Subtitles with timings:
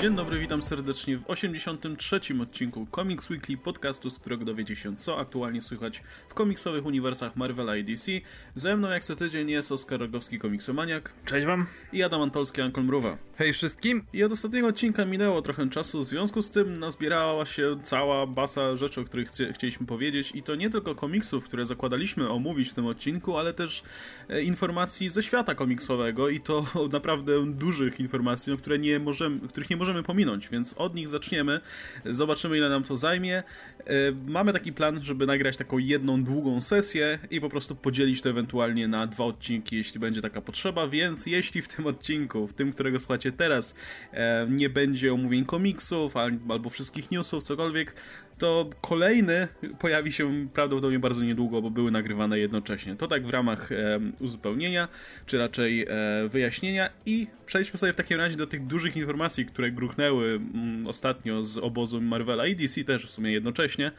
[0.00, 2.20] Dzień dobry, witam serdecznie w 83.
[2.42, 7.76] odcinku Comics Weekly, podcastu, z którego dowiecie się, co aktualnie słychać w komiksowych uniwersach Marvela
[7.76, 8.12] i DC.
[8.54, 11.12] Ze mną jak co tydzień jest Oskar Rogowski, komiksomaniak.
[11.24, 11.66] Cześć wam.
[11.92, 13.16] I Adam Antolski, Ankol Mruwa.
[13.36, 14.04] Hej wszystkim.
[14.12, 18.76] I od ostatniego odcinka minęło trochę czasu, w związku z tym nazbierała się cała basa
[18.76, 22.74] rzeczy, o których chcie, chcieliśmy powiedzieć i to nie tylko komiksów, które zakładaliśmy omówić w
[22.74, 23.82] tym odcinku, ale też
[24.28, 29.70] e, informacji ze świata komiksowego i to naprawdę dużych informacji, no, które nie możemy, których
[29.70, 31.60] nie możemy możemy pominąć, więc od nich zaczniemy.
[32.04, 33.42] Zobaczymy, ile nam to zajmie.
[33.86, 33.92] E,
[34.26, 38.88] mamy taki plan, żeby nagrać taką jedną długą sesję i po prostu podzielić to ewentualnie
[38.88, 40.88] na dwa odcinki, jeśli będzie taka potrzeba.
[40.88, 43.74] Więc jeśli w tym odcinku, w tym, którego słuchacie teraz,
[44.12, 46.16] e, nie będzie omówień komiksów
[46.48, 47.94] albo wszystkich newsów, cokolwiek,
[48.38, 52.96] to kolejny pojawi się prawdopodobnie bardzo niedługo, bo były nagrywane jednocześnie.
[52.96, 54.88] To tak w ramach e, uzupełnienia,
[55.26, 55.88] czy raczej e,
[56.28, 61.42] wyjaśnienia i przejdźmy sobie w takim razie do tych dużych informacji, które gruchnęły mm, ostatnio
[61.42, 63.92] z obozu Marvela i DC też w sumie jednocześnie.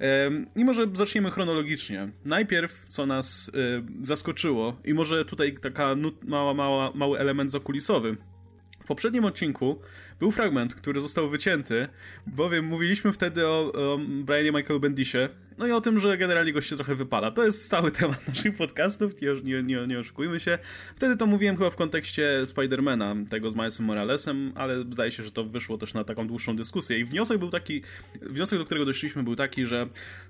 [0.00, 2.08] E, I może zaczniemy chronologicznie.
[2.24, 8.16] Najpierw, co nas e, zaskoczyło i może tutaj taka mała, mała, mały element zakulisowy.
[8.84, 9.80] W poprzednim odcinku
[10.20, 11.88] był fragment, który został wycięty,
[12.26, 16.70] bowiem mówiliśmy wtedy o, o Brianie Michael Bendisie, no i o tym, że generalnie gość
[16.70, 17.30] się trochę wypala.
[17.30, 19.12] To jest stały temat naszych podcastów,
[19.44, 20.58] nie, nie, nie oszukujmy się.
[20.96, 25.30] Wtedy to mówiłem chyba w kontekście Spidermana, tego z Milesem Moralesem, ale zdaje się, że
[25.30, 26.98] to wyszło też na taką dłuższą dyskusję.
[26.98, 27.82] I wniosek był taki,
[28.22, 29.86] wniosek, do którego doszliśmy był taki, że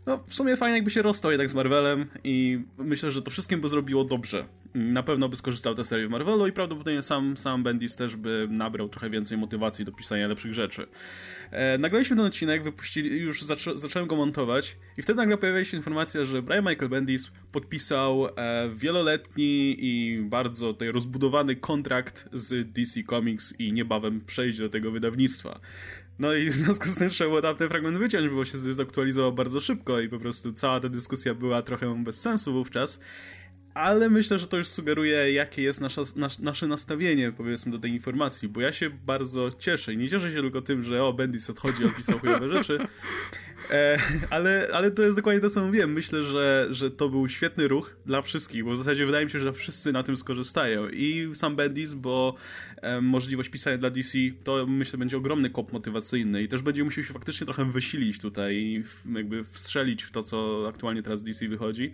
[0.07, 3.61] no w sumie fajnie jakby się rozstał jednak z Marvelem i myślę, że to wszystkim
[3.61, 4.45] by zrobiło dobrze.
[4.75, 8.89] Na pewno by skorzystał tę serię Marvelu i prawdopodobnie sam, sam Bendis też by nabrał
[8.89, 10.87] trochę więcej motywacji do pisania lepszych rzeczy.
[11.51, 15.77] E, nagraliśmy ten odcinek, wypuścili, już zaczą, zacząłem go montować i wtedy nagle pojawiła się
[15.77, 23.03] informacja, że Brian Michael Bendis podpisał e, wieloletni i bardzo tutaj rozbudowany kontrakt z DC
[23.03, 25.61] Comics i niebawem przejdzie do tego wydawnictwa.
[26.19, 29.33] No i w związku z tym trzeba było tam ten fragment wyciąć, bo się zdezaktualizował
[29.33, 33.01] bardzo szybko i po prostu cała ta dyskusja była trochę bez sensu wówczas
[33.75, 37.91] ale myślę, że to już sugeruje, jakie jest nasza, nas, nasze nastawienie, powiedzmy, do tej
[37.91, 41.51] informacji, bo ja się bardzo cieszę i nie cieszę się tylko tym, że o, Bendis
[41.51, 42.79] odchodzi, opisał chujowe rzeczy,
[43.71, 43.99] e,
[44.31, 45.93] ale, ale to jest dokładnie to, co mówiłem.
[45.93, 49.41] Myślę, że, że to był świetny ruch dla wszystkich, bo w zasadzie wydaje mi się,
[49.41, 52.35] że wszyscy na tym skorzystają i sam Bendis, bo
[52.83, 57.05] e, możliwość pisania dla DC, to myślę, będzie ogromny kop motywacyjny i też będzie musiał
[57.05, 61.49] się faktycznie trochę wysilić tutaj i w, jakby wstrzelić w to, co aktualnie teraz DC
[61.49, 61.93] wychodzi.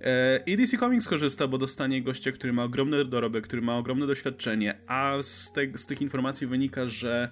[0.00, 4.06] E, I DC Comics korzysta, bo dostanie gościa, który ma ogromny dorobek, który ma ogromne
[4.06, 7.30] doświadczenie, a z, te, z tych informacji wynika, że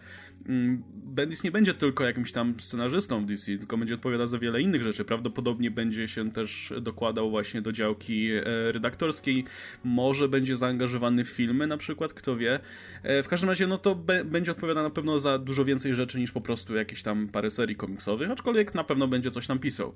[1.19, 4.83] Bendis nie będzie tylko jakimś tam scenarzystą w DC, tylko będzie odpowiadał za wiele innych
[4.83, 5.05] rzeczy.
[5.05, 9.45] Prawdopodobnie będzie się też dokładał właśnie do działki e, redaktorskiej,
[9.85, 12.61] może będzie zaangażowany w filmy na przykład, kto wie.
[13.03, 16.19] E, w każdym razie, no to be, będzie odpowiadał na pewno za dużo więcej rzeczy
[16.19, 19.95] niż po prostu jakieś tam parę serii komiksowych, aczkolwiek na pewno będzie coś tam pisał.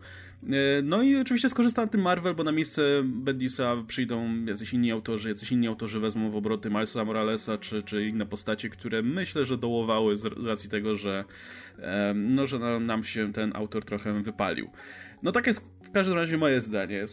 [0.83, 5.29] No i oczywiście skorzysta na tym Marvel, bo na miejsce Bendisa przyjdą jacyś inni autorzy,
[5.29, 9.59] jacyś inni autorzy wezmą w obroty Milesa Moralesa czy, czy inne postacie, które myślę, że
[9.59, 11.25] dołowały z, z racji tego, że,
[12.15, 14.71] no, że nam się ten autor trochę wypalił.
[15.23, 17.05] No tak jest w każdym razie moje zdanie.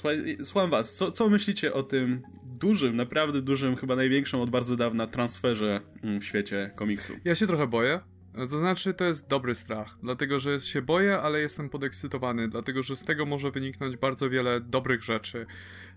[0.44, 5.08] Słucham was, co, co myślicie o tym dużym, naprawdę dużym, chyba największym od bardzo dawna
[5.08, 7.14] transferze mm, w świecie komiksu?
[7.26, 8.00] Ja się trochę boję,
[8.34, 12.96] to znaczy, to jest dobry strach, dlatego że się boję, ale jestem podekscytowany, dlatego że
[12.96, 15.46] z tego może wyniknąć bardzo wiele dobrych rzeczy.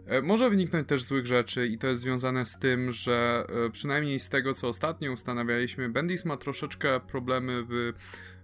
[0.06, 4.20] E, może wyniknąć też złych rzeczy, i to jest związane z tym, że e, przynajmniej
[4.20, 7.92] z tego, co ostatnio ustanawialiśmy, Bendis ma troszeczkę problemy w,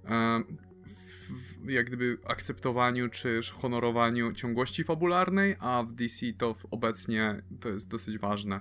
[0.04, 0.42] e,
[1.64, 7.88] w jak gdyby akceptowaniu czy honorowaniu ciągłości fabularnej, a w DC to obecnie to jest
[7.88, 8.60] dosyć ważne.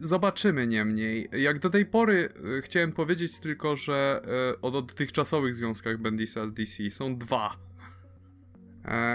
[0.00, 1.28] Zobaczymy niemniej.
[1.32, 2.28] Jak do tej pory
[2.60, 4.22] chciałem powiedzieć tylko, że
[4.62, 7.71] o dotychczasowych związkach Bendisa z DC są dwa.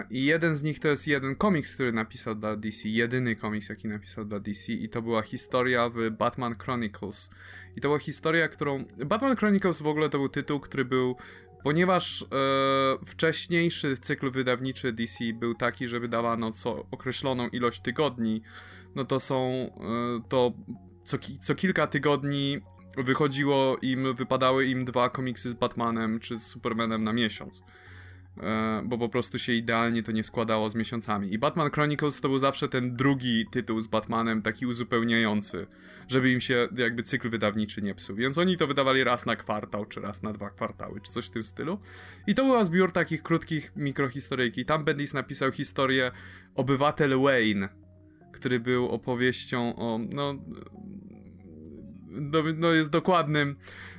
[0.09, 3.87] I jeden z nich to jest jeden komiks, który napisał dla DC, jedyny komiks, jaki
[3.87, 7.29] napisał dla DC, i to była historia w Batman Chronicles.
[7.75, 8.85] I to była historia, którą.
[9.05, 11.15] Batman Chronicles w ogóle to był tytuł, który był
[11.63, 12.25] Ponieważ e,
[13.05, 18.41] wcześniejszy cykl wydawniczy DC był taki, że wydawano co określoną ilość tygodni,
[18.95, 20.53] no to są e, to
[21.05, 22.59] co, co kilka tygodni
[22.97, 27.61] wychodziło im, wypadały im dwa komiksy z Batmanem czy z Supermanem na miesiąc.
[28.43, 31.33] E, bo po prostu się idealnie to nie składało z miesiącami.
[31.33, 35.67] I Batman Chronicles to był zawsze ten drugi tytuł z Batmanem, taki uzupełniający,
[36.07, 38.15] żeby im się jakby cykl wydawniczy nie psuł.
[38.15, 41.31] Więc oni to wydawali raz na kwartał, czy raz na dwa kwartały, czy coś w
[41.31, 41.79] tym stylu.
[42.27, 44.65] I to była zbiór takich krótkich mikrohistoryjki.
[44.65, 46.11] Tam Bendis napisał historię
[46.55, 47.69] Obywatel Wayne,
[48.31, 50.35] który był opowieścią o, no,
[52.19, 53.55] no, no jest dokładnym,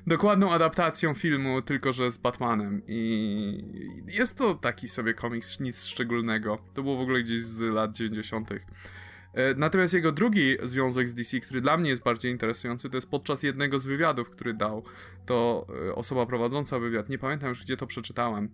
[0.06, 2.82] dokładną adaptacją filmu, tylko że z Batmanem.
[2.86, 3.64] I
[4.06, 6.58] jest to taki sobie komiks, nic szczególnego.
[6.74, 8.50] To było w ogóle gdzieś z lat 90.
[8.50, 13.10] E, natomiast jego drugi związek z DC, który dla mnie jest bardziej interesujący, to jest
[13.10, 14.84] podczas jednego z wywiadów, który dał
[15.26, 17.08] to e, osoba prowadząca wywiad.
[17.08, 18.48] Nie pamiętam już, gdzie to przeczytałem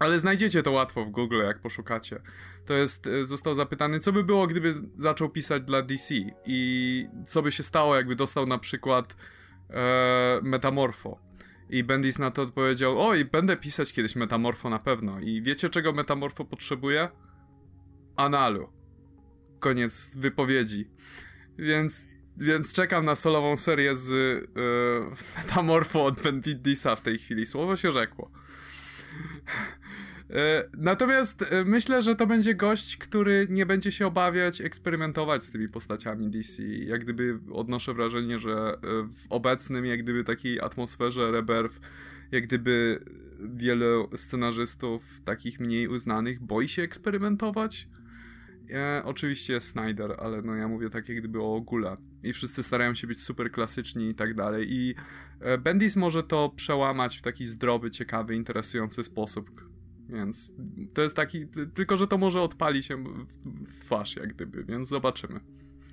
[0.00, 2.22] ale znajdziecie to łatwo w Google, jak poszukacie.
[2.66, 6.14] To jest, e, został zapytany, co by było, gdyby zaczął pisać dla DC
[6.46, 9.16] i co by się stało, jakby dostał na przykład
[9.70, 11.18] e, Metamorfo.
[11.70, 15.20] I Bendis na to odpowiedział, oj, będę pisać kiedyś Metamorfo na pewno.
[15.20, 17.08] I wiecie, czego Metamorfo potrzebuje?
[18.16, 18.68] Analu.
[19.58, 20.90] Koniec wypowiedzi.
[21.58, 22.04] Więc,
[22.36, 27.46] więc czekam na solową serię z e, Metamorfo od Bendisa w tej chwili.
[27.46, 28.30] Słowo się rzekło.
[30.32, 35.50] E, natomiast e, myślę, że to będzie gość, który nie będzie się obawiać eksperymentować z
[35.50, 36.62] tymi postaciami DC.
[36.62, 38.78] Jak gdyby odnoszę wrażenie, że e,
[39.12, 41.80] w obecnym, jak gdyby takiej atmosferze Rebirth,
[42.32, 43.04] jak gdyby
[43.54, 47.88] wielu scenarzystów takich mniej uznanych boi się eksperymentować.
[48.72, 51.96] E, oczywiście jest Snyder, ale no ja mówię tak jak gdyby o ogóle.
[52.22, 54.66] I wszyscy starają się być super klasyczni i tak dalej.
[54.70, 54.94] I
[55.58, 59.50] Bendis może to przełamać w taki zdrowy, ciekawy, interesujący sposób,
[60.08, 60.52] więc
[60.94, 63.04] to jest taki, tylko że to może odpali się
[63.66, 65.40] w twarz, jak gdyby, więc zobaczymy.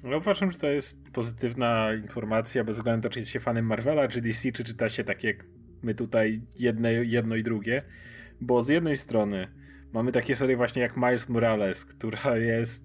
[0.03, 3.65] No uważam, że to jest pozytywna informacja, bez względu na to, czy jest się fanem
[3.65, 5.45] Marvela, czy DC, czy czyta się tak jak
[5.83, 7.83] my tutaj jedne, jedno i drugie.
[8.41, 9.47] Bo z jednej strony
[9.97, 12.83] mamy takie serie właśnie jak Miles Morales, która jest...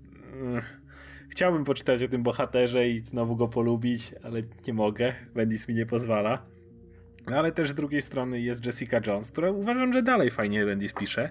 [0.55, 0.63] Yy,
[1.29, 5.87] chciałbym poczytać o tym bohaterze i znowu go polubić, ale nie mogę, Bendis mi nie
[5.87, 6.43] pozwala.
[7.27, 10.93] No ale też z drugiej strony jest Jessica Jones, która uważam, że dalej fajnie Bendis
[10.93, 11.31] pisze.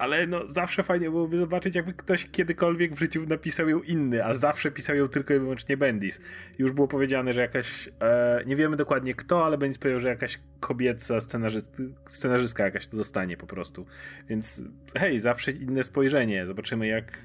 [0.00, 4.34] Ale no zawsze fajnie byłoby zobaczyć, jakby ktoś kiedykolwiek w życiu napisał ją inny, a
[4.34, 6.20] zawsze pisał ją tylko i wyłącznie Bendis.
[6.58, 10.40] Już było powiedziane, że jakaś, e, nie wiemy dokładnie kto, ale Bendis powiedział, że jakaś
[10.60, 13.86] kobieca scenarzyst, scenarzystka jakaś to dostanie po prostu.
[14.28, 14.64] Więc
[14.96, 16.46] hej, zawsze inne spojrzenie.
[16.46, 17.18] Zobaczymy jak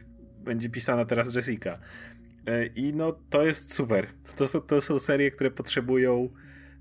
[0.43, 1.79] będzie pisana teraz Jessica.
[2.47, 4.07] E, I no to jest super.
[4.35, 6.29] To, to, to są serie, które potrzebują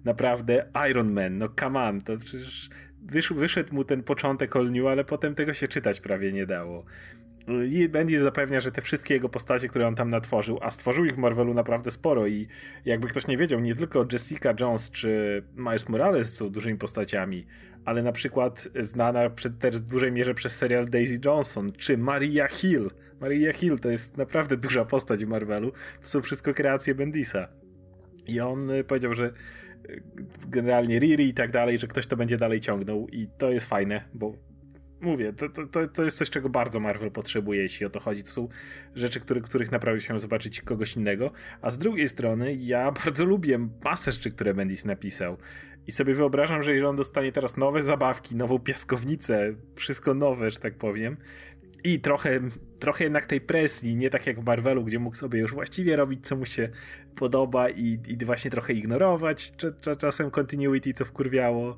[0.04, 2.70] naprawdę Iron Man, no come on, to przecież
[3.04, 6.84] wysz, wyszedł mu ten początek All New, ale potem tego się czytać prawie nie dało.
[7.68, 11.14] I Bendy zapewnia, że te wszystkie jego postacie, które on tam natworzył, a stworzył ich
[11.14, 12.48] w Marvelu naprawdę sporo i
[12.84, 17.46] jakby ktoś nie wiedział, nie tylko Jessica Jones czy Miles Morales są dużymi postaciami,
[17.84, 22.90] ale na przykład znana też w dużej mierze przez serial Daisy Johnson, czy Maria Hill.
[23.20, 25.72] Maria Hill to jest naprawdę duża postać w Marvelu.
[26.02, 27.48] To są wszystko kreacje Bendisa.
[28.26, 29.32] I on powiedział, że
[30.48, 34.04] generalnie Riri i tak dalej, że ktoś to będzie dalej ciągnął i to jest fajne,
[34.14, 34.34] bo
[35.04, 38.22] mówię, to, to, to jest coś, czego bardzo Marvel potrzebuje, jeśli o to chodzi.
[38.22, 38.48] To są
[38.94, 41.30] rzeczy, który, których naprawdę chciałem zobaczyć kogoś innego.
[41.62, 45.36] A z drugiej strony, ja bardzo lubię masę rzeczy, które Bendis napisał.
[45.86, 50.58] I sobie wyobrażam, że jeżeli on dostanie teraz nowe zabawki, nową piaskownicę, wszystko nowe, że
[50.58, 51.16] tak powiem,
[51.84, 52.40] i trochę,
[52.78, 56.26] trochę jednak tej presji, nie tak jak w Marvelu, gdzie mógł sobie już właściwie robić,
[56.26, 56.68] co mu się
[57.16, 59.52] podoba i, i właśnie trochę ignorować
[59.98, 61.76] czasem continuity, co wkurwiało.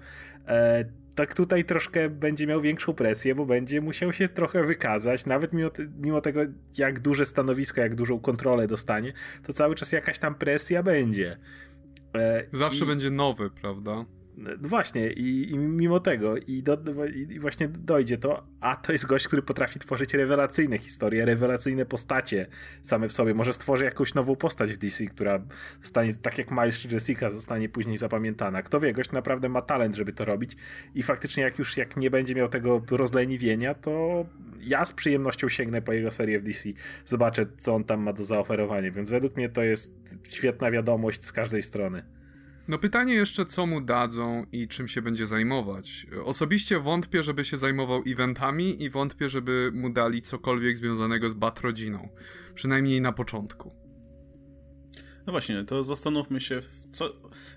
[0.49, 5.53] E, tak tutaj troszkę będzie miał większą presję, bo będzie musiał się trochę wykazać, nawet
[5.53, 6.41] mimo, mimo tego,
[6.79, 9.12] jak duże stanowisko, jak dużą kontrolę dostanie,
[9.47, 11.38] to cały czas jakaś tam presja będzie.
[12.14, 12.88] E, Zawsze i...
[12.88, 14.04] będzie nowy, prawda?
[14.37, 16.78] No właśnie, i, i mimo tego, i, do,
[17.14, 22.47] i, właśnie dojdzie to, a to jest gość, który potrafi tworzyć rewelacyjne historie, rewelacyjne postacie
[22.83, 23.35] same w sobie.
[23.35, 25.43] Może stworzy jakąś nową postać w DC, która
[25.83, 28.62] zostanie, tak jak Miles czy Jessica, zostanie później zapamiętana.
[28.62, 30.57] Kto wie, gość naprawdę ma talent, żeby to robić
[30.95, 34.26] i faktycznie jak już jak nie będzie miał tego rozleniwienia, to
[34.61, 36.69] ja z przyjemnością sięgnę po jego serię w DC.
[37.05, 41.33] Zobaczę, co on tam ma do zaoferowania, więc według mnie to jest świetna wiadomość z
[41.33, 42.15] każdej strony.
[42.68, 46.06] No pytanie jeszcze, co mu dadzą i czym się będzie zajmować.
[46.25, 52.08] Osobiście wątpię, żeby się zajmował eventami i wątpię, żeby mu dali cokolwiek związanego z Batrodziną.
[52.54, 53.86] Przynajmniej na początku.
[55.26, 57.12] No właśnie, to zastanówmy się, w, co,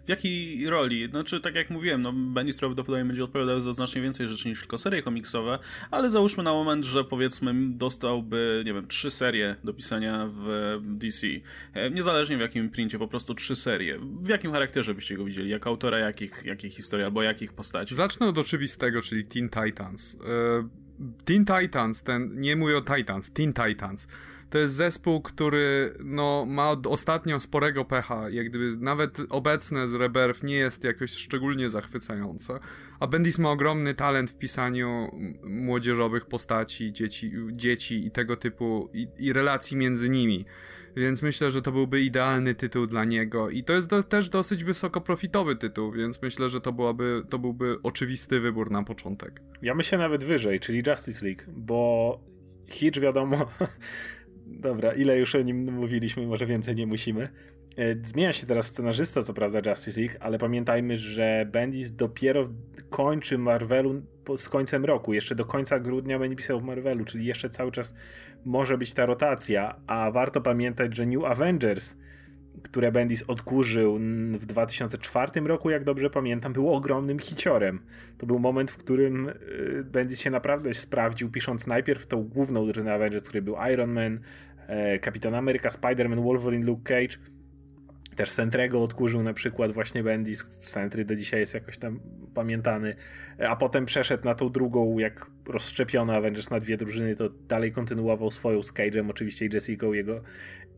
[0.06, 1.10] w jakiej roli.
[1.10, 4.78] Znaczy, tak jak mówiłem, no, Benny prawdopodobnie będzie odpowiadał za znacznie więcej rzeczy niż tylko
[4.78, 5.60] serie komiksowe,
[5.92, 11.28] ale załóżmy na moment, że powiedzmy dostałby, nie wiem, trzy serie do pisania w DC.
[11.74, 14.00] E, niezależnie w jakim princie, po prostu trzy serie.
[14.22, 15.50] W jakim charakterze byście go widzieli?
[15.50, 17.96] Jak autora jakich, jakich historii albo jakich postaci?
[17.96, 20.18] Zacznę od oczywistego, czyli Teen Titans.
[20.28, 20.90] E,
[21.26, 24.08] Teen Titans, ten, nie mówię o Titans, Teen Titans
[24.50, 30.44] to jest zespół, który no, ma ostatnio sporego pecha, jak gdyby nawet obecne z Rebirth
[30.44, 32.60] nie jest jakoś szczególnie zachwycające,
[33.00, 35.12] a Bendis ma ogromny talent w pisaniu
[35.44, 40.46] młodzieżowych postaci, dzieci, dzieci i tego typu, i, i relacji między nimi.
[40.96, 43.50] więc myślę, że to byłby idealny tytuł dla niego.
[43.50, 47.78] I to jest do, też dosyć wysokoprofitowy tytuł, więc myślę, że to, byłaby, to byłby
[47.84, 49.42] oczywisty wybór na początek.
[49.62, 52.20] Ja myślę nawet wyżej, czyli Justice League, bo
[52.70, 53.38] Hitch wiadomo.
[54.60, 57.30] Dobra, ile już o nim mówiliśmy, może więcej nie musimy.
[57.78, 62.50] E, zmienia się teraz scenarzysta, co prawda, Justice League, ale pamiętajmy, że Bendis dopiero
[62.90, 64.02] kończy Marvelu
[64.38, 65.14] z końcem roku.
[65.14, 67.96] Jeszcze do końca grudnia będzie pisał w Marvelu, czyli jeszcze cały czas
[68.46, 69.76] może być ta rotacja.
[69.88, 71.96] A warto pamiętać, że New Avengers,
[72.64, 74.00] które Bendis odkurzył
[74.34, 77.80] w 2004 roku, jak dobrze pamiętam, był ogromnym hiciorem.
[78.18, 82.94] To był moment, w którym y, Bendis się naprawdę sprawdził, pisząc najpierw tą główną drużynę
[82.94, 84.20] Avengers, który był Iron Man,
[85.02, 87.18] Kapitan Ameryka, Spider-Man, Wolverine, Luke Cage
[88.20, 92.00] też Sentrego odkurzył na przykład właśnie Bendis, Sentry do dzisiaj jest jakoś tam
[92.34, 92.96] pamiętany,
[93.48, 98.32] a potem przeszedł na tą drugą, jak rozszczepiona Avengers na dwie drużyny, to dalej kontynuował
[98.32, 100.22] swoją z Cage'em, oczywiście i Jessica jego,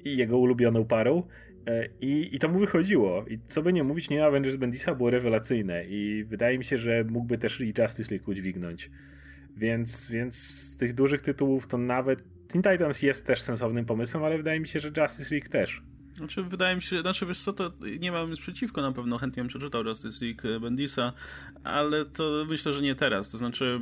[0.06, 1.24] jego ulubioną parą.
[1.68, 3.26] E, I, I to mu wychodziło.
[3.28, 5.86] I co by nie mówić, nie Avengers Bendisa było rewelacyjne.
[5.86, 8.92] I wydaje mi się, że mógłby też i Justice League udźwignąć.
[9.58, 14.38] Więc, więc z tych dużych tytułów to nawet Teen Titans jest też sensownym pomysłem, ale
[14.38, 15.84] wydaje mi się, że Justice League też.
[16.16, 19.44] Znaczy, wydaje mi się, znaczy wiesz co, to nie mam nic przeciwko, na pewno chętnie
[19.44, 21.14] bym przeczytał Justice League Bendisa,
[21.64, 23.80] ale to myślę, że nie teraz, to znaczy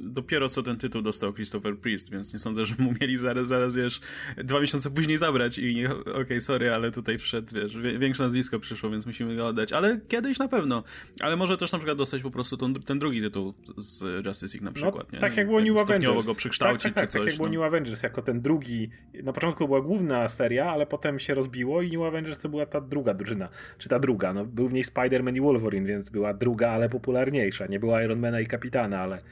[0.00, 3.76] dopiero co ten tytuł dostał Christopher Priest, więc nie sądzę, że mu mieli zaraz, zaraz
[3.76, 4.00] wiesz,
[4.44, 8.90] dwa miesiące później zabrać i okej, okay, sorry, ale tutaj wszedł, wiesz, większe nazwisko przyszło,
[8.90, 10.82] więc musimy go oddać, ale kiedyś na pewno,
[11.20, 14.64] ale może też na przykład dostać po prostu ten, ten drugi tytuł z Justice League
[14.64, 15.18] na no, przykład, no, nie?
[15.18, 16.26] Tak jak było New Avengers.
[16.26, 17.54] go przekształcić tak, tak, tak, coś, tak jak było no.
[17.54, 18.90] New Avengers, jako ten drugi,
[19.22, 22.80] na początku była główna seria, ale potem się rozbiło i New Avengers to była ta
[22.80, 23.48] druga drużyna.
[23.78, 24.32] Czy ta druga?
[24.32, 27.66] No, był w niej Spider-Man i Wolverine, więc była druga, ale popularniejsza.
[27.66, 29.22] Nie była Ironmana i Kapitana, ale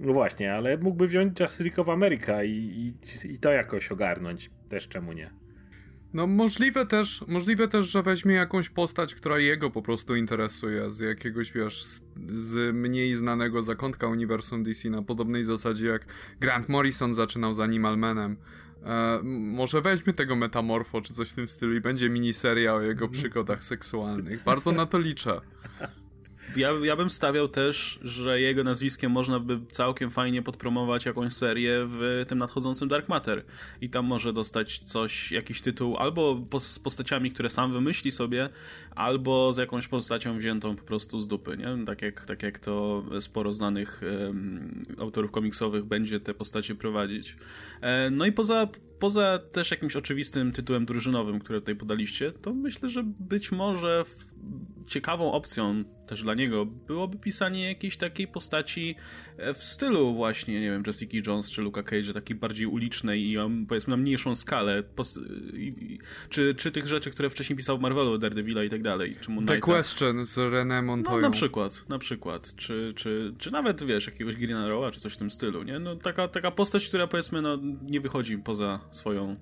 [0.00, 2.94] no właśnie, ale mógłby wziąć Justice League of America i, i,
[3.32, 4.50] i to jakoś ogarnąć.
[4.68, 5.30] Też czemu nie?
[6.12, 11.00] No możliwe też, możliwe też, że weźmie jakąś postać, która jego po prostu interesuje, z
[11.00, 12.02] jakiegoś, wiesz, z,
[12.34, 16.06] z mniej znanego zakątka uniwersum DC na podobnej zasadzie jak
[16.40, 18.36] Grant Morrison zaczynał z Animal Manem.
[18.84, 23.08] E, może weźmy tego metamorfo czy coś w tym stylu i będzie miniseria o jego
[23.08, 24.44] przygodach seksualnych.
[24.44, 25.40] Bardzo na to liczę.
[26.58, 31.86] Ja, ja bym stawiał też, że jego nazwiskiem można by całkiem fajnie podpromować jakąś serię
[31.86, 33.44] w tym nadchodzącym Dark Matter.
[33.80, 38.48] I tam może dostać coś, jakiś tytuł, albo z postaciami, które sam wymyśli sobie,
[38.94, 41.84] albo z jakąś postacią wziętą po prostu z dupy, nie?
[41.86, 47.36] Tak jak, tak jak to sporo znanych um, autorów komiksowych będzie te postacie prowadzić.
[47.80, 52.88] E, no i poza, poza też jakimś oczywistym tytułem drużynowym, które tutaj podaliście, to myślę,
[52.88, 54.04] że być może
[54.86, 58.94] ciekawą opcją też dla niego byłoby pisanie jakiejś takiej postaci
[59.36, 63.36] e, w stylu właśnie, nie wiem, Jessica Jones czy Luka Cage, takiej bardziej ulicznej i
[63.68, 64.82] powiedzmy na mniejszą skalę.
[66.28, 69.14] czy, czy tych rzeczy, które wcześniej pisał w Marvelu, Daredevila i tak dalej.
[69.20, 71.14] Czy Moon The Question z René Montoya.
[71.14, 72.54] No na przykład, na przykład.
[72.56, 75.78] Czy, czy, czy nawet, wiesz, jakiegoś Green Arrowa, czy coś w tym stylu, nie?
[75.78, 79.36] No taka, taka postać, która powiedzmy, no nie wychodzi poza swoją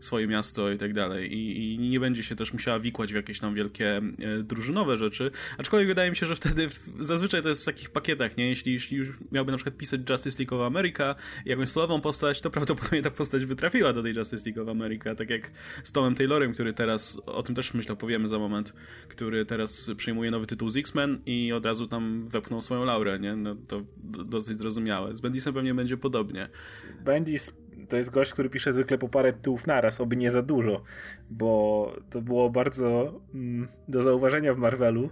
[0.00, 1.38] swoje miasto i tak dalej.
[1.38, 4.02] I, nie będzie się też musiała wikłać w jakieś tam wielkie e,
[4.42, 5.30] drużynowe rzeczy.
[5.58, 8.48] Aczkolwiek wydaje mi się, że wtedy w, zazwyczaj to jest w takich pakietach, nie?
[8.48, 12.50] Jeśli, jeśli już miałby na przykład pisać Justice League of America, jakąś solową postać, to
[12.50, 15.50] prawdopodobnie ta postać by trafiła do tej Justice League of America, tak jak
[15.84, 18.72] z Tomem Taylorem, który teraz, o tym też myślę, powiemy za moment,
[19.08, 23.36] który teraz przyjmuje nowy tytuł z X-Men i od razu tam wepchnął swoją laurę, nie?
[23.36, 23.82] No to
[24.24, 25.16] dosyć zrozumiałe.
[25.16, 26.48] Z Bendisem pewnie będzie podobnie.
[27.04, 30.82] Bendis to jest gość, który pisze zwykle po parę tytułów naraz, oby nie za dużo,
[31.30, 35.10] bo to było bardzo mm, do zauważenia w Marvelu,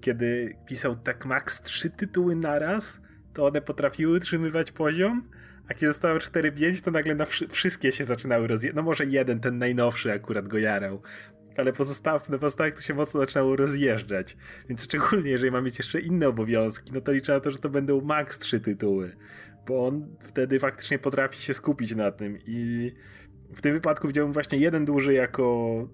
[0.00, 3.00] kiedy pisał tak max trzy tytuły naraz,
[3.32, 5.28] to one potrafiły utrzymywać poziom,
[5.68, 8.76] a kiedy zostało 4-5, to nagle na wszystkie się zaczynały rozjeżdżać.
[8.76, 11.02] No może jeden, ten najnowszy akurat go jarał,
[11.56, 14.36] ale pozostałych, na pozostałych to się mocno zaczynało rozjeżdżać.
[14.68, 17.68] Więc szczególnie, jeżeli mam mieć jeszcze inne obowiązki, no to liczę na to, że to
[17.68, 19.16] będą max trzy tytuły
[19.66, 22.92] bo on wtedy faktycznie potrafi się skupić na tym i
[23.54, 25.84] w tym wypadku widziałbym właśnie jeden duży jako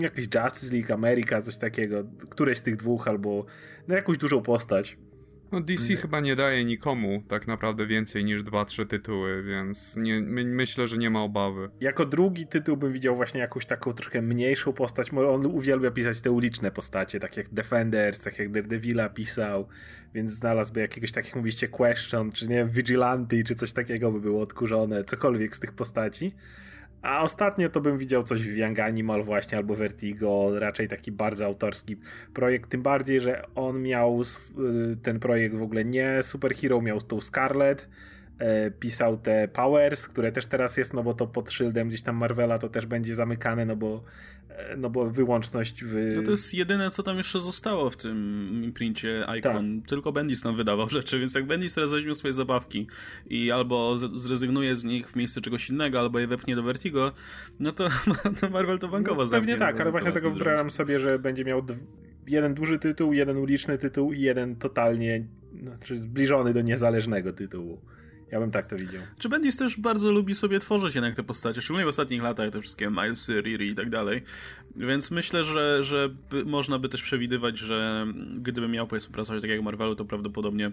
[0.00, 3.44] jakiś Justice League America, coś takiego, któreś z tych dwóch albo
[3.88, 4.98] no jakąś dużą postać.
[5.54, 10.44] No DC chyba nie daje nikomu tak naprawdę więcej niż 2-3 tytuły, więc nie, my,
[10.44, 11.70] myślę, że nie ma obawy.
[11.80, 16.20] Jako drugi tytuł bym widział właśnie jakąś taką troszkę mniejszą postać, bo on uwielbia pisać
[16.20, 19.68] te uliczne postacie, tak jak Defenders, tak jak Daredevila pisał,
[20.14, 24.20] więc znalazłby jakiegoś, tak jak mówiliście, Question, czy nie wiem, Vigilante, czy coś takiego by
[24.20, 26.34] było odkurzone, cokolwiek z tych postaci.
[27.04, 31.44] A ostatnio to bym widział coś w Young Animal właśnie, albo Vertigo, raczej taki bardzo
[31.44, 31.96] autorski
[32.34, 37.20] projekt, tym bardziej, że on miał y, ten projekt w ogóle nie superhero, miał tą
[37.20, 37.88] Scarlet,
[38.80, 42.58] pisał te Powers, które też teraz jest, no bo to pod szyldem gdzieś tam Marvela
[42.58, 44.04] to też będzie zamykane, no bo
[44.48, 46.12] e, no bo wyłączność w...
[46.16, 49.80] No to jest jedyne, co tam jeszcze zostało w tym imprincie Icon.
[49.80, 49.88] Tak.
[49.88, 52.86] Tylko Bendis tam wydawał rzeczy, więc jak Bendis teraz weźmie swoje zabawki
[53.26, 57.12] i albo zrezygnuje z nich w miejsce czegoś innego, albo je wepnie do Vertigo,
[57.60, 57.88] no to,
[58.40, 61.62] to Marvel to bankowo no, Pewnie tak, ale właśnie tego wybrałem sobie, że będzie miał
[62.26, 65.24] jeden duży tytuł, jeden uliczny tytuł i jeden totalnie
[65.62, 67.80] znaczy zbliżony do niezależnego tytułu.
[68.34, 69.02] Ja bym tak to widział.
[69.18, 72.60] Czy Bendis też bardzo lubi sobie tworzyć jednak te postacie, szczególnie w ostatnich latach, te
[72.60, 74.22] wszystkie Milesy, Riri i tak dalej.
[74.76, 79.50] Więc myślę, że, że by, można by też przewidywać, że gdyby miał powiedzmy pracować tak
[79.50, 80.72] jak Marvelu, to prawdopodobnie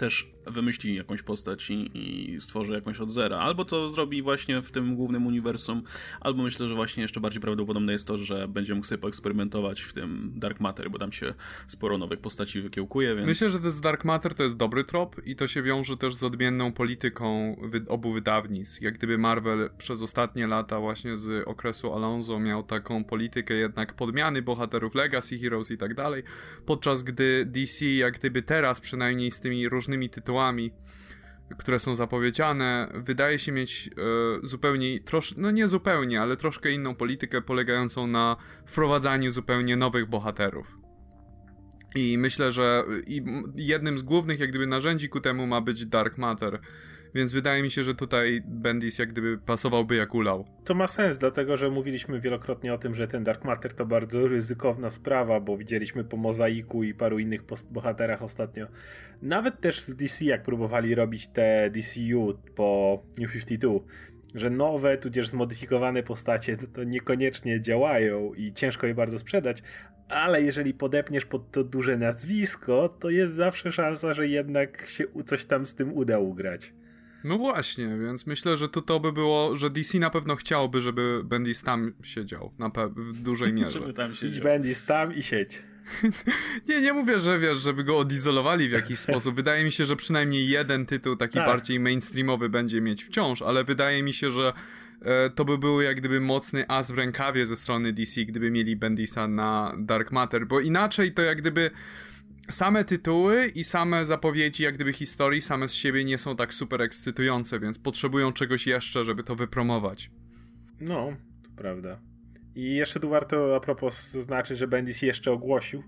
[0.00, 3.38] też wymyśli jakąś postać i, i, stworzy jakąś od zera.
[3.38, 5.82] Albo to zrobi właśnie w tym głównym uniwersum,
[6.20, 9.92] albo myślę, że właśnie jeszcze bardziej prawdopodobne jest to, że będzie mógł sobie poeksperymentować w
[9.92, 11.34] tym Dark Matter, bo tam się
[11.68, 13.28] sporo nowych postaci wykiełkuje, więc...
[13.28, 16.14] Myślę, że to jest Dark Matter to jest dobry trop i to się wiąże też
[16.14, 17.56] z odmienną polityką
[17.88, 18.82] obu wydawnictw.
[18.82, 24.42] Jak gdyby Marvel przez ostatnie lata właśnie z okresu Alonso miał taką politykę jednak podmiany
[24.42, 26.22] bohaterów Legacy Heroes i tak dalej,
[26.66, 30.70] podczas gdy DC jak gdyby teraz przynajmniej z tymi różnymi różnymi tytułami,
[31.58, 33.90] które są zapowiedziane, wydaje się mieć
[34.42, 40.06] e, zupełnie, trosz, no nie zupełnie, ale troszkę inną politykę polegającą na wprowadzaniu zupełnie nowych
[40.06, 40.66] bohaterów.
[41.94, 42.84] I myślę, że
[43.56, 46.60] jednym z głównych jak gdyby narzędzi ku temu ma być Dark Matter,
[47.14, 50.44] więc wydaje mi się, że tutaj Bendis jak gdyby pasowałby jak ulał.
[50.64, 54.28] To ma sens, dlatego że mówiliśmy wielokrotnie o tym, że ten Dark Matter to bardzo
[54.28, 58.66] ryzykowna sprawa, bo widzieliśmy po Mozaiku i paru innych bohaterach ostatnio.
[59.22, 63.70] Nawet też w DC, jak próbowali robić te DCU po New 52,
[64.34, 69.62] że nowe, tudzież zmodyfikowane postacie to, to niekoniecznie działają i ciężko je bardzo sprzedać,
[70.08, 75.44] ale jeżeli podepniesz pod to duże nazwisko, to jest zawsze szansa, że jednak się coś
[75.44, 76.72] tam z tym uda ugrać.
[77.24, 81.20] No właśnie, więc myślę, że to, to by było, że DC na pewno chciałoby, żeby
[81.24, 83.78] Bendis tam siedział na w dużej mierze.
[83.80, 84.30] żeby tam siedział.
[84.30, 85.62] Idź Bendis tam i siedź.
[86.68, 89.34] nie, nie mówię, że wiesz, żeby go odizolowali w jakiś sposób.
[89.34, 91.46] Wydaje mi się, że przynajmniej jeden tytuł taki tak.
[91.46, 94.52] bardziej mainstreamowy będzie mieć wciąż, ale wydaje mi się, że
[95.02, 98.76] e, to by był jak gdyby mocny as w rękawie ze strony DC, gdyby mieli
[98.76, 101.70] Bendisa na Dark Matter, bo inaczej to jak gdyby
[102.50, 106.82] same tytuły i same zapowiedzi, jak gdyby historii, same z siebie nie są tak super
[106.82, 110.10] ekscytujące, więc potrzebują czegoś jeszcze, żeby to wypromować.
[110.80, 112.00] No, to prawda.
[112.54, 115.82] I jeszcze tu warto a propos zaznaczyć, że Bendis jeszcze ogłosił,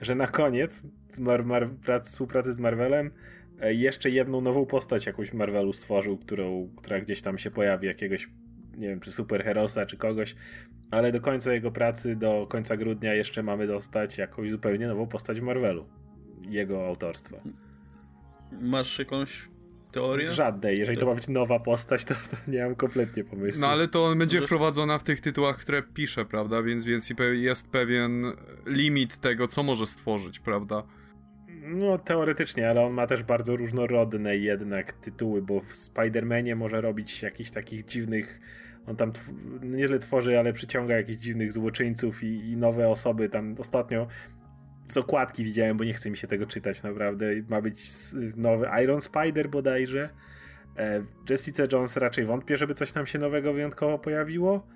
[0.00, 1.70] że na koniec z Mar Mar
[2.02, 3.10] współpracy z Marvelem
[3.60, 8.28] e, jeszcze jedną nową postać jakąś Marvelu stworzył, którą, która gdzieś tam się pojawi, jakiegoś,
[8.76, 10.36] nie wiem, czy superherosa, czy kogoś,
[10.90, 15.40] ale do końca jego pracy, do końca grudnia jeszcze mamy dostać jakąś zupełnie nową postać
[15.40, 15.86] w Marvelu
[16.48, 17.36] jego autorstwa.
[18.60, 19.48] Masz jakąś
[19.92, 20.28] teorię?
[20.28, 20.78] Żadnej.
[20.78, 21.00] Jeżeli to...
[21.00, 23.60] to ma być nowa postać, to, to, nie mam kompletnie pomysłu.
[23.60, 26.62] No ale to będzie wprowadzona w tych tytułach, które pisze, prawda?
[26.62, 28.24] Więc, więc jest pewien
[28.66, 30.82] limit tego, co może stworzyć, prawda?
[31.66, 37.22] No, teoretycznie, ale on ma też bardzo różnorodne jednak tytuły, bo w Spider-Manie może robić
[37.22, 38.40] jakichś takich dziwnych.
[38.86, 43.28] On tam tw nieźle tworzy, ale przyciąga jakichś dziwnych złoczyńców i, i nowe osoby.
[43.28, 44.06] Tam ostatnio
[44.86, 47.26] z okładki widziałem, bo nie chce mi się tego czytać naprawdę.
[47.48, 47.90] Ma być
[48.36, 50.08] nowy Iron Spider bodajże.
[50.78, 54.66] E, Jessica Jones raczej wątpię, żeby coś nam się nowego wyjątkowo pojawiło.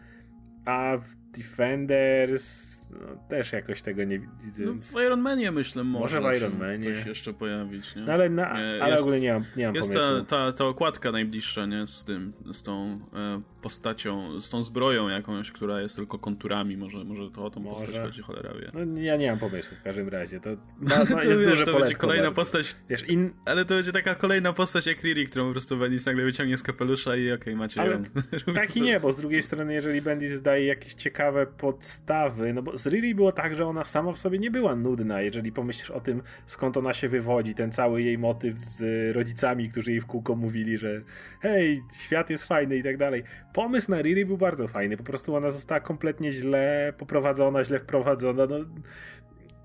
[0.64, 4.64] A w Defenders no, też jakoś tego nie widzę.
[4.64, 7.96] No, w Iron Manie myślę może, może w Iron Manie coś jeszcze pojawić.
[7.96, 8.03] Nie?
[8.03, 10.24] No, ale, na, nie, ale jest, ogólnie nie mam, nie mam jest pomysłu.
[10.24, 11.87] Ta, ta, ta okładka najbliższa, nie?
[11.87, 16.76] Z tym, z tą e, postacią, z tą zbroją jakąś, która jest tylko konturami.
[16.76, 17.74] Może, może to o tą może.
[17.74, 18.70] postać chodzi, cholera wie.
[18.74, 20.40] No, ja nie mam pomysłu w każdym razie.
[20.40, 22.40] To, ma, ma, jest duże to będzie kolejna bardzo.
[22.40, 23.31] postać, wiesz, in...
[23.44, 26.62] ale to będzie taka kolejna postać jak Riri, którą po prostu Bendis nagle wyciągnie z
[26.62, 28.03] kapelusza i okej, okay, macie ale ją.
[28.55, 32.79] Tak i nie, bo z drugiej strony, jeżeli Bendis daje jakieś ciekawe podstawy, no bo
[32.81, 36.01] z Riri było tak, że ona sama w sobie nie była nudna, jeżeli pomyślisz o
[36.01, 38.83] tym, skąd ona się wywodzi, ten cały jej motyw z
[39.16, 41.03] rodzicami, którzy jej w kółko mówili, że
[41.40, 43.23] hej, świat jest fajny i tak dalej.
[43.53, 48.47] Pomysł na Riri był bardzo fajny, po prostu ona została kompletnie źle poprowadzona, źle wprowadzona,
[48.47, 48.57] no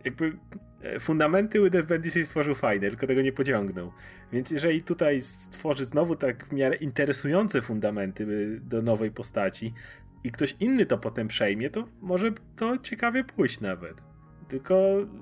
[0.06, 0.38] jakby
[0.82, 3.92] e, fundamenty Udef Bendis stworzył fajne, tylko tego nie pociągnął.
[4.32, 8.26] Więc jeżeli tutaj stworzy znowu tak w miarę interesujące fundamenty
[8.60, 9.74] do nowej postaci,
[10.26, 14.02] i ktoś inny to potem przejmie, to może to ciekawie pójść nawet.
[14.48, 14.76] Tylko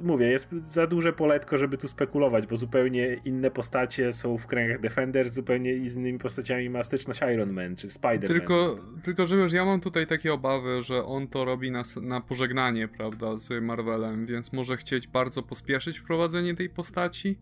[0.03, 4.79] mówię, jest za duże poletko, żeby tu spekulować, bo zupełnie inne postacie są w kręgach
[4.79, 8.27] Defenders, zupełnie innymi postaciami ma styczność Iron Man czy Spider-Man.
[8.27, 12.21] Tylko, tylko że wiesz, ja mam tutaj takie obawy, że on to robi na, na
[12.21, 17.39] pożegnanie, prawda, z Marvelem, więc może chcieć bardzo pospieszyć wprowadzenie tej postaci,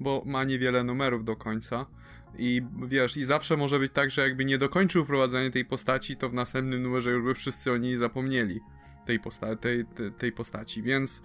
[0.00, 1.86] bo ma niewiele numerów do końca
[2.38, 6.28] I wiesz, i zawsze może być tak, że jakby nie dokończył prowadzenia tej postaci, to
[6.28, 8.60] w następnym numerze już by wszyscy o niej zapomnieli.
[9.04, 11.22] Tej, posta tej, tej, tej postaci, więc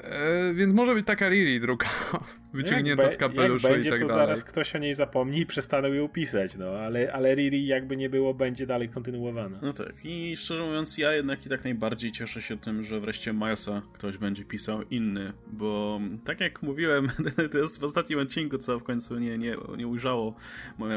[0.00, 1.86] E, więc może być taka Riri druga,
[2.56, 4.26] wyciągnięta z kapeluszu jak i tak to dalej.
[4.26, 8.10] zaraz ktoś o niej zapomni i przestaną ją pisać, no, ale, ale Riri jakby nie
[8.10, 9.58] było, będzie dalej kontynuowana.
[9.62, 13.32] No tak, i szczerze mówiąc, ja jednak i tak najbardziej cieszę się tym, że wreszcie
[13.32, 17.08] Milesa ktoś będzie pisał inny, bo tak jak mówiłem,
[17.52, 20.34] to jest w ostatnim odcinku, co w końcu nie, nie, nie ujrzało,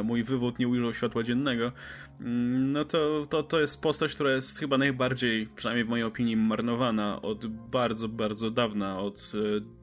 [0.04, 1.72] mój wywód nie ujrzał światła dziennego,
[2.22, 6.38] mm, no to, to, to jest postać, która jest chyba najbardziej, przynajmniej w mojej opinii,
[6.38, 9.32] marnowana od bardzo, bardzo dawna od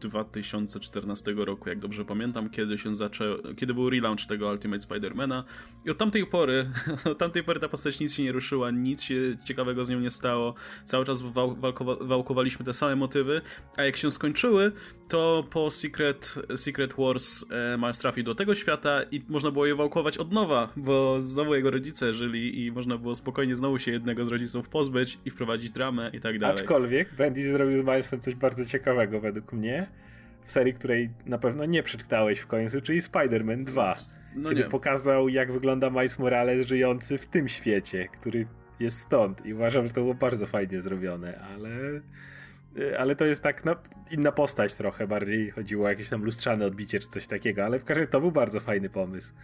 [0.01, 1.35] 2014 e,
[1.66, 3.26] roku, jak dobrze pamiętam, kiedy się zaczął,
[3.57, 5.44] kiedy był relaunch tego Ultimate Spidermana.
[5.85, 6.66] I od tamtej pory,
[7.12, 10.11] od tamtej pory ta postać nic się nie ruszyła, nic się ciekawego z nią nie
[10.11, 13.40] stało, cały czas wałkowa wałkowaliśmy te same motywy,
[13.76, 14.72] a jak się skończyły,
[15.09, 19.74] to po Secret, Secret Wars e, Miles trafił do tego świata i można było je
[19.74, 24.24] wałkować od nowa, bo znowu jego rodzice żyli i można było spokojnie znowu się jednego
[24.24, 26.57] z rodziców pozbyć i wprowadzić dramę i tak dalej.
[26.57, 29.87] Aczkolwiek Bendy zrobił z Milesem coś bardzo ciekawego według mnie
[30.46, 33.96] w serii, której na pewno nie przeczytałeś w końcu, czyli Spider-Man 2.
[34.37, 34.68] No kiedy nie.
[34.68, 38.46] pokazał, jak wygląda Miles Morales żyjący w tym świecie, który
[38.80, 39.46] jest stąd.
[39.46, 41.70] I uważam, że to było bardzo fajnie zrobione, ale.
[42.98, 43.76] Ale to jest tak no,
[44.11, 47.85] inna postać trochę, bardziej chodziło o jakieś tam lustrzane odbicie czy coś takiego, ale w
[47.85, 49.35] każdym razie to był bardzo fajny pomysł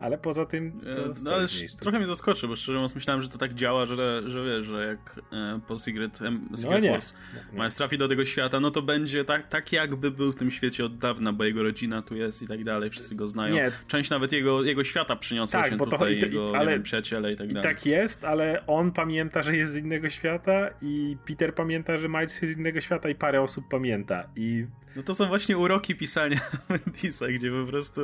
[0.00, 1.46] ale poza tym e, No ale
[1.80, 4.86] trochę mnie zaskoczy, bo szczerze mówiąc myślałem, że to tak działa, że, że wiesz, że
[4.86, 6.18] jak e, po Secret,
[6.56, 7.14] Secret no Wars
[7.52, 10.84] Miles trafi do tego świata, no to będzie tak, tak jakby był w tym świecie
[10.84, 13.54] od dawna, bo jego rodzina tu jest i tak dalej, wszyscy go znają.
[13.54, 13.70] Nie.
[13.88, 16.72] Część nawet jego, jego świata przyniosła tak, się bo tutaj, to, i to, jego ale,
[16.72, 17.72] wiem, przyjaciele i tak dalej.
[17.72, 22.08] I tak jest, ale on pamięta, że jest z innego świata i Peter pamięta, że
[22.08, 25.94] Miles jest z innego świata i parę osób pamięta i no to są właśnie uroki
[25.94, 28.00] pisania Mendisa, gdzie po prostu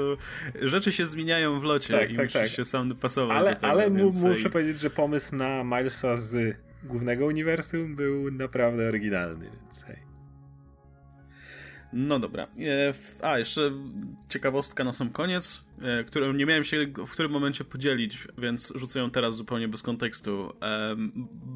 [0.63, 2.49] rzeczy się zmieniają w locie tak, i tak, musisz tak.
[2.49, 3.73] się sam pasować ale, do tego.
[3.73, 9.99] Ale muszę powiedzieć, że pomysł na Milesa z głównego uniwersum był naprawdę oryginalny, więc hej.
[11.93, 12.45] No dobra.
[12.45, 12.95] E,
[13.27, 13.71] a, jeszcze
[14.29, 15.63] ciekawostka na sam koniec,
[16.07, 20.53] którą nie miałem się w którym momencie podzielić, więc rzucę ją teraz zupełnie bez kontekstu.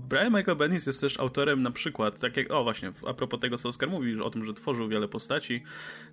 [0.08, 3.58] Brian Michael Bendis jest też autorem na przykład, tak jak, o właśnie, a propos tego,
[3.58, 5.62] co Oscar mówi, że o tym, że tworzył wiele postaci,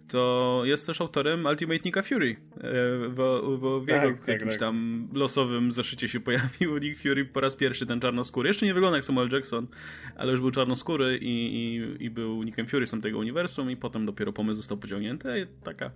[0.08, 4.52] to jest też autorem Ultimate Nicka Fury, e, bo, bo w jego tak, tak, jakimś
[4.52, 4.60] tak.
[4.60, 8.48] tam losowym zeszycie się pojawił Nick Fury po raz pierwszy, ten czarnoskóry.
[8.50, 9.68] Jeszcze nie wygląda jak Samuel Jackson,
[10.16, 14.06] ale już był czarnoskóry i, i, i był Nickiem Fury z tego uniwersum i potem
[14.06, 15.48] dopiero pomysł został pociągnięty.
[15.64, 15.92] Taka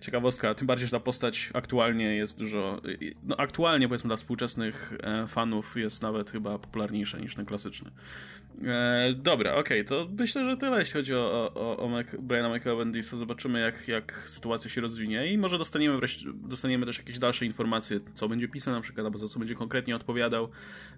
[0.00, 2.80] ciekawostka, tym bardziej, że ta postać aktualnie jest dużo,
[3.22, 7.90] no aktualnie powiedzmy dla współczesnych e, fanów jest nawet chyba popularniejsza niż ten klasyczny.
[8.64, 12.54] E, dobra, okej, okay, to myślę, że tyle jeśli chodzi o, o, o Mac, Briana
[12.54, 13.16] Michaela Bendisa.
[13.16, 18.00] Zobaczymy jak, jak sytuacja się rozwinie i może dostaniemy wreszcie, dostaniemy też jakieś dalsze informacje,
[18.12, 20.48] co będzie pisał na przykład, albo za co będzie konkretnie odpowiadał.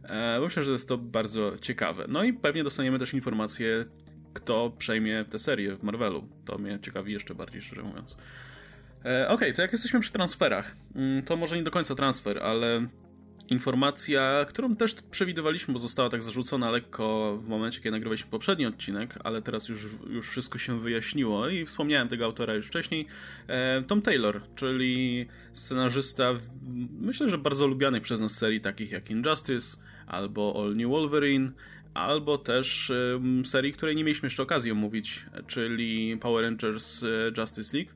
[0.04, 2.04] E, myślę, że jest to bardzo ciekawe.
[2.08, 3.84] No i pewnie dostaniemy też informacje,
[4.34, 6.28] kto przejmie tę serię w Marvelu.
[6.44, 8.16] To mnie ciekawi jeszcze bardziej, szczerze mówiąc.
[9.04, 12.38] E, Okej, okay, to jak jesteśmy przy transferach, mm, to może nie do końca transfer,
[12.38, 12.86] ale
[13.50, 19.14] informacja, którą też przewidywaliśmy, bo została tak zarzucona lekko w momencie, kiedy nagrywaliśmy poprzedni odcinek,
[19.24, 23.06] ale teraz już, już wszystko się wyjaśniło i wspomniałem tego autora już wcześniej.
[23.48, 26.34] E, Tom Taylor, czyli scenarzysta,
[27.00, 31.52] myślę, że bardzo lubianych przez nas serii takich jak Injustice albo All New Wolverine,
[31.94, 32.92] albo też
[33.44, 37.06] serii, której nie mieliśmy jeszcze okazji omówić, czyli Power Rangers e,
[37.38, 37.90] Justice League,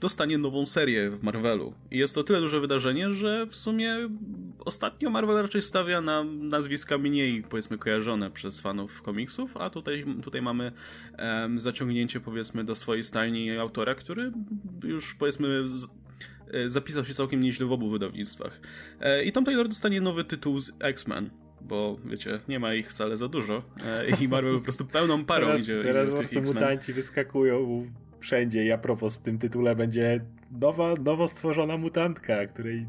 [0.00, 1.74] dostanie nową serię w Marvelu.
[1.90, 3.96] I jest to tyle duże wydarzenie, że w sumie
[4.64, 10.42] ostatnio Marvel raczej stawia na nazwiska mniej, powiedzmy, kojarzone przez fanów komiksów, a tutaj, tutaj
[10.42, 10.72] mamy
[11.18, 14.32] um, zaciągnięcie, powiedzmy, do swojej stajni autora, który
[14.84, 15.88] już, powiedzmy, z,
[16.52, 18.60] e, zapisał się całkiem nieźle w obu wydawnictwach.
[19.24, 21.30] I Tom Taylor dostanie nowy tytuł z X-Men
[21.62, 25.46] bo wiecie, nie ma ich wcale za dużo e, i Marvel po prostu pełną parą
[25.46, 25.80] teraz, idzie.
[25.82, 27.86] Teraz po prostu mutanci wyskakują
[28.20, 32.86] wszędzie i a propos w tym tytule będzie nowa, nowo stworzona mutantka, której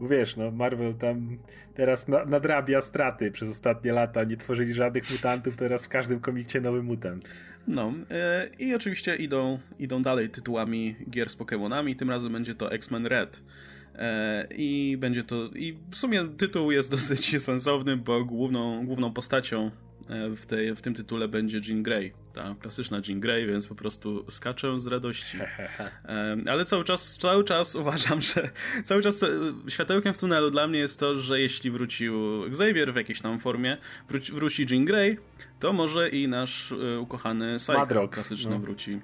[0.00, 1.38] bo wiesz, no Marvel tam
[1.74, 6.60] teraz na, nadrabia straty przez ostatnie lata, nie tworzyli żadnych mutantów, teraz w każdym komikcie
[6.60, 7.28] nowy mutant.
[7.68, 12.72] No e, i oczywiście idą, idą dalej tytułami gier z Pokémonami, tym razem będzie to
[12.72, 13.42] X-Men Red.
[13.94, 15.50] E, I będzie to.
[15.54, 19.70] I w sumie tytuł jest dosyć sensowny, bo główną, główną postacią
[20.36, 22.12] w, tej, w tym tytule będzie Jean Grey.
[22.32, 25.38] Ta klasyczna Jean Grey, więc po prostu skaczę z radości.
[26.04, 28.50] E, ale cały czas, cały czas uważam, że
[28.84, 29.24] cały czas
[29.68, 33.76] światełkiem w tunelu dla mnie jest to, że jeśli wrócił Xavier w jakiejś tam formie,
[34.08, 35.18] wróci, wróci Jean Grey,
[35.60, 38.58] to może i nasz ukochany Psycho klasyczny no.
[38.58, 38.98] wróci.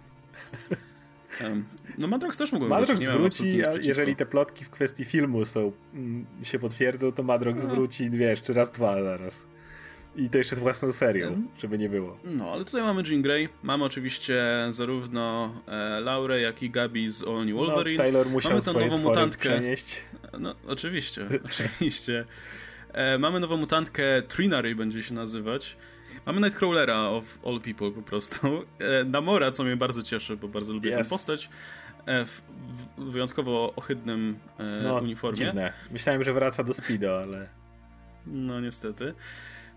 [1.99, 6.27] No Madrox też mógł Madrox wróci, a jeżeli te plotki w kwestii filmu są, mm,
[6.43, 7.69] się potwierdzą, to Madrox no.
[7.69, 9.47] wróci, wiesz, czy raz, dwa zaraz.
[10.19, 12.17] I to jeszcze z własną serią, żeby nie było.
[12.25, 17.23] No, ale tutaj mamy Jean Grey, mamy oczywiście zarówno e, Laurę, jak i Gabi z
[17.23, 17.97] All New no, Wolverine.
[17.97, 19.49] No, Taylor musiał mamy tę nową mutantkę.
[19.49, 19.97] Przenieść.
[20.39, 22.25] No, oczywiście, oczywiście.
[22.93, 25.77] E, mamy nową mutantkę, Trinary będzie się nazywać.
[26.27, 28.65] Mamy Nightcrawlera of all people po prostu.
[28.79, 31.09] E, Namora, co mnie bardzo cieszy, bo bardzo lubię yes.
[31.09, 31.51] tę postać.
[32.07, 32.43] E, w,
[32.99, 35.39] w wyjątkowo ohydnym e, no, uniformie.
[35.39, 35.73] Dziwne.
[35.91, 37.49] Myślałem, że wraca do Speedo, ale...
[38.27, 39.15] No niestety.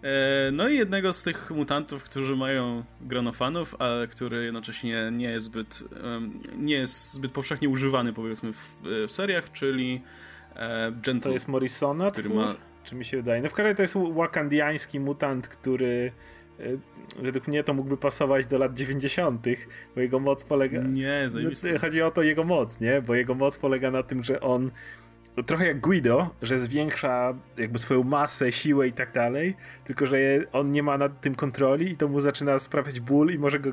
[0.03, 5.29] E, no i jednego z tych mutantów, którzy mają grono fanów, ale który jednocześnie nie
[5.29, 5.83] jest zbyt,
[6.57, 10.01] nie jest zbyt powszechnie używany powiedzmy w, w seriach, czyli
[10.91, 11.29] Gentle.
[11.29, 12.55] To jest Morrisona, który ma...
[12.83, 13.41] Czy mi się wydaje?
[13.41, 16.11] No w każdym razie to jest wakandiański mutant, który
[17.19, 19.45] według mnie to mógłby pasować do lat 90.,
[19.95, 20.81] bo jego moc polega.
[20.81, 23.01] Nie, no, Chodzi o to jego moc, nie?
[23.01, 24.71] Bo jego moc polega na tym, że on
[25.45, 30.17] trochę jak Guido, że zwiększa jakby swoją masę, siłę i tak dalej, tylko że
[30.51, 33.71] on nie ma nad tym kontroli i to mu zaczyna sprawiać ból i może go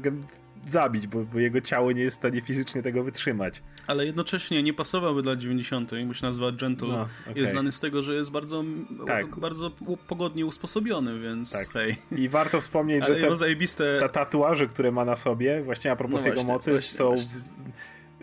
[0.67, 3.63] zabić, bo, bo, jego ciało nie jest w stanie fizycznie tego wytrzymać.
[3.87, 5.91] Ale jednocześnie nie pasowałby dla 90.
[6.07, 6.89] bo się nazywa Gentle.
[6.89, 7.35] No, okay.
[7.37, 8.65] Jest znany z tego, że jest bardzo,
[9.07, 9.39] tak.
[9.39, 9.71] bardzo
[10.07, 11.69] pogodnie usposobiony, więc tak.
[11.69, 11.97] hej.
[12.17, 13.99] I warto wspomnieć, że te, zajebiste...
[14.01, 17.09] ta tatuaże, które ma na sobie, właśnie a propos no jego właśnie, mocy, właśnie, są...
[17.09, 17.63] Właśnie.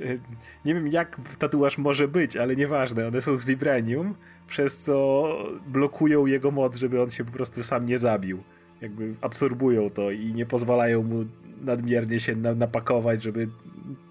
[0.01, 0.19] Y,
[0.65, 4.15] nie wiem jak tatuaż może być, ale nieważne, one są z vibranium,
[4.47, 5.27] przez co
[5.67, 8.43] blokują jego moc, żeby on się po prostu sam nie zabił.
[8.81, 11.25] Jakby absorbują to i nie pozwalają mu
[11.61, 13.47] nadmiernie się napakować, żeby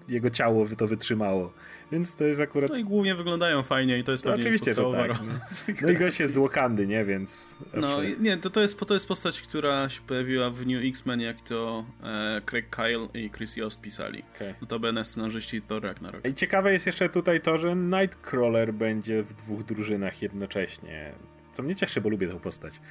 [0.09, 1.53] jego ciało to wytrzymało.
[1.91, 2.69] Więc to jest akurat...
[2.69, 5.09] No i głównie wyglądają fajnie i to jest to pewnie Oczywiście, że tak.
[5.09, 7.05] No, no i gość jest z Wakandy, nie?
[7.05, 7.57] Więc...
[7.73, 11.41] No nie, to, to, jest, to jest postać, która się pojawiła w New X-Men, jak
[11.41, 14.23] to e, Craig Kyle i Chris Yost pisali.
[14.35, 14.55] Okay.
[14.61, 16.27] Notabene scenarzyści Thor Ragnarok.
[16.27, 21.13] I ciekawe jest jeszcze tutaj to, że Nightcrawler będzie w dwóch drużynach jednocześnie.
[21.51, 22.81] Co mnie cieszy, bo lubię tę postać.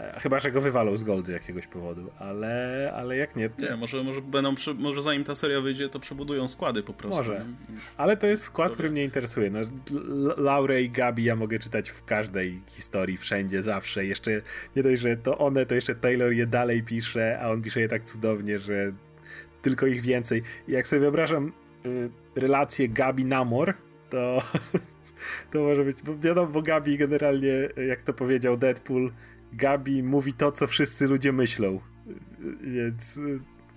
[0.00, 3.50] E, chyba, że go wywalą z Gold z jakiegoś powodu, ale, ale jak nie...
[3.50, 3.62] To...
[3.62, 7.16] Nie, może, może będą, może zanim ta seria wyjdzie, to przebudują składy po prostu.
[7.16, 7.44] Może,
[7.96, 9.50] ale to jest skład, który mnie interesuje.
[9.50, 9.60] No,
[10.36, 14.06] Laurę i Gabi ja mogę czytać w każdej historii, wszędzie, zawsze.
[14.06, 14.30] Jeszcze
[14.76, 17.88] nie dość, że to one, to jeszcze Taylor je dalej pisze, a on pisze je
[17.88, 18.92] tak cudownie, że
[19.62, 20.42] tylko ich więcej.
[20.68, 21.52] Jak sobie wyobrażam
[21.86, 23.72] y, relację Gabi-Namor,
[24.10, 24.38] to...
[25.52, 29.10] to może być, bo wiadomo, bo Gabi generalnie, jak to powiedział Deadpool,
[29.52, 31.80] Gabi mówi to, co wszyscy ludzie myślą.
[32.62, 33.20] Więc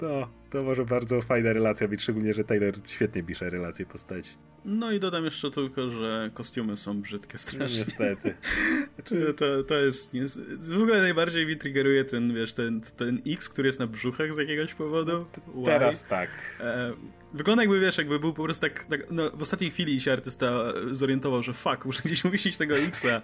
[0.01, 4.31] no, to może bardzo fajna relacja być, szczególnie, że Taylor świetnie pisze relacje postaci.
[4.65, 7.77] No i dodam jeszcze tylko, że kostiumy są brzydkie strasznie.
[7.77, 8.36] Niestety.
[8.95, 10.12] Znaczy, to, to jest...
[10.59, 14.38] W ogóle najbardziej mi triggeruje ten, wiesz, ten, ten X, który jest na brzuchach z
[14.38, 15.25] jakiegoś powodu.
[15.65, 16.29] Teraz tak.
[16.59, 16.93] E,
[17.34, 20.74] Wygląda jakby, wiesz, jakby był po prostu tak, tak no, w ostatniej chwili się artysta
[20.91, 23.08] zorientował, że fuck, muszę gdzieś umieścić tego X-a.
[23.08, 23.22] E,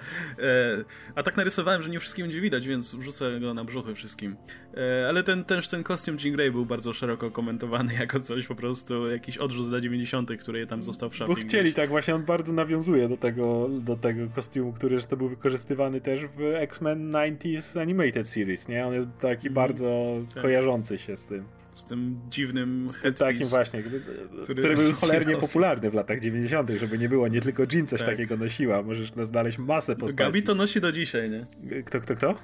[1.15, 4.35] a tak narysowałem, że nie wszystkim będzie widać, więc wrzucę go na brzuchy wszystkim.
[4.77, 8.55] E, ale ten, ten, ten kostium Jean Grey był bardzo szeroko komentowany jako coś po
[8.55, 11.33] prostu, jakiś odrzut z lat 90., który tam został w szafie.
[11.33, 11.75] Bo chcieli, gdzieś.
[11.75, 16.19] tak, właśnie on bardzo nawiązuje do tego, do tego kostiumu, który to był wykorzystywany też
[16.27, 18.87] w X-Men 90s Animated Series, nie?
[18.87, 20.43] On jest taki mm, bardzo tak.
[20.43, 24.01] kojarzący się z tym z tym dziwnym z tym takim właśnie, który,
[24.43, 28.09] który był cholernie popularny w latach 90., żeby nie było, nie tylko Jean coś tak.
[28.09, 30.15] takiego nosiła, możesz znaleźć masę postaci.
[30.15, 31.45] Gabi to nosi do dzisiaj, nie?
[31.83, 32.35] Kto, kto, kto?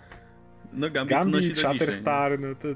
[0.73, 2.67] No Gambit, Gambit nosi do Shatterstar, no to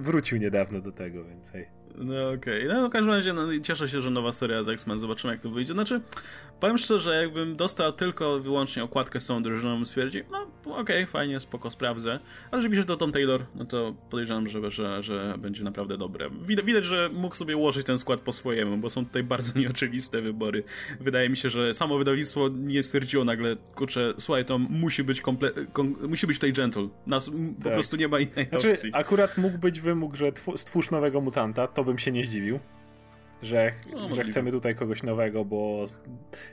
[0.00, 1.66] wrócił niedawno do tego, więc hej.
[1.98, 2.80] No okej, okay.
[2.80, 5.50] no w każdym razie no, cieszę się, że nowa seria z X-Men, zobaczymy jak to
[5.50, 5.72] wyjdzie.
[5.72, 6.00] Znaczy,
[6.60, 11.40] powiem szczerze, jakbym dostał tylko wyłącznie okładkę z tą drużyną, stwierdził, no okej, okay, fajnie,
[11.40, 12.18] spoko, sprawdzę.
[12.50, 16.30] Ale żeby się to Tom Taylor, no to podejrzewam, że, że, że będzie naprawdę dobre.
[16.42, 20.22] Widać, widać, że mógł sobie ułożyć ten skład po swojemu, bo są tutaj bardzo nieoczywiste
[20.22, 20.64] wybory.
[21.00, 26.08] Wydaje mi się, że samo wydawnictwo nie stwierdziło nagle, kurczę, słuchaj, to musi być komple-
[26.08, 26.88] musi być tutaj gentle.
[27.06, 27.34] Nas tak.
[27.62, 28.90] po prostu nie ma innej znaczy, opcji.
[28.92, 32.58] Akurat mógł być wymóg, że stwórz nowego mutanta, to bym się nie zdziwił.
[33.42, 35.84] Że, no, że chcemy tutaj kogoś nowego, bo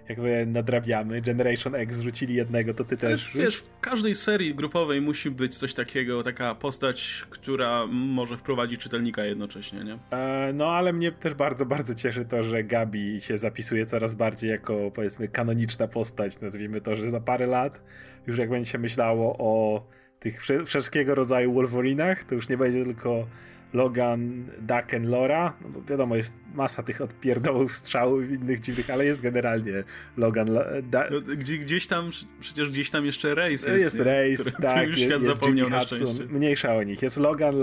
[0.09, 1.21] jakby nadrabiamy.
[1.21, 3.31] Generation X zrzucili jednego, to ty też.
[3.37, 9.25] Wiesz, w każdej serii grupowej musi być coś takiego, taka postać, która może wprowadzić czytelnika
[9.25, 9.99] jednocześnie, nie?
[10.11, 14.49] E, no, ale mnie też bardzo, bardzo cieszy to, że Gabi się zapisuje coraz bardziej
[14.49, 16.41] jako, powiedzmy, kanoniczna postać.
[16.41, 17.81] Nazwijmy to, że za parę lat,
[18.27, 19.83] już jak będzie się myślało o
[20.19, 23.27] tych wszystkiego rodzaju Wolverinach, to już nie będzie tylko
[23.73, 29.05] Logan, Daken, Lora, no bo wiadomo, jest masa tych odpierdołów, strzałów i innych dziwnych, ale
[29.05, 29.83] jest generalnie
[30.17, 30.49] Logan,
[30.83, 31.09] da...
[31.11, 33.67] no, gdzie, gdzieś tam, przecież gdzieś tam jeszcze Race jest.
[33.67, 34.11] Jest który,
[34.61, 37.55] tak, już świat jest zapomniał Jimmy Hudson, mniejsza o nich, jest Logan,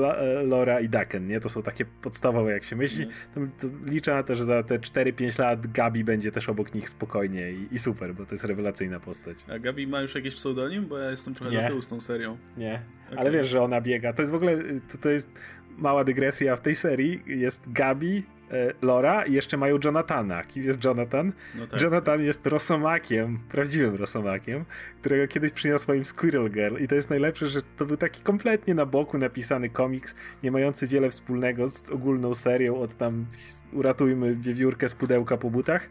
[0.44, 1.40] Lora i Daken, nie?
[1.40, 3.06] To są takie podstawowe, jak się myśli.
[3.34, 6.88] To, to liczę na to, że za te 4-5 lat Gabi będzie też obok nich
[6.88, 9.36] spokojnie i, i, super, bo to jest rewelacyjna postać.
[9.48, 10.86] A Gabi ma już jakiś pseudonim?
[10.86, 11.62] Bo ja jestem trochę Nie.
[11.62, 12.38] na tyłu z tą serią.
[12.56, 13.18] Nie, okay.
[13.18, 14.12] ale wiesz, że ona biega.
[14.12, 14.58] To jest w ogóle,
[14.92, 15.28] to, to jest
[15.78, 17.22] mała dygresja w tej serii.
[17.26, 20.44] Jest Gabi, e, Lora i jeszcze mają Jonathana.
[20.44, 21.32] Kim jest Jonathan?
[21.54, 21.82] No tak.
[21.82, 24.64] Jonathan jest rosomakiem, prawdziwym rosomakiem,
[25.00, 28.74] którego kiedyś przyniosła im Squirrel Girl i to jest najlepsze, że to był taki kompletnie
[28.74, 33.26] na boku napisany komiks, nie mający wiele wspólnego z ogólną serią od tam
[33.72, 35.88] uratujmy wiewiórkę z pudełka po butach,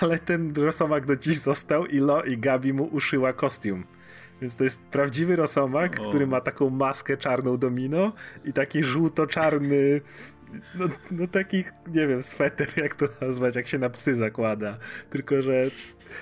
[0.00, 3.84] ale ten rosomak do dziś został i Lo i Gabi mu uszyła kostium.
[4.44, 6.08] Więc to jest prawdziwy rosomak, O.
[6.08, 8.12] który ma taką maskę czarną domino
[8.44, 10.00] i taki żółto-czarny
[10.74, 14.78] no, no taki, nie wiem, sweter, jak to nazwać, jak się na psy zakłada.
[15.10, 15.70] Tylko, że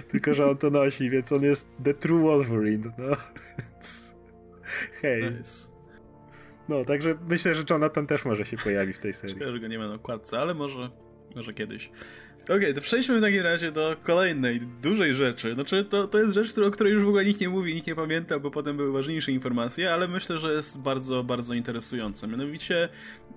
[0.09, 3.17] tylko, że on to nosi, więc on jest the true Wolverine, no.
[5.03, 5.23] Hej.
[5.23, 5.69] Nice.
[6.69, 9.37] No, także myślę, że Jonathan też może się pojawi w tej serii.
[9.37, 10.91] Szkoda, że go nie ma na okładce, ale może,
[11.35, 11.91] może kiedyś.
[12.49, 15.55] Okej, to przejdźmy w takim razie do kolejnej, dużej rzeczy.
[15.55, 17.95] Znaczy, to, to jest rzecz, o której już w ogóle nikt nie mówi, nikt nie
[17.95, 22.27] pamięta, bo potem były ważniejsze informacje, ale myślę, że jest bardzo, bardzo interesująca.
[22.27, 22.89] Mianowicie,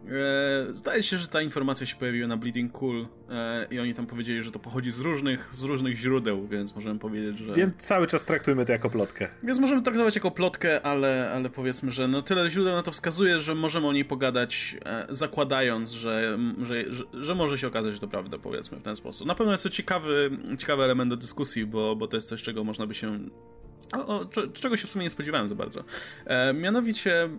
[0.08, 4.06] e, zdaje się, że ta informacja się pojawiła na Bleeding Cool e, i oni tam
[4.08, 7.54] powiedzieli, że to pochodzi z różnych, z różnych źródeł, więc możemy powiedzieć, że...
[7.54, 9.28] Więc cały czas traktujmy to jako plotkę.
[9.44, 13.39] Więc możemy traktować jako plotkę, ale, ale powiedzmy, że no tyle źródeł na to wskazuje,
[13.39, 18.00] że możemy o niej pogadać, e, zakładając, że, że, że, że może się okazać, że
[18.00, 19.27] to prawda, powiedzmy w ten sposób.
[19.27, 22.63] Na pewno jest to ciekawy, ciekawy element do dyskusji, bo, bo to jest coś, czego
[22.63, 23.19] można by się
[23.93, 25.84] o, o, cze- czego się w sumie nie spodziewałem za bardzo.
[26.25, 27.29] E, mianowicie, e,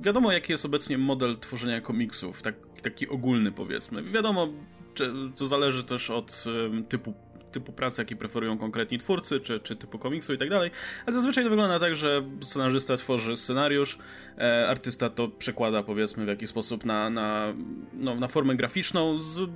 [0.00, 4.02] wiadomo, jaki jest obecnie model tworzenia komiksów, tak, taki ogólny powiedzmy.
[4.02, 4.48] Wiadomo,
[4.94, 6.44] czy, to zależy też od
[6.88, 7.14] typu
[7.52, 10.70] typu pracy, jaki preferują konkretni twórcy, czy, czy typu komiksu i tak dalej,
[11.06, 13.98] ale zazwyczaj to wygląda tak, że scenarzysta tworzy scenariusz,
[14.38, 17.54] e, artysta to przekłada powiedzmy w jakiś sposób na, na,
[17.92, 19.50] no, na formę graficzną z,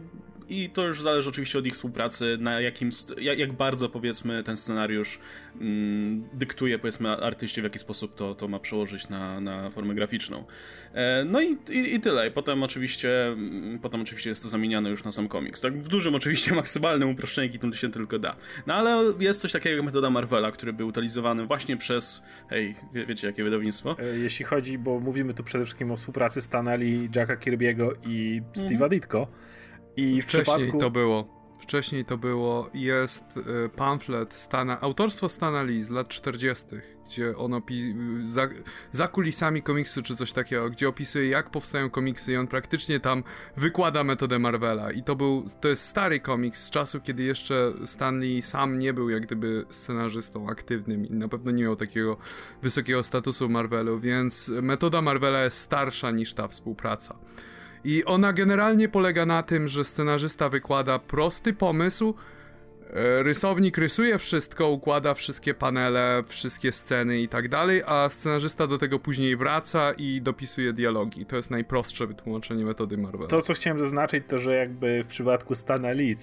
[0.51, 5.19] i to już zależy oczywiście od ich współpracy, na jakim, jak, bardzo powiedzmy ten scenariusz
[5.61, 10.45] mm, dyktuje powiedzmy artyście w jaki sposób to, to ma przełożyć na, na formę graficzną.
[10.95, 12.29] E, no i, i, i tyle.
[12.29, 15.61] I potem oczywiście, mm, potem oczywiście jest to zamieniane już na sam komiks.
[15.61, 18.37] Tak w dużym oczywiście maksymalnym uproszczeniu, jaki to się tylko da.
[18.67, 23.07] No ale jest coś takiego jak metoda Marvela, który był utylizowany właśnie przez, hej, wie,
[23.07, 23.97] wiecie jakie wydawnictwo?
[23.99, 28.43] E, Jeśli chodzi, bo mówimy tu przede wszystkim o współpracy Stana Lee, Jacka Kirby'ego i
[28.57, 29.27] Steve'a Ditko.
[30.01, 30.79] I Wcześniej przypadku...
[30.79, 31.41] to było.
[31.59, 32.71] Wcześniej to było.
[32.75, 36.67] Jest y, pamflet Stana, autorstwo Stana Lee z lat 40.,
[37.07, 38.49] gdzie on opi- za,
[38.93, 43.23] za kulisami komiksu czy coś takiego, gdzie opisuje jak powstają komiksy i on praktycznie tam
[43.57, 44.93] wykłada metodę Marvela.
[44.93, 48.93] I to był, to jest stary komiks z czasu, kiedy jeszcze Stan Lee sam nie
[48.93, 52.17] był jak gdyby scenarzystą aktywnym i na pewno nie miał takiego
[52.63, 57.19] wysokiego statusu Marvelu, więc metoda Marvela jest starsza niż ta współpraca.
[57.85, 62.15] I ona generalnie polega na tym, że scenarzysta wykłada prosty pomysł,
[62.91, 68.79] e, rysownik rysuje wszystko, układa wszystkie panele, wszystkie sceny i tak dalej, a scenarzysta do
[68.79, 71.27] tego później wraca i dopisuje dialogi.
[71.27, 73.29] To jest najprostsze wytłumaczenie metody Marvela.
[73.29, 76.17] To, co chciałem zaznaczyć, to że jakby w przypadku Stana Lee,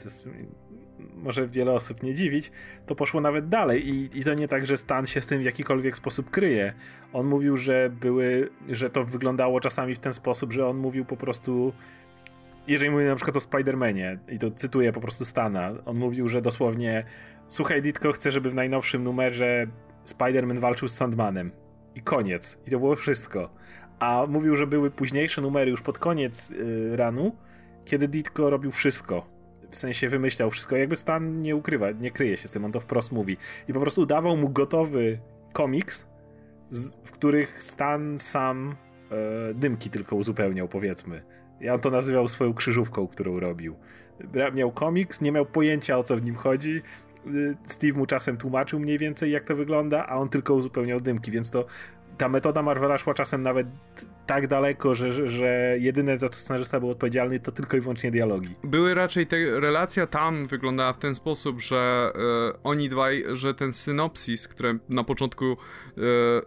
[1.16, 2.52] może wiele osób nie dziwić,
[2.86, 5.46] to poszło nawet dalej I, i to nie tak, że Stan się z tym w
[5.46, 6.74] jakikolwiek sposób kryje.
[7.14, 11.18] On mówił, że były, że to wyglądało czasami w ten sposób, że on mówił po
[11.18, 11.74] prostu
[12.68, 16.42] jeżeli mówię na przykład o Spider-Manie i to cytuję po prostu Stana, on mówił, że
[16.42, 17.04] dosłownie
[17.48, 19.68] słuchaj Ditko, chcę, żeby w najnowszym numerze
[20.06, 21.52] Spider-Man walczył z Sandmanem.
[21.96, 22.60] I koniec.
[22.68, 23.50] I to było wszystko.
[24.00, 27.36] A mówił, że były późniejsze numery już pod koniec yy, ranu,
[27.86, 29.37] kiedy Ditko robił wszystko.
[29.70, 30.76] W sensie wymyślał wszystko.
[30.78, 33.38] Jakby Stan nie ukrywa, nie kryje się z tym, on to wprost mówi.
[33.68, 35.20] I po prostu dawał mu gotowy
[35.54, 36.06] komiks,
[36.70, 38.76] z, w których Stan sam
[39.12, 41.24] e, dymki tylko uzupełniał, powiedzmy.
[41.62, 43.76] Ja on to nazywał swoją krzyżówką, którą robił.
[44.54, 46.82] Miał komiks, nie miał pojęcia o co w nim chodzi.
[47.28, 51.32] Y, Steve mu czasem tłumaczył mniej więcej jak to wygląda, a on tylko uzupełniał dymki,
[51.32, 51.66] więc to
[52.18, 53.68] ta metoda Marvela szła czasem nawet
[54.26, 58.56] tak daleko, że, że, jedyne za co scenarzysta był odpowiedzialny to tylko i wyłącznie dialogi.
[58.64, 63.74] Były raczej te relacja tam wyglądała w ten sposób, że e, oni dwaj, że ten
[63.74, 65.58] synopsis, który na początku e,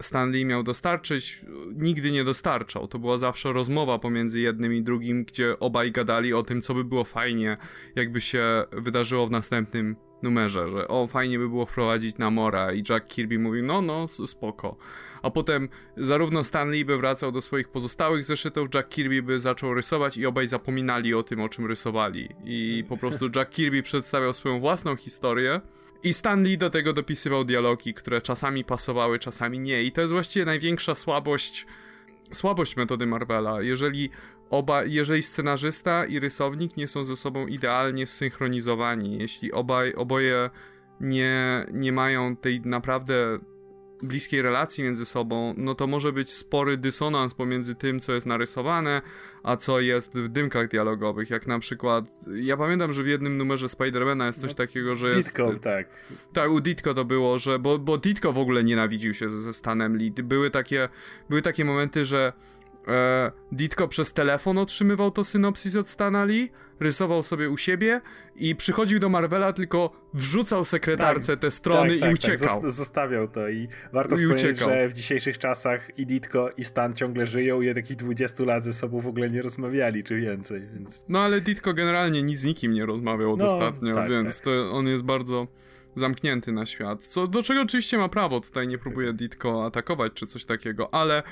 [0.01, 1.44] Stan Lee miał dostarczyć,
[1.76, 2.88] nigdy nie dostarczał.
[2.88, 6.84] To była zawsze rozmowa pomiędzy jednym i drugim, gdzie obaj gadali o tym, co by
[6.84, 7.57] było fajnie,
[7.97, 13.06] jakby się wydarzyło w następnym numerze, że o, fajnie by było wprowadzić Namora i Jack
[13.06, 14.76] Kirby mówił, no, no, spoko.
[15.22, 19.74] A potem zarówno Stan Lee by wracał do swoich pozostałych zeszytów, Jack Kirby by zaczął
[19.74, 22.28] rysować i obaj zapominali o tym, o czym rysowali.
[22.44, 25.60] I po prostu Jack Kirby przedstawiał swoją własną historię,
[26.02, 29.82] i Stan Lee do tego dopisywał dialogi, które czasami pasowały, czasami nie.
[29.82, 31.66] I to jest właściwie największa słabość
[32.32, 33.62] słabość metody Marvela.
[33.62, 34.10] Jeżeli
[34.51, 40.51] oba, jeżeli scenarzysta i rysownik nie są ze sobą idealnie zsynchronizowani, jeśli obaj, oboje
[41.01, 43.38] nie, nie mają tej naprawdę
[44.03, 49.03] bliskiej relacji między sobą, no to może być spory dysonans pomiędzy tym, co jest narysowane,
[49.42, 51.30] a co jest w dymkach dialogowych.
[51.30, 55.09] Jak na przykład, ja pamiętam, że w jednym numerze Spidermana jest coś no, takiego, że
[55.09, 55.28] jest...
[55.28, 55.88] Ditko, tak.
[56.32, 59.53] Tak, u Ditko to było, że, bo, bo Ditko w ogóle nienawidził się ze, ze
[59.53, 60.11] Stanem Lee.
[60.11, 60.88] Były takie,
[61.28, 62.32] były takie momenty, że
[62.89, 66.51] e, Ditko przez telefon otrzymywał to synopsis od Stana Lee,
[66.81, 68.01] rysował sobie u siebie
[68.37, 72.14] i przychodził do Marvela, tylko wrzucał sekretarce tak, te strony tak, i tak, tak.
[72.14, 72.62] uciekał.
[72.62, 72.70] Tak.
[72.70, 74.68] Zostawiał to i warto I wspomnieć, uciekał.
[74.70, 78.64] że w dzisiejszych czasach i Ditko i Stan ciągle żyją i od jakichś 20 lat
[78.64, 81.05] ze sobą w ogóle nie rozmawiali, czy więcej, więc...
[81.09, 84.45] No ale Ditko generalnie nic z nikim nie rozmawiał no, ostatnio, tak, więc tak.
[84.45, 85.47] to on jest bardzo
[85.95, 87.03] zamknięty na świat.
[87.03, 91.22] Co, do czego oczywiście ma prawo, tutaj nie próbuje Ditko atakować czy coś takiego, ale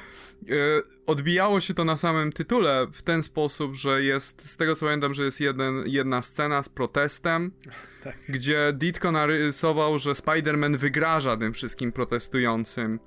[0.47, 4.87] yy, odbijało się to na samym tytule w ten sposób, że jest, z tego co
[4.87, 7.53] pamiętam, że jest jeden, jedna scena z protestem,
[8.05, 8.17] tak.
[8.29, 13.01] gdzie Ditko narysował, że Spider-Man wygraża tym wszystkim protestującym.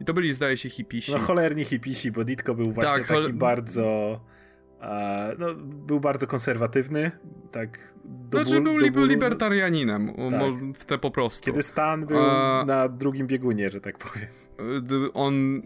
[0.00, 1.12] I to byli, zdaje się, hipisi.
[1.12, 4.20] No cholerni hipisi, bo Ditko był właśnie tak, taki bardzo...
[5.38, 7.10] no, był bardzo konserwatywny,
[7.50, 10.74] tak do znaczy był, był libertarianinem, tak.
[10.74, 11.46] w te po prostu.
[11.46, 12.64] Kiedy Stan był A...
[12.66, 14.28] na drugim biegunie, że tak powiem.
[15.14, 15.62] On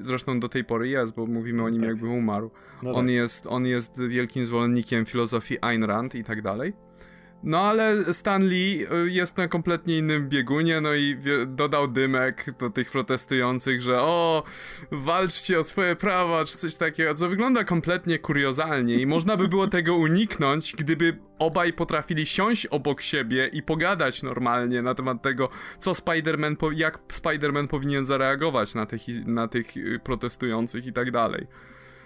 [0.00, 1.88] zresztą do tej pory jest, bo mówimy o nim tak.
[1.88, 2.50] jakby umarł.
[2.82, 3.14] No on, tak.
[3.14, 6.72] jest, on jest wielkim zwolennikiem filozofii Ayn Rand i tak dalej.
[7.44, 11.16] No ale Stan Lee y, jest na kompletnie innym biegunie, no i
[11.46, 14.42] dodał dymek do tych protestujących, że o,
[14.90, 19.66] walczcie o swoje prawa, czy coś takiego, co wygląda kompletnie kuriozalnie i można by było
[19.66, 25.92] tego uniknąć, gdyby obaj potrafili siąść obok siebie i pogadać normalnie na temat tego, co
[25.92, 31.46] Spider-Man, jak Spider-Man powinien zareagować na tych, na tych y, protestujących i tak dalej.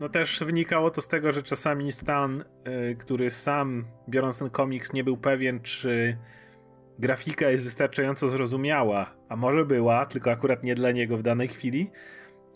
[0.01, 2.45] No też wynikało to z tego, że czasami Stan,
[2.91, 6.17] y, który sam, biorąc ten komiks, nie był pewien, czy
[6.99, 11.91] grafika jest wystarczająco zrozumiała, a może była, tylko akurat nie dla niego w danej chwili,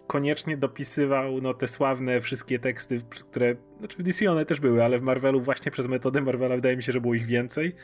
[0.06, 4.98] koniecznie dopisywał no, te sławne wszystkie teksty, które, znaczy w DC one też były, ale
[4.98, 7.74] w Marvelu właśnie przez metodę Marvela wydaje mi się, że było ich więcej,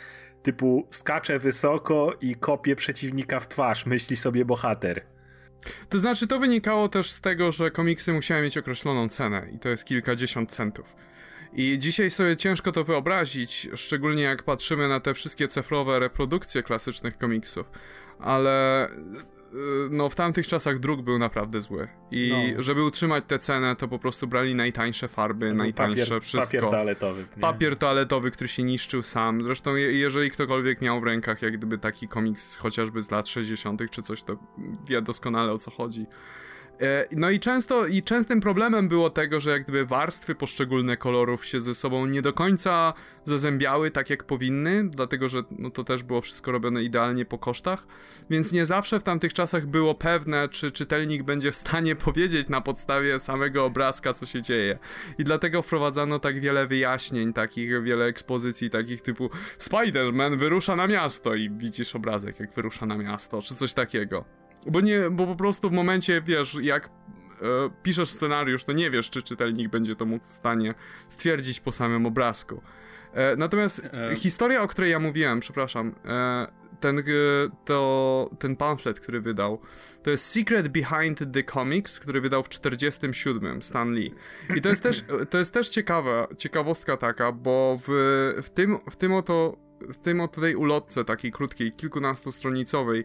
[0.43, 5.18] typu skacze wysoko i kopie przeciwnika w twarz, myśli sobie bohater.
[5.89, 9.69] To znaczy, to wynikało też z tego, że komiksy musiały mieć określoną cenę i to
[9.69, 10.97] jest kilkadziesiąt centów.
[11.53, 17.19] I dzisiaj sobie ciężko to wyobrazić, szczególnie jak patrzymy na te wszystkie cyfrowe reprodukcje klasycznych
[17.19, 17.67] komiksów.
[18.19, 18.89] Ale
[19.91, 21.89] no w tamtych czasach druk był naprawdę zły.
[22.11, 22.63] I no.
[22.63, 26.47] żeby utrzymać tę cenę, to po prostu brali najtańsze farby, najtańsze papier, wszystko.
[26.47, 27.25] Papier toaletowy.
[27.37, 27.41] Nie?
[27.41, 29.45] Papier toaletowy, który się niszczył sam.
[29.45, 33.83] Zresztą jeżeli ktokolwiek miał w rękach jak gdyby taki komiks chociażby z lat 60.
[33.91, 34.37] czy coś, to
[34.89, 36.07] wie doskonale o co chodzi.
[36.81, 41.47] E, no i często, i częstym problemem było tego, że jak gdyby warstwy poszczególne kolorów
[41.47, 46.03] się ze sobą nie do końca zazębiały tak jak powinny, dlatego że no to też
[46.03, 47.87] było wszystko robione idealnie po kosztach,
[48.31, 52.61] więc nie zawsze w tamtych czasach było pewne, czy czytelnik będzie w stanie powiedzieć na
[52.61, 54.79] podstawie samego obrazka, co się dzieje.
[55.19, 61.35] I dlatego wprowadzano tak wiele wyjaśnień, takich wiele ekspozycji, takich typu Spider-Man wyrusza na miasto
[61.35, 64.48] i widzisz obrazek, jak wyrusza na miasto, czy coś takiego.
[64.67, 66.91] Bo nie, bo po prostu w momencie, wiesz, jak e,
[67.83, 70.75] piszesz scenariusz, to nie wiesz, czy czytelnik będzie to mógł w stanie
[71.09, 72.63] stwierdzić po samym obrazku.
[73.13, 74.17] E, natomiast e...
[74.17, 75.95] historia, o której ja mówiłem, przepraszam,
[76.81, 77.03] ten,
[77.65, 79.61] to, ten pamflet, który wydał,
[80.03, 84.15] to jest Secret Behind the Comics, który wydał w 47 Stan Lee.
[84.57, 87.89] I to jest też, to jest też ciekawa, ciekawostka taka, bo w,
[88.43, 93.05] w, tym, w tym oto w tym oto tej ulotce takiej krótkiej, kilkunastostronicowej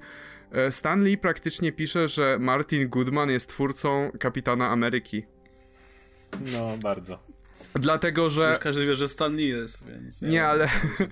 [0.72, 5.24] Stanley praktycznie pisze, że Martin Goodman jest twórcą Kapitana Ameryki.
[6.54, 7.20] No, bardzo.
[7.76, 8.42] Dlatego, że.
[8.42, 10.22] Przecież każdy wie, że Stanley jest, więc.
[10.22, 10.68] Nie, nie ale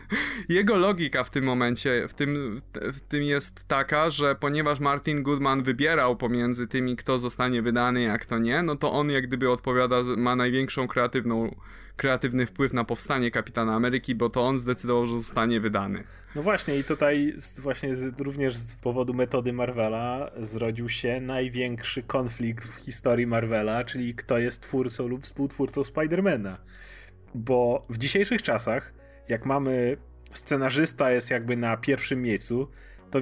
[0.49, 5.63] jego logika w tym momencie, w tym, w tym jest taka, że ponieważ Martin Goodman
[5.63, 9.95] wybierał pomiędzy tymi, kto zostanie wydany, a kto nie, no to on jak gdyby odpowiada,
[10.17, 11.55] ma największą kreatywną
[12.01, 16.03] kreatywny wpływ na powstanie Kapitana Ameryki, bo to on zdecydował, że zostanie wydany.
[16.35, 22.67] No właśnie i tutaj właśnie z, również z powodu metody Marvela zrodził się największy konflikt
[22.67, 26.57] w historii Marvela, czyli kto jest twórcą lub współtwórcą Spidermana.
[27.35, 28.93] Bo w dzisiejszych czasach,
[29.29, 29.97] jak mamy
[30.31, 32.67] scenarzysta jest jakby na pierwszym miejscu,
[33.11, 33.19] to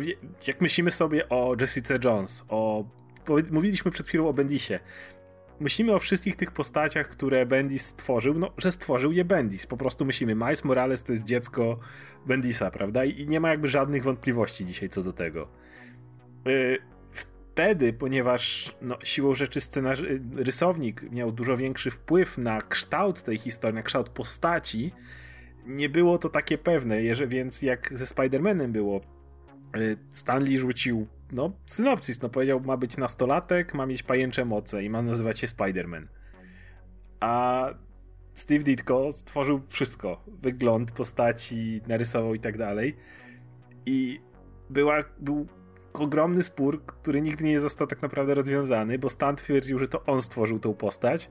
[0.47, 2.85] jak myślimy sobie o Jessica Jones, o
[3.51, 4.79] mówiliśmy przed chwilą o Bendisie.
[5.59, 9.67] Myślimy o wszystkich tych postaciach, które Bendis stworzył, no, że stworzył je Bendis.
[9.67, 11.79] Po prostu myślimy, Miles Morales to jest dziecko
[12.25, 13.05] Bendisa, prawda?
[13.05, 15.47] I, nie ma jakby żadnych wątpliwości dzisiaj co do tego.
[16.45, 16.77] Yy,
[17.11, 23.75] wtedy, ponieważ no, siłą rzeczy scenarzy- rysownik miał dużo większy wpływ na kształt tej historii,
[23.75, 24.91] na kształt postaci,
[25.65, 29.01] nie było to takie pewne, jeżeli, więc jak ze Spider-Manem było,
[29.77, 34.89] y, Stanley rzucił no, synopsis, no powiedział, ma być nastolatek, ma mieć pajęcze moce i
[34.89, 36.05] ma nazywać się Spider-Man.
[37.19, 37.65] A
[38.33, 40.23] Steve Ditko stworzył wszystko.
[40.27, 42.97] Wygląd postaci, narysował i tak dalej.
[43.85, 44.19] I
[44.69, 45.47] była, był
[45.93, 50.21] ogromny spór, który nigdy nie został tak naprawdę rozwiązany, bo Stan twierdził, że to on
[50.21, 51.29] stworzył tą postać,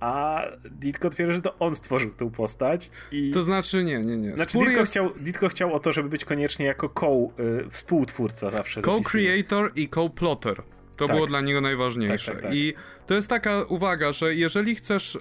[0.00, 2.90] a Ditko twierdzi, że to on stworzył tę postać.
[3.12, 3.30] I...
[3.30, 4.36] To znaczy nie, nie, nie.
[4.36, 4.92] Znaczy Ditko, jest...
[4.92, 8.82] chciał, Ditko chciał o to, żeby być koniecznie jako co, y, współtwórca zawsze.
[8.82, 10.62] Co-creator i co-plotter.
[10.96, 11.16] To tak.
[11.16, 12.32] było dla niego najważniejsze.
[12.32, 12.74] Tak, tak, tak, I
[13.06, 15.20] to jest taka uwaga, że jeżeli chcesz, y,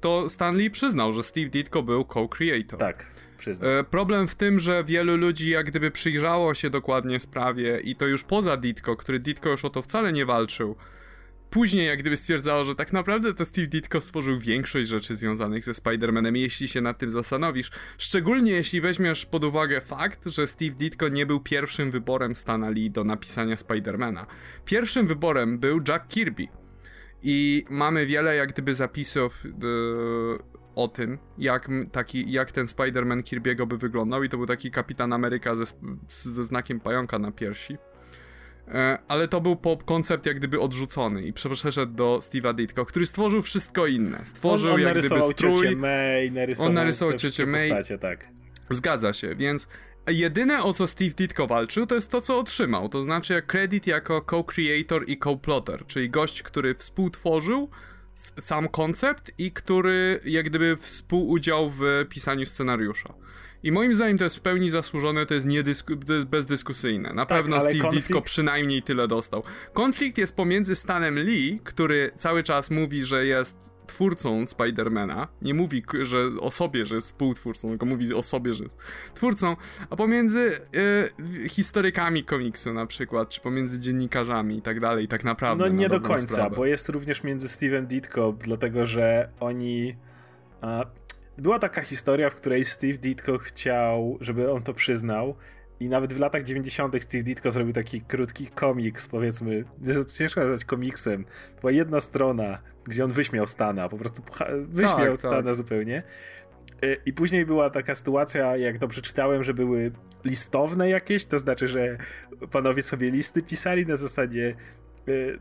[0.00, 2.78] to Stanley przyznał, że Steve Ditko był co-creator.
[2.78, 3.06] Tak.
[3.38, 3.70] Przyznam.
[3.70, 8.06] Y, problem w tym, że wielu ludzi jak gdyby przyjrzało się dokładnie sprawie i to
[8.06, 10.76] już poza Ditko, który Ditko już o to wcale nie walczył,
[11.50, 15.72] później jak gdyby stwierdzało, że tak naprawdę to Steve Ditko stworzył większość rzeczy związanych ze
[15.72, 17.70] Spider-Manem, jeśli się nad tym zastanowisz.
[17.98, 22.90] Szczególnie jeśli weźmiesz pod uwagę fakt, że Steve Ditko nie był pierwszym wyborem Stana Lee
[22.90, 24.26] do napisania Spider-Mana.
[24.64, 26.48] Pierwszym wyborem był Jack Kirby.
[27.22, 30.38] I mamy wiele jak gdyby zapisów yy,
[30.74, 35.12] o tym, jak, taki, jak ten Spider-Man Kirby'ego by wyglądał i to był taki Kapitan
[35.12, 35.64] Ameryka ze,
[36.08, 37.78] ze znakiem pająka na piersi.
[38.74, 43.06] E, ale to był pop koncept jak gdyby odrzucony i przeszedł do Steve'a Ditko, który
[43.06, 44.20] stworzył wszystko inne.
[44.24, 45.76] Stworzył on, on jak gdyby strój.
[45.76, 47.68] May, narysował on narysował ciocię May.
[47.68, 48.28] Postacie, tak.
[48.70, 49.68] Zgadza się, więc
[50.06, 53.86] jedyne o co Steve Ditko walczył to jest to co otrzymał, to znaczy jak credit
[53.86, 57.70] jako co-creator i co-plotter, czyli gość, który współtworzył
[58.40, 63.14] sam koncept i który jak gdyby współudział w pisaniu scenariusza.
[63.62, 67.12] I moim zdaniem to jest w pełni zasłużone, to jest, niedysku, to jest bezdyskusyjne.
[67.12, 68.06] Na tak, pewno Steve konflikt...
[68.06, 69.42] Ditko przynajmniej tyle dostał.
[69.72, 75.82] Konflikt jest pomiędzy Stanem Lee, który cały czas mówi, że jest twórcą Spidermana, nie mówi
[76.02, 78.78] że o sobie, że jest współtwórcą, tylko mówi o sobie, że jest
[79.14, 79.56] twórcą,
[79.90, 80.60] a pomiędzy
[81.44, 85.64] y, historykami komiksu na przykład, czy pomiędzy dziennikarzami i tak dalej, i tak naprawdę.
[85.64, 86.56] No nie do końca, sprawę.
[86.56, 89.96] bo jest również między Steven Ditko, dlatego że oni...
[90.60, 90.84] A,
[91.38, 95.34] była taka historia, w której Steve Ditko chciał, żeby on to przyznał.
[95.80, 97.02] I nawet w latach 90.
[97.02, 99.64] Steve Ditko zrobił taki krótki komiks, powiedzmy,
[100.18, 101.24] ciężko nazwać komiksem.
[101.54, 104.22] To była jedna strona, gdzie on wyśmiał Stana, po prostu
[104.62, 105.54] wyśmiał tak, Stana tak.
[105.54, 106.02] zupełnie.
[106.84, 109.92] Y, I później była taka sytuacja, jak to przeczytałem, że były
[110.24, 111.98] listowne jakieś, to znaczy, że
[112.50, 114.54] panowie sobie listy pisali na zasadzie
[115.08, 115.38] y,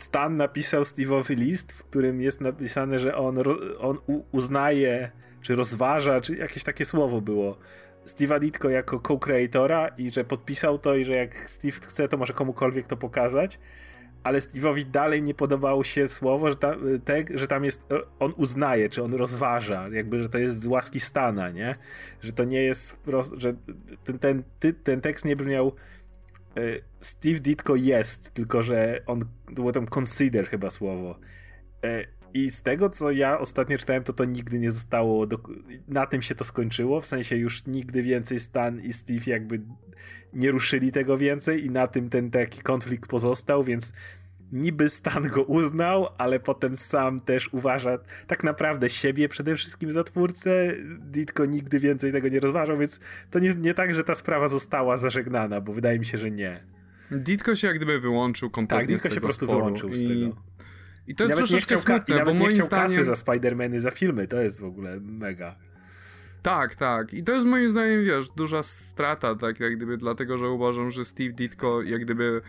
[0.00, 3.38] Stan napisał Steve'owy list, w którym jest napisane, że on,
[3.78, 3.98] on
[4.32, 7.58] uznaje, czy rozważa, czy jakieś takie słowo było.
[8.06, 12.32] Steve'a Ditko jako co-creatora i że podpisał to i że jak Steve chce, to może
[12.32, 13.58] komukolwiek to pokazać.
[14.22, 17.88] Ale Steve'owi dalej nie podobało się słowo, że tam, te, że tam jest,
[18.18, 21.74] on uznaje, czy on rozważa, jakby, że to jest z łaski Stana, nie?
[22.20, 23.02] Że to nie jest
[23.36, 23.54] że
[24.04, 24.42] ten, ten,
[24.84, 25.72] ten tekst nie brzmiał
[27.00, 31.18] Steve Ditko jest, tylko że on, było tam consider chyba słowo.
[31.84, 35.38] E, I z tego, co ja ostatnio czytałem, to to nigdy nie zostało, do,
[35.88, 39.60] na tym się to skończyło, w sensie już nigdy więcej Stan i Steve jakby
[40.32, 43.92] nie ruszyli tego więcej i na tym ten taki konflikt pozostał, więc
[44.52, 50.04] niby Stan go uznał, ale potem sam też uważa tak naprawdę siebie przede wszystkim za
[50.04, 50.74] twórcę.
[50.98, 54.96] Ditko nigdy więcej tego nie rozważał, więc to nie, nie tak, że ta sprawa została
[54.96, 56.64] zażegnana, bo wydaje mi się, że nie.
[57.10, 60.36] Ditko się jak gdyby wyłączył kompletnie tak, Ditko się po prostu wyłączył z tego.
[61.06, 62.86] I to jest nawet troszeczkę chciał, smutne, bo moim nie chciał zdaniem...
[62.86, 65.56] kasy za Spidermany, za filmy, to jest w ogóle mega.
[66.42, 67.14] Tak, tak.
[67.14, 71.04] I to jest moim zdaniem, wiesz, duża strata, tak jak gdyby, dlatego, że uważam, że
[71.04, 72.40] Steve Ditko jak gdyby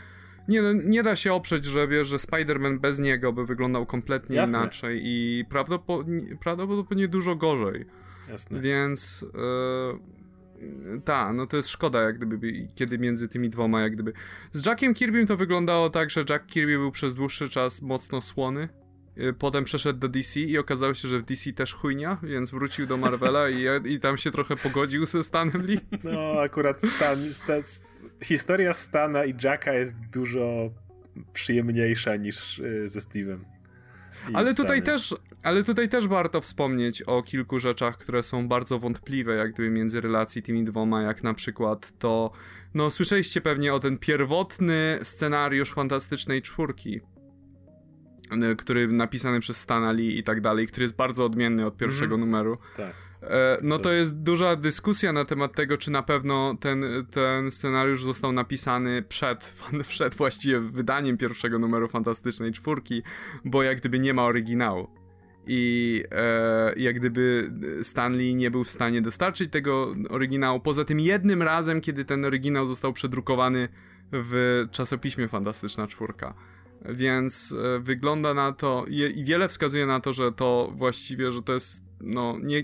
[0.47, 4.35] nie, no, nie da się oprzeć, że wiesz, że Spider-Man bez niego by wyglądał kompletnie
[4.35, 4.59] Jasne.
[4.59, 7.85] inaczej i prawdopodobnie, prawdopodobnie dużo gorzej.
[8.29, 8.59] Jasne.
[8.59, 14.13] Więc yy, ta, no to jest szkoda, jak gdyby, kiedy między tymi dwoma, jak gdyby.
[14.51, 18.69] Z Jackiem Kirbym to wyglądało tak, że Jack Kirby był przez dłuższy czas mocno słony.
[19.17, 22.87] E, potem przeszedł do DC i okazało się, że w DC też chujnia, więc wrócił
[22.87, 25.79] do Marvela i, i tam się trochę pogodził ze Stanem Lee.
[26.03, 27.63] No, akurat Stan, Stan,
[28.23, 30.71] historia Stana i Jacka jest dużo
[31.33, 33.39] przyjemniejsza niż y, ze Steve'em.
[34.33, 39.35] Ale tutaj, też, ale tutaj też warto wspomnieć o kilku rzeczach, które są bardzo wątpliwe,
[39.35, 42.31] jak gdyby między relacji tymi dwoma, jak na przykład to,
[42.73, 47.01] no słyszeliście pewnie o ten pierwotny scenariusz Fantastycznej Czwórki,
[48.57, 52.27] który napisany przez Stana Lee i tak dalej, który jest bardzo odmienny od pierwszego mm
[52.27, 52.31] -hmm.
[52.31, 52.55] numeru.
[52.77, 53.10] Tak.
[53.23, 58.03] E, no to jest duża dyskusja na temat tego, czy na pewno ten, ten scenariusz
[58.03, 59.55] został napisany przed,
[59.87, 63.03] przed właściwie wydaniem pierwszego numeru Fantastycznej Czwórki,
[63.45, 64.87] bo jak gdyby nie ma oryginału.
[65.47, 67.51] I e, jak gdyby
[67.83, 70.59] Stanley nie był w stanie dostarczyć tego oryginału.
[70.59, 73.69] Poza tym jednym razem, kiedy ten oryginał został przedrukowany
[74.11, 76.33] w czasopiśmie Fantastyczna Czwórka.
[76.89, 81.53] Więc e, wygląda na to i wiele wskazuje na to, że to właściwie, że to
[81.53, 82.63] jest no nie,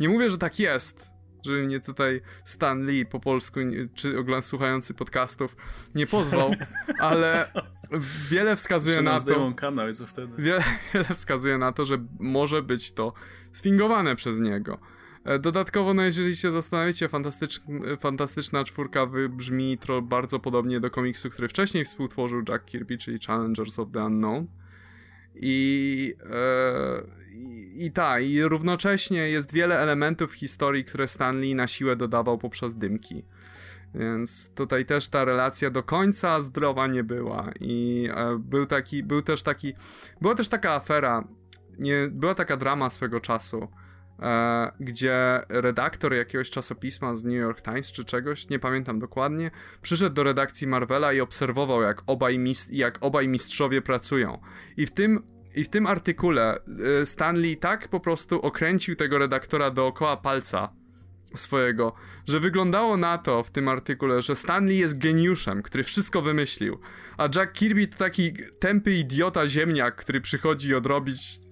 [0.00, 1.14] nie mówię, że tak jest,
[1.44, 3.60] żeby mnie tutaj Stan Lee po polsku,
[3.94, 5.56] czy ogląd słuchający podcastów
[5.94, 6.54] nie pozwał,
[6.98, 7.52] ale
[8.30, 9.52] wiele wskazuje na to.
[9.56, 10.42] kanał i co wtedy?
[10.42, 10.62] Wiele,
[10.94, 13.12] wiele wskazuje na to, że może być to
[13.52, 14.78] sfingowane przez niego.
[15.24, 17.60] E, dodatkowo, no jeżeli się zastanowicie, fantastycz,
[18.00, 23.88] fantastyczna czwórka brzmi bardzo podobnie do komiksu, który wcześniej współtworzył Jack Kirby, czyli Challengers of
[23.92, 24.46] the Unknown.
[25.34, 31.96] I, e, i, i tak, i równocześnie jest wiele elementów historii, które Stanley na siłę
[31.96, 33.24] dodawał poprzez dymki.
[33.94, 37.50] Więc tutaj też ta relacja do końca zdrowa nie była.
[37.60, 39.74] I e, był taki, był też taki,
[40.20, 41.24] była też taka afera,
[41.78, 43.68] nie, była taka drama swego czasu,
[44.80, 49.50] gdzie redaktor jakiegoś czasopisma z New York Times czy czegoś, nie pamiętam dokładnie,
[49.82, 52.40] przyszedł do redakcji Marvela i obserwował, jak obaj,
[52.70, 54.38] jak obaj mistrzowie pracują.
[54.76, 56.58] I w tym i w tym artykule
[57.02, 60.72] y, Stanley tak po prostu okręcił tego redaktora dookoła palca
[61.34, 61.94] swojego,
[62.26, 66.78] że wyglądało na to w tym artykule, że Stanley jest geniuszem, który wszystko wymyślił,
[67.16, 71.43] a Jack Kirby to taki tępy idiota ziemniak, który przychodzi odrobić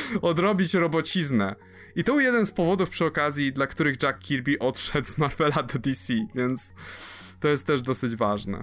[0.22, 1.56] odrobić robociznę.
[1.96, 5.62] I to był jeden z powodów przy okazji, dla których Jack Kirby odszedł z Marvela
[5.62, 6.72] do DC, więc
[7.40, 8.62] to jest też dosyć ważne.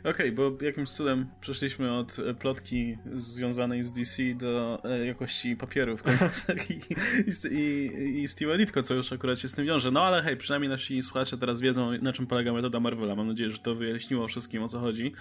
[0.00, 5.56] Okej, okay, bo jakimś cudem przeszliśmy od e, plotki związanej z DC do e, jakości
[5.56, 9.66] papieru w komiksach i, i, i, i Steve'a Ditko, co już akurat się z tym
[9.66, 9.90] wiąże.
[9.90, 13.14] No ale hej, przynajmniej nasi słuchacze teraz wiedzą, na czym polega metoda Marvela.
[13.14, 15.12] Mam nadzieję, że to wyjaśniło wszystkim, o co chodzi.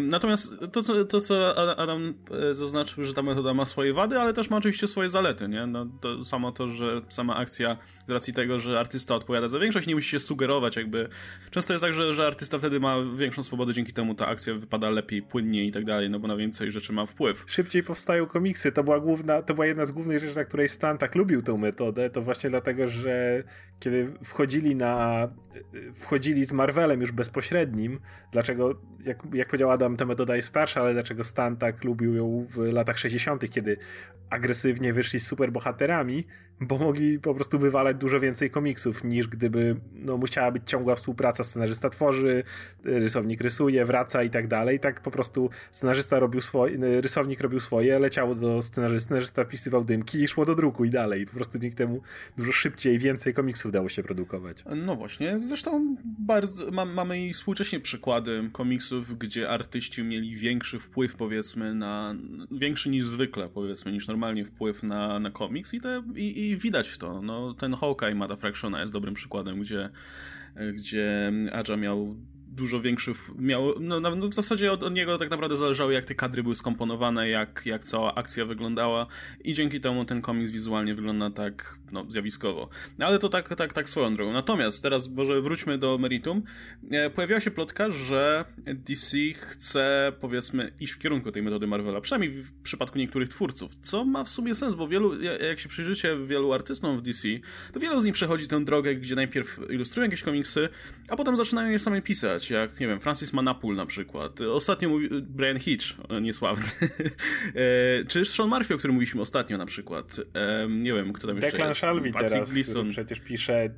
[0.00, 2.14] natomiast to co, to, co Adam
[2.50, 5.66] e, zaznaczył, że ta metoda ma swoje wady, ale też ma oczywiście swoje zalety, nie?
[5.66, 7.76] No, to samo to, że sama akcja,
[8.08, 11.08] z racji tego, że artysta odpowiada za większość, nie musi się sugerować jakby...
[11.50, 14.90] Często jest tak, że, że artysta wtedy ma większą swobodę dzięki temu ta akcja wypada
[14.90, 17.44] lepiej, płynniej i tak dalej, no bo na więcej rzeczy ma wpływ.
[17.46, 20.98] Szybciej powstają komiksy, to była główna, to była jedna z głównych rzeczy, na której Stan
[20.98, 23.42] tak lubił tę metodę, to właśnie dlatego, że
[23.80, 25.28] kiedy wchodzili na,
[25.94, 28.00] wchodzili z Marvelem już bezpośrednim,
[28.32, 32.46] dlaczego, jak, jak powiedział Adam, ta metoda jest starsza, ale dlaczego Stan tak lubił ją
[32.50, 33.76] w latach 60., kiedy
[34.30, 36.26] agresywnie wyszli z superbohaterami,
[36.60, 41.44] bo mogli po prostu wywalać dużo więcej komiksów niż gdyby no, musiała być ciągła współpraca.
[41.44, 42.44] Scenarzysta tworzy,
[42.84, 44.80] rysownik rysuje, wraca i tak dalej.
[44.80, 50.22] Tak po prostu scenarzysta robił swoje, rysownik robił swoje, leciało do scenarzysty, scenarzysta wpisywał dymki
[50.22, 51.26] i szło do druku i dalej.
[51.26, 52.02] Po prostu dzięki temu
[52.36, 54.64] dużo szybciej więcej komiksów dało się produkować.
[54.76, 61.14] No właśnie, zresztą bardzo, ma, mamy i współcześnie przykłady komiksów, gdzie artyści mieli większy wpływ
[61.14, 62.14] powiedzmy na,
[62.50, 66.98] większy niż zwykle powiedzmy, niż normalnie wpływ na, na komiks i, te, i, i widać
[66.98, 67.22] to.
[67.22, 69.90] No, ten Hawkeye Mata Fractiona jest dobrym przykładem, gdzie,
[70.74, 72.16] gdzie Aja miał
[72.58, 76.14] dużo większy, miał, no, no w zasadzie od, od, niego tak naprawdę zależało jak te
[76.14, 79.06] kadry były skomponowane, jak, jak cała akcja wyglądała
[79.44, 82.68] i dzięki temu ten komiks wizualnie wygląda tak, no, zjawiskowo.
[82.98, 84.32] Ale to tak, tak, tak swoją drogą.
[84.32, 86.42] Natomiast teraz może wróćmy do meritum.
[86.90, 92.42] E, pojawiła się plotka, że DC chce, powiedzmy, iść w kierunku tej metody Marvela, przynajmniej
[92.42, 96.52] w przypadku niektórych twórców, co ma w sumie sens, bo wielu, jak się przyjrzycie wielu
[96.52, 97.28] artystom w DC,
[97.72, 100.68] to wielu z nich przechodzi tę drogę, gdzie najpierw ilustrują jakieś komiksy,
[101.08, 104.40] a potem zaczynają je same pisać jak, nie wiem, Francis Manapul na przykład.
[104.40, 105.86] Ostatnio mówi Brian Hitch,
[106.20, 106.66] niesławny.
[107.54, 110.16] E, czy Sean Murphy, o którym mówiliśmy ostatnio na przykład.
[110.68, 111.78] Nie wiem, kto tam jeszcze Declan jest.
[111.78, 112.90] Shalvey teraz, Gleason.
[112.90, 113.70] przecież pisze,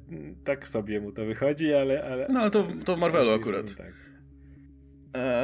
[0.44, 2.04] tak sobie mu to wychodzi, ale...
[2.04, 2.26] ale...
[2.32, 3.74] No ale to, to w Marvelu akurat.
[3.74, 4.10] Tak.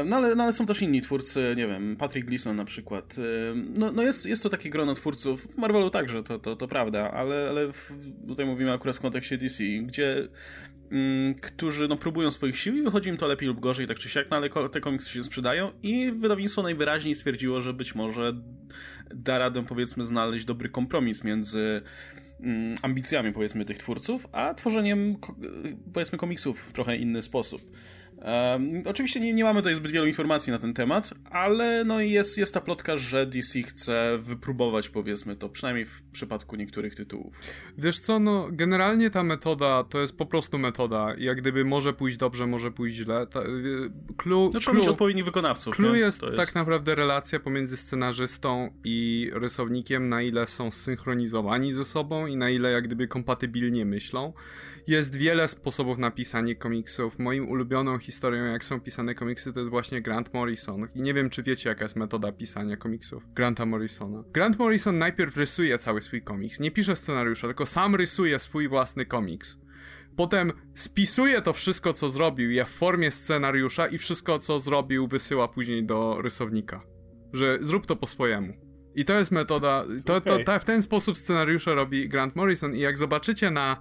[0.05, 3.16] No ale, no ale są też inni twórcy, nie wiem, Patrick Gleason na przykład.
[3.55, 7.11] No, no jest, jest to takie grono twórców, w Marvelu także, to, to, to prawda,
[7.11, 7.93] ale, ale w,
[8.27, 10.29] tutaj mówimy akurat w kontekście DC, gdzie
[11.41, 14.26] którzy no, próbują swoich sił i wychodzi im to lepiej lub gorzej, tak czy siak,
[14.30, 18.32] no ale te komiksy się sprzedają i wydawnictwo najwyraźniej stwierdziło, że być może
[19.14, 21.82] da radę powiedzmy znaleźć dobry kompromis między
[22.41, 25.16] mm, ambicjami powiedzmy tych twórców, a tworzeniem
[25.93, 27.62] powiedzmy komiksów w trochę inny sposób.
[28.17, 32.39] Um, oczywiście nie, nie mamy tutaj zbyt wielu informacji na ten temat, ale no jest,
[32.39, 37.35] jest ta plotka, że DC chce wypróbować, powiedzmy to, przynajmniej w przypadku niektórych tytułów.
[37.79, 41.14] Wiesz co, no generalnie ta metoda to jest po prostu metoda.
[41.19, 43.27] Jak gdyby może pójść dobrze, może pójść źle.
[43.27, 43.45] Ta, y,
[44.17, 45.77] clue, no, trzeba mieć odpowiednich wykonawców.
[45.77, 51.85] Clue jest, jest, tak naprawdę relacja pomiędzy scenarzystą i rysownikiem, na ile są zsynchronizowani ze
[51.85, 54.33] sobą i na ile jak gdyby kompatybilnie myślą.
[54.87, 57.18] Jest wiele sposobów na pisanie komiksów.
[57.18, 60.89] Moim ulubioną historią, jak są pisane komiksy, to jest właśnie Grant Morrison.
[60.95, 64.24] I nie wiem, czy wiecie, jaka jest metoda pisania komiksów Granta Morrisona.
[64.32, 66.61] Grant Morrison najpierw rysuje cały swój komiks.
[66.61, 69.59] Nie pisze scenariusza, tylko sam rysuje swój własny komiks.
[70.16, 75.49] Potem spisuje to wszystko, co zrobił, je w formie scenariusza i wszystko, co zrobił, wysyła
[75.49, 76.82] później do rysownika.
[77.32, 78.55] Że zrób to po swojemu.
[78.95, 80.45] I to jest metoda, to, okay.
[80.45, 83.80] to, to, w ten sposób scenariusze robi Grant Morrison i jak zobaczycie na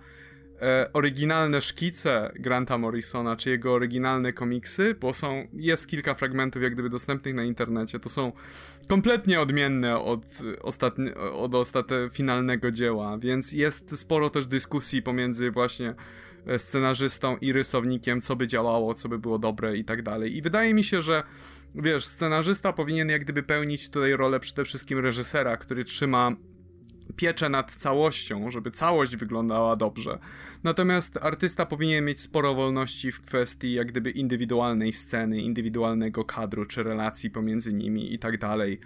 [0.61, 6.73] e, oryginalne szkice Granta Morrisona, czy jego oryginalne komiksy, bo są, jest kilka fragmentów jak
[6.73, 8.31] gdyby dostępnych na internecie, to są
[8.87, 10.25] kompletnie odmienne od,
[10.61, 15.95] ostatni, od ostatnie finalnego dzieła, więc jest sporo też dyskusji pomiędzy właśnie
[16.47, 20.37] e, scenarzystą i rysownikiem, co by działało, co by było dobre i tak dalej.
[20.37, 21.23] I wydaje mi się, że
[21.75, 26.35] wiesz, scenarzysta powinien jak gdyby pełnić tutaj rolę przede wszystkim reżysera, który trzyma
[27.15, 30.19] pieczę nad całością, żeby całość wyglądała dobrze.
[30.63, 36.83] Natomiast artysta powinien mieć sporo wolności w kwestii jak gdyby indywidualnej sceny, indywidualnego kadru, czy
[36.83, 38.79] relacji pomiędzy nimi i tak dalej.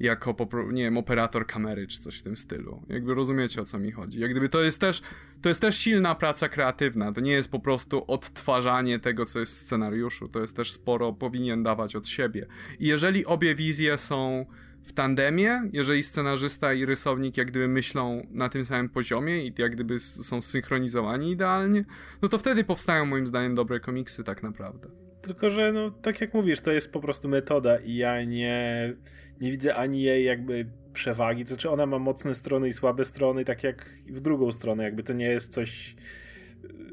[0.00, 0.36] Jako,
[0.72, 2.82] nie wiem, operator kamery, czy coś w tym stylu.
[2.88, 4.20] Jakby rozumiecie, o co mi chodzi.
[4.20, 5.02] Jak gdyby to jest też,
[5.42, 7.12] to jest też silna praca kreatywna.
[7.12, 10.28] To nie jest po prostu odtwarzanie tego, co jest w scenariuszu.
[10.28, 12.46] To jest też sporo, powinien dawać od siebie.
[12.78, 14.46] I jeżeli obie wizje są
[14.84, 19.72] w tandemie, jeżeli scenarzysta i rysownik jak gdyby myślą na tym samym poziomie i jak
[19.72, 21.84] gdyby są zsynchronizowani idealnie,
[22.22, 24.88] no to wtedy powstają moim zdaniem dobre komiksy tak naprawdę.
[25.22, 28.92] Tylko, że no tak jak mówisz, to jest po prostu metoda i ja nie,
[29.40, 33.44] nie widzę ani jej jakby przewagi, to znaczy ona ma mocne strony i słabe strony,
[33.44, 35.96] tak jak w drugą stronę, jakby to nie jest coś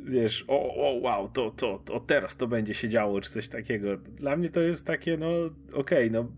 [0.08, 3.98] wiesz, o, o wow, to, to, to teraz to będzie się działo, czy coś takiego.
[3.98, 5.30] Dla mnie to jest takie, no
[5.74, 6.32] okej, okay, no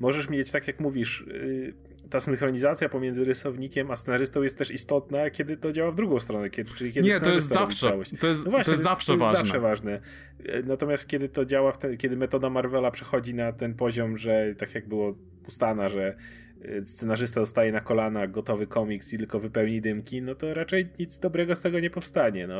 [0.00, 1.74] możesz mieć, tak jak mówisz, yy,
[2.10, 6.50] ta synchronizacja pomiędzy rysownikiem a scenarzystą jest też istotna, kiedy to działa w drugą stronę,
[6.50, 9.12] kiedy, czyli kiedy Nie, to jest zawsze, to jest, no właśnie, to jest zawsze to
[9.12, 9.40] jest ważne.
[9.40, 10.00] zawsze ważne.
[10.64, 14.88] Natomiast kiedy to działa, ten, kiedy metoda Marvela przechodzi na ten poziom, że tak jak
[14.88, 15.14] było
[15.46, 16.16] ustana, że
[16.49, 16.49] Y,
[16.84, 21.56] scenarzysta dostaje na kolana gotowy komiks i tylko wypełni dymki, no to raczej nic dobrego
[21.56, 22.46] z tego nie powstanie.
[22.46, 22.56] No,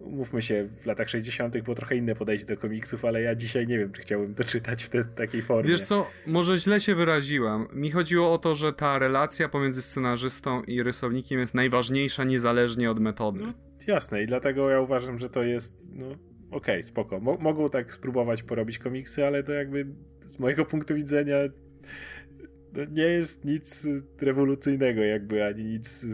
[0.00, 1.58] mówmy się, w latach 60.
[1.62, 4.82] było trochę inne podejście do komiksów, ale ja dzisiaj nie wiem, czy chciałbym to czytać
[4.82, 5.70] w te, takiej formie.
[5.70, 7.66] Wiesz co, może źle się wyraziłem.
[7.72, 13.00] Mi chodziło o to, że ta relacja pomiędzy scenarzystą i rysownikiem jest najważniejsza niezależnie od
[13.00, 13.40] metody.
[13.40, 13.52] No,
[13.86, 16.20] jasne i dlatego ja uważam, że to jest, no okej,
[16.50, 17.20] okay, spoko.
[17.20, 19.86] Mo mogą tak spróbować porobić komiksy, ale to jakby
[20.30, 21.36] z mojego punktu widzenia
[22.90, 23.86] nie jest nic
[24.20, 26.06] rewolucyjnego jakby, ani nic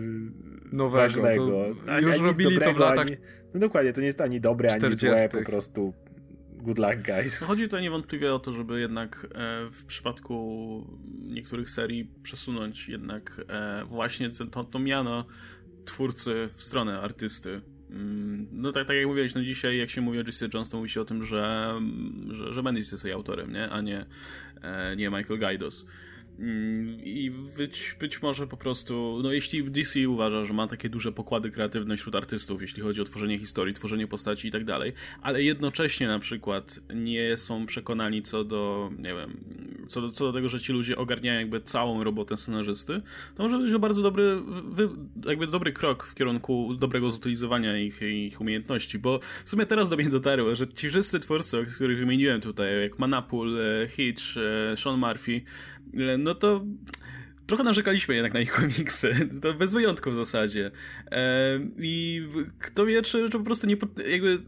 [0.72, 1.66] Nowego, ważnego.
[1.88, 3.16] Ani, już ani robili dobrego, to w latach ani,
[3.54, 5.08] No dokładnie, to nie jest ani dobre, 40.
[5.08, 5.94] ani złe, po prostu
[6.62, 7.40] good luck guys.
[7.40, 10.86] No chodzi tutaj niewątpliwie o to, żeby jednak e, w przypadku
[11.28, 15.24] niektórych serii przesunąć jednak e, właśnie to, to miano
[15.84, 17.60] twórcy w stronę artysty.
[17.90, 20.76] Mm, no tak, tak jak mówiłeś, no dzisiaj jak się mówi o Jesse Jones, to
[20.76, 21.74] mówi się o tym, że,
[22.30, 23.70] że, że Bendis jest jej autorem, nie?
[23.70, 24.06] a nie,
[24.62, 25.86] e, nie Michael Gaidos.
[26.40, 31.12] Mm, I być, być może po prostu, no jeśli DC uważa, że ma takie duże
[31.12, 35.42] pokłady kreatywne wśród artystów, jeśli chodzi o tworzenie historii, tworzenie postaci i tak dalej, ale
[35.42, 39.44] jednocześnie na przykład nie są przekonani co do, nie wiem,
[39.88, 43.02] co do, co do tego, że ci ludzie ogarniają jakby całą robotę scenarzysty,
[43.34, 44.42] to może być bardzo dobry,
[45.26, 49.96] jakby dobry krok w kierunku dobrego zutylizowania ich, ich umiejętności, bo w sumie teraz do
[49.96, 54.22] mnie dotarło, że ci wszyscy twórcy, których wymieniłem tutaj, jak Manapul, e, Hitch,
[54.72, 55.42] e, Sean Murphy,
[56.18, 56.64] no to
[57.46, 59.28] trochę narzekaliśmy jednak na ich komiksy.
[59.42, 60.70] To bez wyjątku w zasadzie.
[61.78, 62.22] I
[62.58, 63.76] kto wie, czy, czy po prostu nie.
[64.10, 64.38] Jakby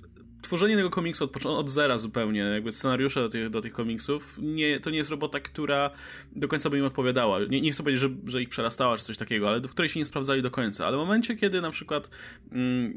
[0.42, 4.80] tworzenie tego komiksu od, od zera zupełnie, jakby scenariusze do tych, do tych komiksów, nie,
[4.80, 5.90] to nie jest robota, która
[6.36, 7.38] do końca by im odpowiadała.
[7.50, 10.00] Nie, nie chcę powiedzieć, że, że ich przerastała czy coś takiego, ale w której się
[10.00, 10.86] nie sprawdzali do końca.
[10.86, 12.10] Ale w momencie, kiedy na przykład
[12.52, 12.94] mm,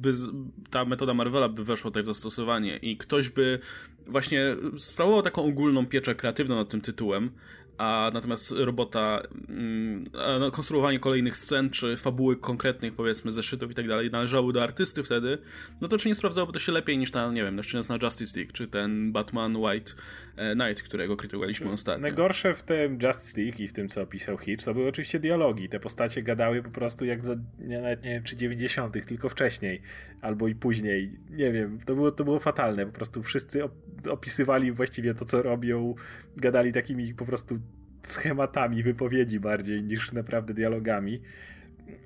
[0.00, 0.12] by
[0.70, 3.58] ta metoda Marvela by weszła tutaj w zastosowanie i ktoś by
[4.06, 7.30] właśnie sprawował taką ogólną pieczę kreatywną nad tym tytułem,
[7.82, 10.04] a natomiast robota, mm,
[10.40, 15.02] no, konstruowanie kolejnych scen, czy fabuły konkretnych, powiedzmy, zeszytów i tak dalej, należały do artysty
[15.02, 15.38] wtedy,
[15.80, 18.38] no to czy nie sprawdzałoby to się lepiej niż na, nie wiem, na na Justice
[18.38, 19.92] League, czy ten Batman White
[20.36, 22.02] e, Knight, którego krytykowaliśmy ostatnio.
[22.02, 25.68] Najgorsze w tym Justice League i w tym, co opisał Hitch, to były oczywiście dialogi.
[25.68, 29.82] Te postacie gadały po prostu jak za, nie, nawet nie wiem, czy 90., tylko wcześniej,
[30.20, 31.10] albo i później.
[31.30, 32.86] Nie wiem, to było, to było fatalne.
[32.86, 33.62] Po prostu wszyscy
[34.10, 35.94] opisywali właściwie to, co robią,
[36.36, 37.58] gadali takimi po prostu
[38.02, 41.20] schematami wypowiedzi bardziej niż naprawdę dialogami.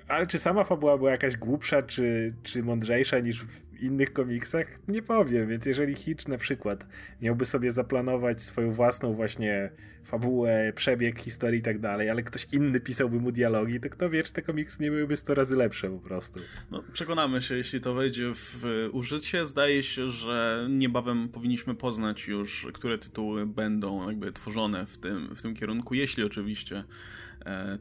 [0.07, 4.67] Ale czy sama fabuła była jakaś głupsza, czy, czy mądrzejsza niż w innych komiksach?
[4.87, 6.87] Nie powiem, więc jeżeli Hitch na przykład
[7.21, 9.71] miałby sobie zaplanować swoją własną właśnie
[10.03, 14.23] fabułę, przebieg historii i tak dalej, ale ktoś inny pisałby mu dialogi, to kto wie,
[14.23, 16.39] czy te komiksy nie byłyby 100 razy lepsze po prostu.
[16.71, 19.45] No, przekonamy się, jeśli to wejdzie w użycie.
[19.45, 25.41] Zdaje się, że niebawem powinniśmy poznać już, które tytuły będą jakby tworzone w tym, w
[25.41, 26.83] tym kierunku, jeśli oczywiście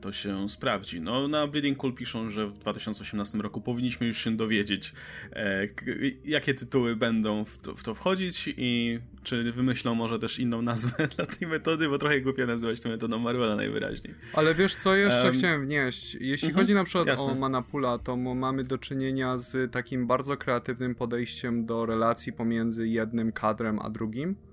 [0.00, 1.00] to się sprawdzi.
[1.00, 4.92] No, na Bleeding Cool piszą, że w 2018 roku powinniśmy już się dowiedzieć,
[5.32, 5.68] e,
[6.24, 11.06] jakie tytuły będą w to, w to, wchodzić i czy wymyślą może też inną nazwę
[11.16, 14.14] dla tej metody, bo trochę głupio nazywać tę metodą Marvela najwyraźniej.
[14.32, 16.16] Ale wiesz co jeszcze um, chciałem wnieść?
[16.20, 17.26] Jeśli chodzi na przykład jasne.
[17.26, 23.32] o Manapula, to mamy do czynienia z takim bardzo kreatywnym podejściem do relacji pomiędzy jednym
[23.32, 24.45] kadrem a drugim E,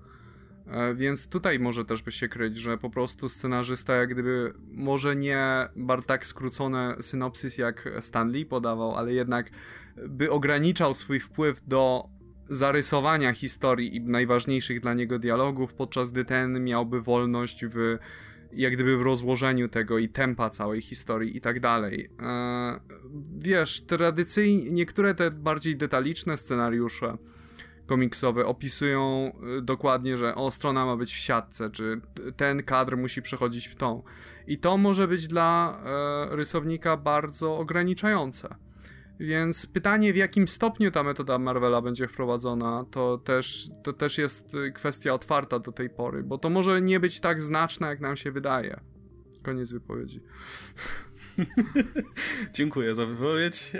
[0.94, 5.68] więc tutaj może też by się kryć, że po prostu scenarzysta jak gdyby może nie
[6.06, 9.50] tak skrócone synopsis jak Stanley podawał, ale jednak
[10.08, 12.08] by ograniczał swój wpływ do
[12.50, 17.98] zarysowania historii i najważniejszych dla niego dialogów, podczas gdy ten miałby wolność w
[18.52, 22.10] jak gdyby w rozłożeniu tego i tempa całej historii i tak dalej.
[22.18, 22.80] Eee,
[23.38, 27.16] wiesz, tradycyjnie niektóre te bardziej detaliczne scenariusze
[27.86, 32.00] komiksowe opisują y, dokładnie, że o, strona ma być w siatce, czy
[32.36, 34.02] ten kadr musi przechodzić w tą.
[34.46, 38.54] I to może być dla e, rysownika bardzo ograniczające.
[39.20, 44.54] Więc pytanie, w jakim stopniu ta metoda Marvela będzie wprowadzona, to też, to też jest
[44.54, 48.16] y, kwestia otwarta do tej pory, bo to może nie być tak znaczne, jak nam
[48.16, 48.80] się wydaje.
[49.42, 50.20] Koniec wypowiedzi.
[52.54, 53.72] Dziękuję za wypowiedź.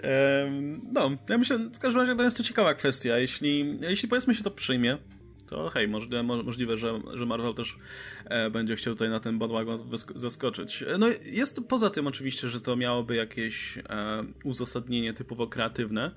[0.93, 3.19] No, ja myślę, w każdym razie to jest to ciekawa kwestia.
[3.19, 4.99] Jeśli, jeśli powiedzmy się to przyjmie,
[5.47, 7.79] to hej, możliwe, możliwe że, że Marvel też
[8.25, 9.79] e, będzie chciał tutaj na ten bandwagon
[10.15, 10.85] zaskoczyć.
[10.99, 13.83] No jest poza tym oczywiście, że to miałoby jakieś e,
[14.45, 16.11] uzasadnienie typowo kreatywne,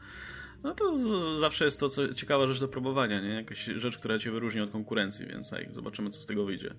[0.64, 0.98] no to
[1.40, 3.30] zawsze jest to co, ciekawa rzecz do próbowania, nie?
[3.30, 6.74] Jakaś rzecz, która cię wyróżni od konkurencji, więc hej, zobaczymy co z tego wyjdzie.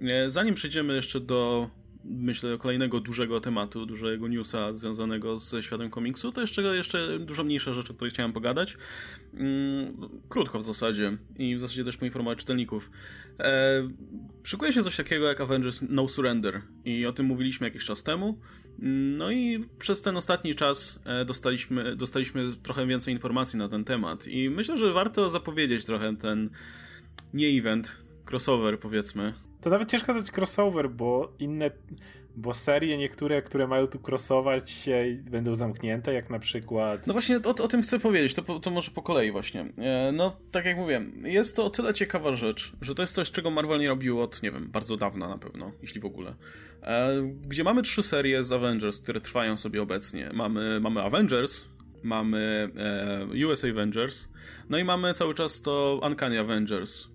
[0.00, 1.70] E, zanim przejdziemy jeszcze do
[2.04, 7.74] myślę, kolejnego dużego tematu, dużego newsa związanego ze światem komiksu, to jeszcze, jeszcze dużo mniejsza
[7.74, 8.76] rzecz, o której chciałem pogadać.
[9.34, 12.90] Mm, krótko w zasadzie i w zasadzie też poinformować czytelników.
[13.40, 13.88] E,
[14.42, 18.40] szykuje się coś takiego jak Avengers No Surrender i o tym mówiliśmy jakiś czas temu.
[19.16, 24.26] No i przez ten ostatni czas e, dostaliśmy, dostaliśmy trochę więcej informacji na ten temat
[24.26, 26.50] i myślę, że warto zapowiedzieć trochę ten
[27.34, 31.70] nie event, crossover powiedzmy, to nawet ciężko dać crossover, bo inne,
[32.36, 37.06] bo serie niektóre, które mają tu crossować się będą zamknięte, jak na przykład...
[37.06, 39.60] No właśnie o, o tym chcę powiedzieć, to, to może po kolei właśnie.
[39.78, 43.30] E, no, tak jak mówiłem, jest to o tyle ciekawa rzecz, że to jest coś,
[43.30, 46.34] czego Marvel nie robił od, nie wiem, bardzo dawna na pewno, jeśli w ogóle.
[46.82, 50.30] E, gdzie mamy trzy serie z Avengers, które trwają sobie obecnie.
[50.34, 51.64] Mamy, mamy Avengers,
[52.02, 52.70] mamy
[53.64, 54.28] e, Avengers,
[54.68, 57.08] no i mamy cały czas to Uncanny Avengers,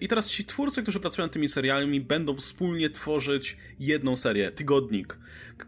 [0.00, 5.18] I teraz ci twórcy, którzy pracują nad tymi serialami, będą wspólnie tworzyć jedną serię, tygodnik.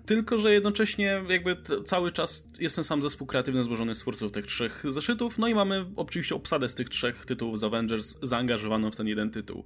[0.06, 4.46] Tylko, że jednocześnie jakby cały czas jest ten sam zespół kreatywny złożony z twórców tych
[4.46, 8.96] trzech zeszytów, no i mamy oczywiście obsadę z tych trzech tytułów z Avengers zaangażowaną w
[8.96, 9.64] ten jeden tytuł.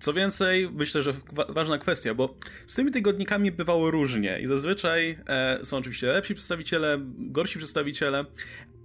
[0.00, 1.12] Co więcej, myślę, że
[1.48, 2.34] ważna kwestia, bo
[2.66, 8.24] z tymi tygodnikami bywało różnie i zazwyczaj e, są oczywiście lepsi przedstawiciele, gorsi przedstawiciele,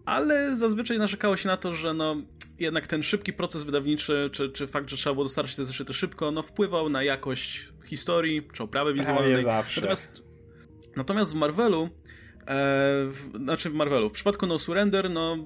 [0.06, 2.16] ale zazwyczaj narzekało się na to, że no
[2.60, 6.32] jednak ten szybki proces wydawniczy, czy, czy fakt, że trzeba było dostarczyć te zeszyty szybko,
[6.32, 9.45] no wpływał na jakość historii, czy oprawę wizualnej.
[9.76, 10.24] Natomiast,
[10.95, 11.89] natomiast w Marvelu
[12.44, 12.46] E,
[13.08, 14.10] w, znaczy w Marvelu.
[14.10, 15.38] W przypadku No Surrender, no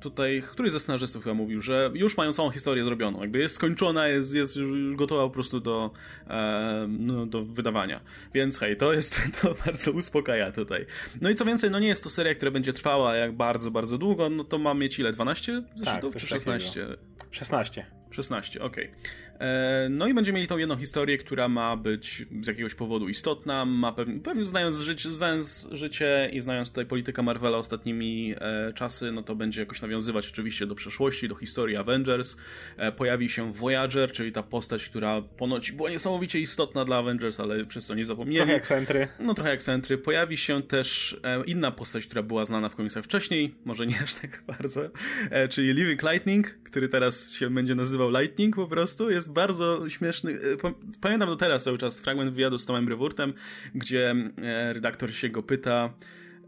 [0.00, 3.20] tutaj któryś ze scenarzystów chyba mówił, że już mają całą historię zrobioną.
[3.20, 5.90] Jakby jest skończona, jest, jest już gotowa po prostu do,
[6.26, 8.00] e, no, do wydawania.
[8.34, 10.86] Więc hej, to jest, to bardzo uspokaja tutaj.
[11.20, 13.98] No i co więcej, no nie jest to seria, która będzie trwała jak bardzo, bardzo
[13.98, 15.12] długo, no to ma mieć ile?
[15.12, 16.80] 12 zeszytów tak, czy 16?
[16.80, 17.02] Takiego.
[17.30, 17.86] 16.
[18.10, 18.84] 16, okej.
[18.84, 19.29] Okay.
[19.40, 23.64] E, no i będziemy mieli tą jedną historię, która ma być z jakiegoś powodu istotna,
[23.64, 29.12] ma pewnie, pewnie znając, życie, znając życie i znając tutaj politykę Marvela ostatnimi e, czasy,
[29.12, 32.36] no to będzie jakoś nawiązywać oczywiście do przeszłości, do historii Avengers.
[32.76, 37.64] E, pojawi się Voyager, czyli ta postać, która ponoć była niesamowicie istotna dla Avengers, ale
[37.64, 38.36] przez co nie zapomnieli.
[38.36, 39.08] Trochę jak Sentry.
[39.20, 39.98] No trochę jak Sentry.
[39.98, 44.14] Pojawi się też e, inna postać, która była znana w komiksach wcześniej, może nie aż
[44.14, 44.90] tak bardzo,
[45.30, 49.10] e, czyli Living Lightning, który teraz się będzie nazywał Lightning po prostu.
[49.10, 50.32] Jest bardzo śmieszny.
[50.32, 53.32] E, pamiętam do teraz cały czas fragment wywiadu z Tomem Brewurtem,
[53.74, 55.94] gdzie e, redaktor się go pyta,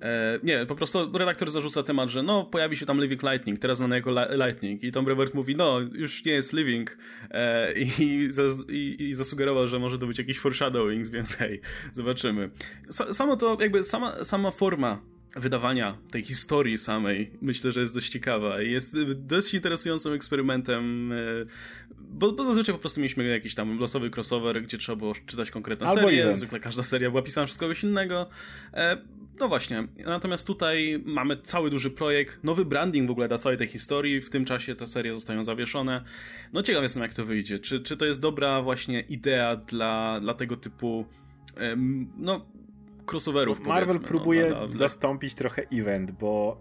[0.03, 3.79] E, nie, po prostu redaktor zarzuca temat, że no, pojawi się tam Living Lightning, teraz
[3.79, 4.85] znany jako Lightning.
[4.85, 6.99] I Tom Brevoort mówi, no, już nie jest Living.
[7.77, 8.29] I,
[8.69, 11.61] i, i, zasugerował, że może to być jakiś foreshadowing, więc hej,
[11.93, 12.51] zobaczymy.
[13.13, 15.01] samo to, jakby sama, sama forma
[15.37, 21.13] wydawania tej historii samej myślę, że jest dość ciekawa i jest dość interesującym eksperymentem,
[22.13, 25.87] bo, bo zazwyczaj po prostu mieliśmy jakiś tam losowy crossover, gdzie trzeba było czytać konkretną
[25.87, 26.37] Albo serię, event.
[26.37, 28.29] zwykle każda seria była pisana przez kogoś innego.
[28.75, 28.97] E,
[29.41, 33.67] no właśnie, natomiast tutaj mamy cały duży projekt, nowy branding w ogóle dla całej tej
[33.67, 36.05] historii, w tym czasie te serie zostają zawieszone.
[36.53, 40.35] No ciekaw jestem jak to wyjdzie, czy, czy to jest dobra właśnie idea dla, dla
[40.35, 41.07] tego typu
[42.17, 42.47] no
[43.07, 43.67] crossoverów.
[43.67, 46.61] Marvel no, próbuje no, zastąpić trochę event, bo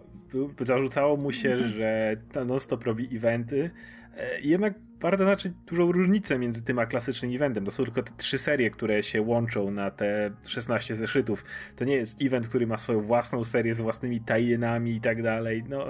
[0.60, 1.70] zarzucało mu się, mhm.
[1.70, 3.70] że non-stop robi eventy.
[4.16, 7.64] E, jednak warto zaznaczyć dużą różnicę między tym a klasycznym eventem.
[7.64, 11.44] To są tylko te trzy serie, które się łączą na te 16 zeszytów.
[11.76, 15.64] To nie jest event, który ma swoją własną serię z własnymi tajnami i tak dalej.
[15.68, 15.86] No,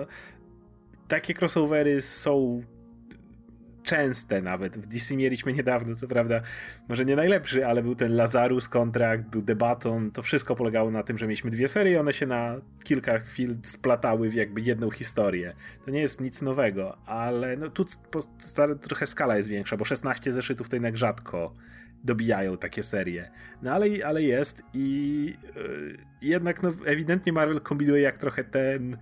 [1.09, 2.63] takie crossovery są
[3.83, 4.79] częste nawet.
[4.79, 6.41] W DC mieliśmy niedawno, co prawda,
[6.89, 10.11] może nie najlepszy, ale był ten Lazarus kontrakt, był Debaton.
[10.11, 14.31] To wszystko polegało na tym, że mieliśmy dwie serie, one się na kilka chwil splatały
[14.31, 15.55] w jakby jedną historię.
[15.85, 17.85] To nie jest nic nowego, ale no tu
[18.81, 21.55] trochę skala jest większa, bo 16 zeszytów to jednak rzadko
[22.05, 23.31] dobijają takie serie.
[23.63, 28.97] No ale, ale jest i yy, jednak no, ewidentnie Marvel kombinuje jak trochę ten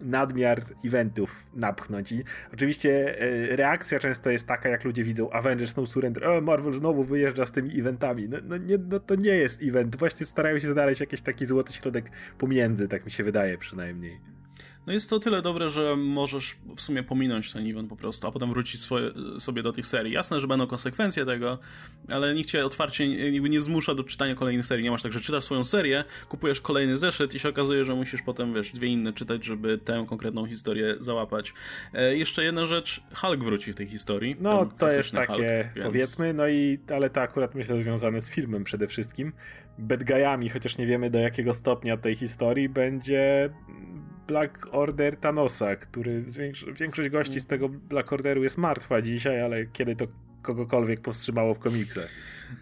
[0.00, 2.12] nadmiar eventów napchnąć.
[2.12, 2.24] I
[2.54, 7.02] oczywiście e, reakcja często jest taka, jak ludzie widzą Avengers No Surrender, o, Marvel znowu
[7.02, 8.28] wyjeżdża z tymi eventami.
[8.28, 9.96] No, no, nie, no to nie jest event.
[9.96, 14.35] Właśnie starają się znaleźć jakiś taki złoty środek pomiędzy, tak mi się wydaje przynajmniej.
[14.86, 18.32] No jest to tyle dobre, że możesz w sumie pominąć ten event po prostu, a
[18.32, 20.12] potem wrócić swoje, sobie do tych serii.
[20.12, 21.58] Jasne, że będą konsekwencje tego,
[22.08, 24.84] ale nikt cię otwarcie nie, nie zmusza do czytania kolejnych serii.
[24.84, 28.22] Nie masz tak, że czytasz swoją serię, kupujesz kolejny zeszyt i się okazuje, że musisz
[28.22, 31.54] potem, wiesz, dwie inne czytać, żeby tę konkretną historię załapać.
[31.94, 34.36] E, jeszcze jedna rzecz, Hulk wróci w tej historii.
[34.40, 35.86] No, to jest takie, Hulk, więc...
[35.86, 39.32] powiedzmy, no i, ale to akurat myślę związane z filmem przede wszystkim.
[39.78, 43.50] Bad guyami, chociaż nie wiemy do jakiego stopnia tej historii, będzie
[44.26, 46.24] Black Order Thanosa, który
[46.80, 50.06] większość gości z tego Black Orderu jest martwa dzisiaj, ale kiedy to
[50.42, 52.08] kogokolwiek powstrzymało w komiksach.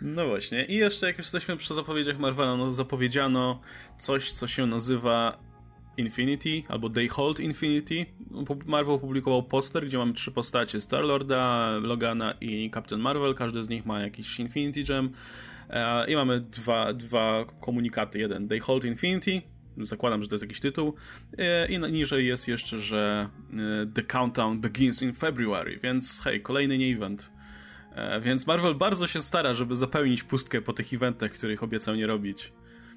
[0.02, 0.64] No właśnie.
[0.64, 3.60] I jeszcze jak już jesteśmy przy zapowiedziach Marvela, no zapowiedziano
[3.98, 5.38] coś, co się nazywa
[5.96, 8.06] Infinity, albo They Hold Infinity.
[8.66, 13.34] Marvel opublikował poster, gdzie mamy trzy postacie, Star-Lorda, Logana i Captain Marvel.
[13.34, 15.10] Każdy z nich ma jakiś Infinity Gem.
[15.70, 18.18] E, I mamy dwa, dwa komunikaty.
[18.18, 19.42] Jeden They Hold Infinity,
[19.78, 20.94] zakładam, że to jest jakiś tytuł.
[21.38, 26.78] E, I niżej jest jeszcze, że e, The Countdown Begins in February, więc hej, kolejny
[26.78, 27.32] nie event.
[27.94, 32.06] E, więc Marvel bardzo się stara, żeby zapełnić pustkę po tych eventach, których obiecał nie
[32.06, 32.52] robić.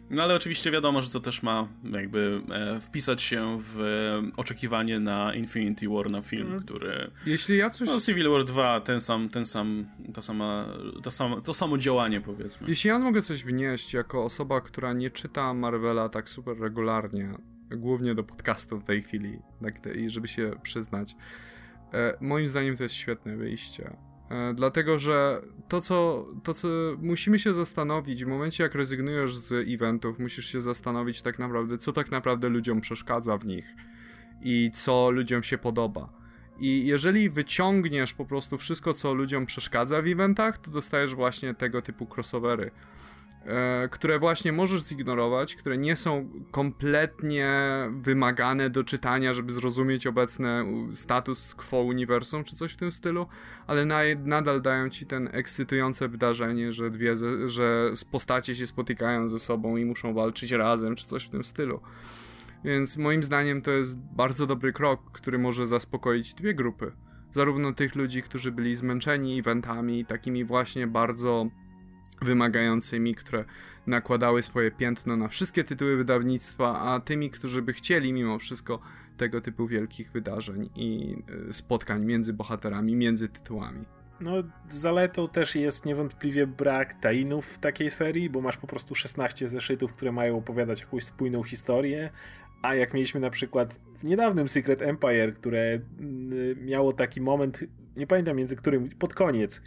[0.09, 4.99] No ale oczywiście wiadomo, że to też ma jakby e, wpisać się w e, oczekiwanie
[4.99, 6.61] na Infinity War, na film, mm.
[6.61, 7.11] który...
[7.25, 7.87] Jeśli ja coś...
[7.87, 10.65] No Civil War 2, ten sam, ten sam, ta sama,
[11.03, 12.67] to, samo, to samo działanie powiedzmy.
[12.69, 17.33] Jeśli ja mogę coś wnieść jako osoba, która nie czyta Marvela tak super regularnie,
[17.71, 21.15] głównie do podcastów w tej chwili, tak, i żeby się przyznać,
[21.93, 24.06] e, moim zdaniem to jest świetne wyjście
[24.55, 26.67] dlatego, że to co, to, co
[27.01, 31.93] musimy się zastanowić, w momencie jak rezygnujesz z eventów, musisz się zastanowić tak naprawdę, co
[31.93, 33.75] tak naprawdę ludziom przeszkadza w nich
[34.41, 36.09] i co ludziom się podoba.
[36.59, 41.81] I jeżeli wyciągniesz po prostu wszystko, co ludziom przeszkadza w eventach, to dostajesz właśnie tego
[41.81, 42.71] typu crossovery.
[43.47, 47.49] E, które właśnie możesz zignorować, które nie są kompletnie
[47.91, 53.27] wymagane do czytania, żeby zrozumieć obecny status quo uniwersum, czy coś w tym stylu,
[53.67, 57.13] ale na, nadal dają ci ten ekscytujące wydarzenie, że dwie,
[57.45, 61.79] że postacie się spotykają ze sobą i muszą walczyć razem, czy coś w tym stylu.
[62.63, 66.91] Więc moim zdaniem to jest bardzo dobry krok, który może zaspokoić dwie grupy.
[67.31, 71.49] Zarówno tych ludzi, którzy byli zmęczeni eventami, takimi właśnie bardzo
[72.21, 73.45] wymagającymi, które
[73.87, 78.79] nakładały swoje piętno na wszystkie tytuły wydawnictwa, a tymi, którzy by chcieli mimo wszystko
[79.17, 81.15] tego typu wielkich wydarzeń i
[81.49, 83.85] e, spotkań między bohaterami, między tytułami.
[84.21, 84.31] No,
[84.69, 89.93] zaletą też jest niewątpliwie brak tainów w takiej serii, bo masz po prostu 16 zeszytów,
[89.93, 92.09] które mają opowiadać jakąś spójną historię,
[92.61, 97.63] a jak mieliśmy na przykład w niedawnym Secret Empire, które mm, miało taki moment,
[97.97, 99.61] nie pamiętam między którym, pod koniec,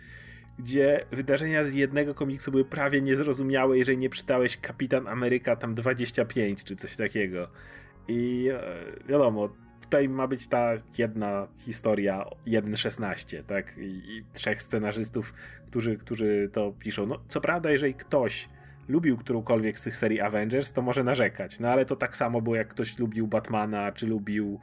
[0.61, 6.65] gdzie wydarzenia z jednego komiksu były prawie niezrozumiałe, jeżeli nie czytałeś Kapitan Ameryka tam 25
[6.65, 7.49] czy coś takiego.
[8.09, 8.63] I e,
[9.09, 9.49] wiadomo,
[9.81, 13.79] tutaj ma być ta jedna historia 1.16, tak?
[13.79, 15.35] I, I, trzech scenarzystów,
[15.67, 17.07] którzy, którzy to piszą.
[17.07, 18.49] No, co prawda, jeżeli ktoś
[18.89, 21.61] lubił którąkolwiek z tych serii Avengers, to może narzekać.
[21.61, 24.61] No ale to tak samo było, jak ktoś lubił Batmana, czy lubił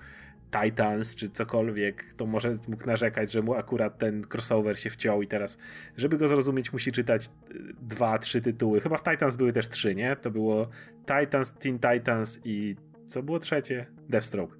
[0.51, 5.27] Titans, czy cokolwiek, to może mógł narzekać, że mu akurat ten crossover się wciął i
[5.27, 5.57] teraz,
[5.97, 7.29] żeby go zrozumieć, musi czytać y,
[7.81, 8.81] dwa, trzy tytuły.
[8.81, 10.15] Chyba w Titans były też trzy, nie?
[10.15, 10.69] To było
[11.19, 12.75] Titans, Teen Titans i
[13.05, 13.85] co było trzecie?
[14.09, 14.57] Deathstroke.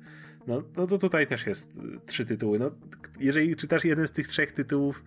[0.47, 2.59] No, no to tutaj też jest y, trzy tytuły.
[2.59, 2.71] No,
[3.19, 5.03] jeżeli czytasz jeden z tych trzech tytułów,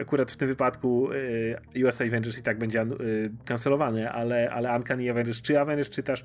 [0.00, 5.42] akurat w tym wypadku y, Avengers i tak będzie y, kancelowany, ale, ale Uncanny Avengers
[5.42, 6.24] czy Avengers czytasz,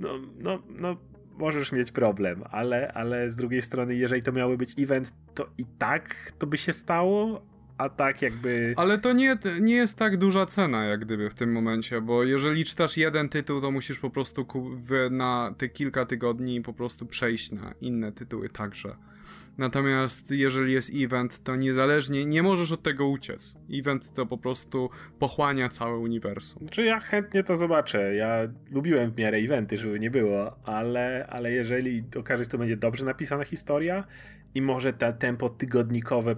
[0.00, 0.96] no, no, no
[1.40, 5.64] możesz mieć problem, ale, ale z drugiej strony, jeżeli to miały być event, to i
[5.78, 7.42] tak to by się stało,
[7.78, 8.74] a tak jakby...
[8.76, 12.64] Ale to nie, nie jest tak duża cena, jak gdyby w tym momencie, bo jeżeli
[12.64, 14.46] czytasz jeden tytuł, to musisz po prostu
[15.10, 18.96] na te kilka tygodni po prostu przejść na inne tytuły także.
[19.58, 23.54] Natomiast jeżeli jest event, to niezależnie nie możesz od tego uciec.
[23.72, 26.58] Event to po prostu pochłania całe uniwersum.
[26.58, 28.14] Czy znaczy, ja chętnie to zobaczę.
[28.14, 28.38] Ja
[28.70, 33.04] lubiłem w miarę eventy, żeby nie było, ale, ale jeżeli okaże się, to będzie dobrze
[33.04, 34.04] napisana historia
[34.54, 36.36] i może te tempo tygodnikowe,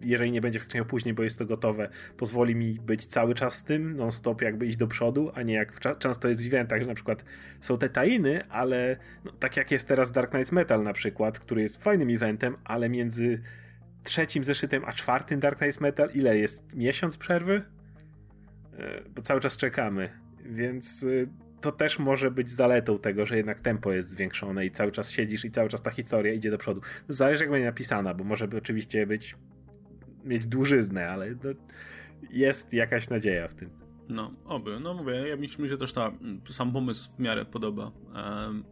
[0.00, 3.64] jeżeli nie będzie wcześniej później, bo jest to gotowe, pozwoli mi być cały czas z
[3.64, 6.94] tym, non-stop jakby iść do przodu, a nie jak często jest w eventach, że na
[6.94, 7.24] przykład
[7.60, 11.62] są te tainy, ale no, tak jak jest teraz Dark Knights Metal na przykład, który
[11.62, 13.42] jest fajnym eventem, ale między
[14.04, 16.76] trzecim zeszytem a czwartym Dark Knights Metal ile jest?
[16.76, 17.62] Miesiąc przerwy?
[18.78, 20.08] E, bo cały czas czekamy,
[20.44, 21.28] więc y,
[21.62, 25.44] to też może być zaletą tego, że jednak tempo jest zwiększone i cały czas siedzisz
[25.44, 26.80] i cały czas ta historia idzie do przodu.
[27.08, 29.36] Zależy jak będzie napisana, bo może by oczywiście być
[30.24, 31.34] mieć dłużyznę, ale
[32.30, 33.70] jest jakaś nadzieja w tym.
[34.08, 34.80] No, oby.
[34.80, 36.12] No mówię, ja mi się też ta,
[36.50, 37.92] sam pomysł w miarę podoba.
[38.14, 38.64] Um,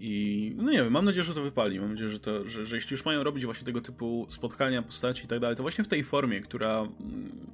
[0.00, 1.80] I no nie wiem, mam nadzieję, że to wypali.
[1.80, 5.24] Mam nadzieję, że, to, że, że jeśli już mają robić właśnie tego typu spotkania, postaci
[5.24, 7.50] i tak dalej, to właśnie w tej formie, która mm,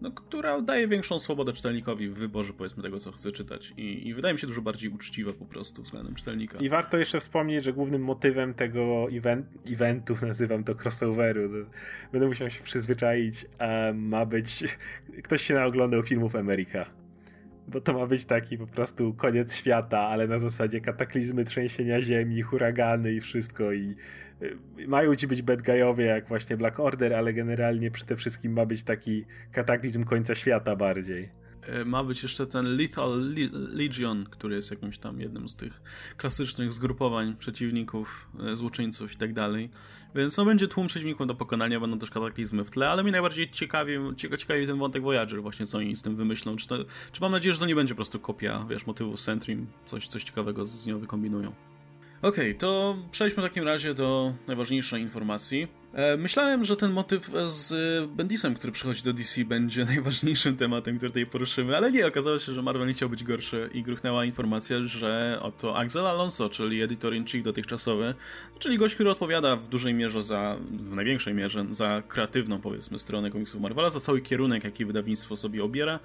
[0.00, 3.74] no, która daje większą swobodę czytelnikowi w wyborze, powiedzmy, tego, co chce czytać.
[3.76, 6.58] I, I, wydaje mi się dużo bardziej uczciwe po prostu względem czytelnika.
[6.58, 11.70] I warto jeszcze wspomnieć, że głównym motywem tego event, eventu, nazywam to crossoveru, to
[12.12, 14.64] będę musiał się przyzwyczaić, a ma być...
[15.24, 16.86] Ktoś się naoglądał filmów Ameryka.
[17.68, 22.42] Bo to ma być taki po prostu koniec świata, ale na zasadzie kataklizmy, trzęsienia ziemi,
[22.42, 23.94] huragany i wszystko i
[24.86, 28.82] mają ci być bad guyowie jak właśnie Black Order, ale generalnie przede wszystkim ma być
[28.82, 31.40] taki kataklizm końca świata bardziej.
[31.62, 35.82] E, ma być jeszcze ten Lethal Legion, który jest jakimś tam jednym z tych
[36.16, 39.70] klasycznych zgrupowań przeciwników, e, złoczyńców i tak dalej.
[40.14, 43.50] Więc no będzie tłum przeciwników do pokonania, będą też kataklizmy w tle, ale mi najbardziej
[43.50, 46.56] ciekawi, ciekawi ten wątek Voyager właśnie, co oni z tym wymyślą.
[46.56, 46.76] Czy, to,
[47.12, 50.24] czy mam nadzieję, że to nie będzie po prostu kopia, wiesz, motywu Centrim, coś, coś
[50.24, 51.52] ciekawego z nią wykombinują.
[52.22, 55.79] Okej, okay, to przejdźmy w takim razie do najważniejszej informacji.
[55.94, 57.70] E, myślałem, że ten motyw z
[58.10, 62.52] Bendisem, który przychodzi do DC, będzie najważniejszym tematem, który tutaj poruszymy, ale nie, okazało się,
[62.52, 67.44] że Marvel nie chciał być gorszy i gruchnęła informacja, że oto Axel Alonso, czyli editor-in-chief
[67.44, 68.14] dotychczasowy,
[68.58, 73.30] czyli gość, który odpowiada w dużej mierze za, w największej mierze, za kreatywną, powiedzmy, stronę
[73.30, 75.98] komiksów Marvela, za cały kierunek, jaki wydawnictwo sobie obiera,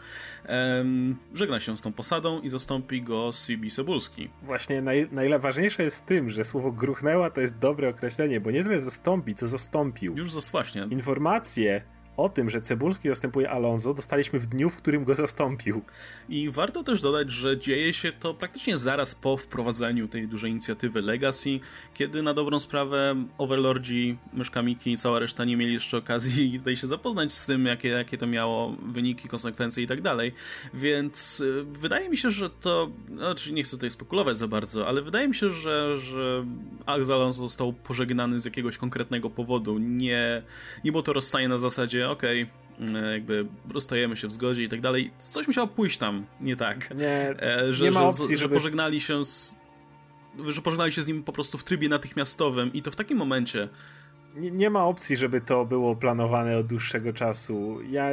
[1.33, 4.29] żegna się z tą posadą i zastąpi go CB Sebulski.
[4.43, 8.81] Właśnie naj, najważniejsze jest tym, że słowo gruchnęła to jest dobre określenie, bo nie tyle
[8.81, 9.74] zastąpi, co zastąpi
[10.17, 10.87] Już właśnie.
[10.91, 11.81] Informacje
[12.17, 15.81] o tym, że Cebulski zastępuje Alonso, dostaliśmy w dniu, w którym go zastąpił.
[16.29, 21.01] I warto też dodać, że dzieje się to praktycznie zaraz po wprowadzeniu tej dużej inicjatywy
[21.01, 21.59] Legacy,
[21.93, 26.87] kiedy na dobrą sprawę Overlordzi, Myszkamiki i cała reszta nie mieli jeszcze okazji tutaj się
[26.87, 30.33] zapoznać z tym, jakie, jakie to miało wyniki, konsekwencje i tak dalej.
[30.73, 35.01] Więc y, wydaje mi się, że to, znaczy nie chcę tutaj spekulować za bardzo, ale
[35.01, 36.45] wydaje mi się, że, że
[36.85, 39.77] Alonso został pożegnany z jakiegoś konkretnego powodu.
[39.79, 40.41] Nie,
[40.83, 42.47] nie było to rozstanie na zasadzie okej,
[42.79, 45.11] okay, jakby rozstajemy się w zgodzie i tak dalej.
[45.19, 46.95] Coś musiało pójść tam nie tak.
[46.95, 48.53] Nie, e, że, nie ma opcji, że, żeby...
[48.53, 49.65] że pożegnali się z
[50.45, 53.69] że pożegnali się z nim po prostu w trybie natychmiastowym i to w takim momencie
[54.35, 57.77] nie, nie, ma opcji, żeby to było planowane od dłuższego czasu.
[57.89, 58.09] Ja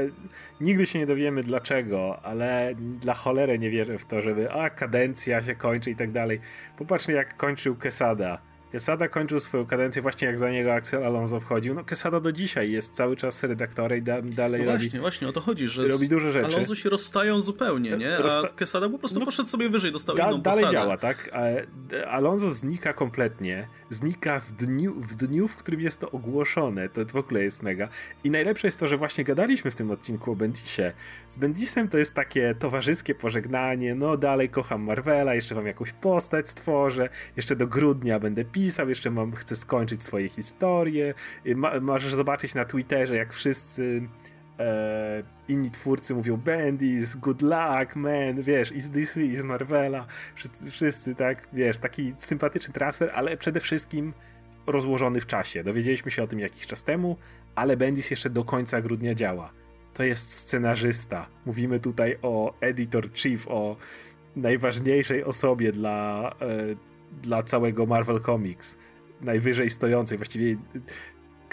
[0.60, 5.42] nigdy się nie dowiemy dlaczego, ale dla cholery nie wierzę w to, żeby a kadencja
[5.42, 6.40] się kończy i tak dalej.
[6.78, 11.74] Popatrzcie jak kończył Quesada Quesada kończył swoją kadencję właśnie jak za niego Axel Alonso wchodził.
[11.74, 14.78] No Quesada do dzisiaj jest cały czas redaktorem i da, dalej no robi...
[14.78, 16.46] Właśnie, właśnie, o to chodzi, że robi dużo rzeczy.
[16.46, 18.16] Alonso się rozstają zupełnie, nie?
[18.16, 18.48] A Rosta...
[18.48, 20.72] Quesada po prostu no, poszedł sobie wyżej, dostał da, inną Dalej posadę.
[20.72, 21.30] działa, tak?
[22.08, 23.68] Alonso znika kompletnie.
[23.90, 26.88] Znika w dniu, w dniu, w którym jest to ogłoszone.
[26.88, 27.88] To w ogóle jest mega.
[28.24, 30.92] I najlepsze jest to, że właśnie gadaliśmy w tym odcinku o Bendisie.
[31.28, 36.48] Z Bendisem to jest takie towarzyskie pożegnanie, no dalej kocham Marvela, jeszcze wam jakąś postać
[36.48, 41.14] stworzę, jeszcze do grudnia będę pisał, jeszcze mam, chcę skończyć swoje historie.
[41.54, 44.08] Ma, możesz zobaczyć na Twitterze, jak wszyscy
[44.58, 51.14] e, inni twórcy mówią Bendis, good luck, man, wiesz, is DC, is Marvela, wszyscy, wszyscy,
[51.14, 54.12] tak, wiesz, taki sympatyczny transfer, ale przede wszystkim
[54.66, 55.64] rozłożony w czasie.
[55.64, 57.16] Dowiedzieliśmy się o tym jakiś czas temu,
[57.54, 59.52] ale Bendis jeszcze do końca grudnia działa.
[59.94, 61.28] To jest scenarzysta.
[61.46, 63.76] Mówimy tutaj o editor chief, o
[64.36, 66.91] najważniejszej osobie dla, e,
[67.22, 68.78] dla całego Marvel Comics.
[69.20, 70.56] Najwyżej stojącej, właściwie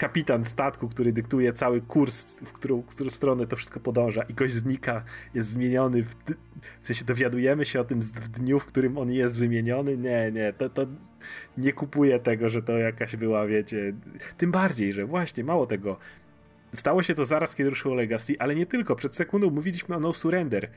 [0.00, 4.34] kapitan statku, który dyktuje cały kurs, w którą, w którą stronę to wszystko podąża i
[4.34, 5.04] gość znika,
[5.34, 6.14] jest zmieniony, w,
[6.80, 9.96] w sensie dowiadujemy się o tym w dniu, w którym on jest wymieniony.
[9.96, 10.86] Nie, nie, to, to
[11.58, 13.92] nie kupuję tego, że to jakaś była, wiecie,
[14.36, 15.96] tym bardziej, że właśnie, mało tego,
[16.72, 20.12] stało się to zaraz, kiedy ruszyło Legacy, ale nie tylko, przed sekundą mówiliśmy o No
[20.12, 20.70] Surrender,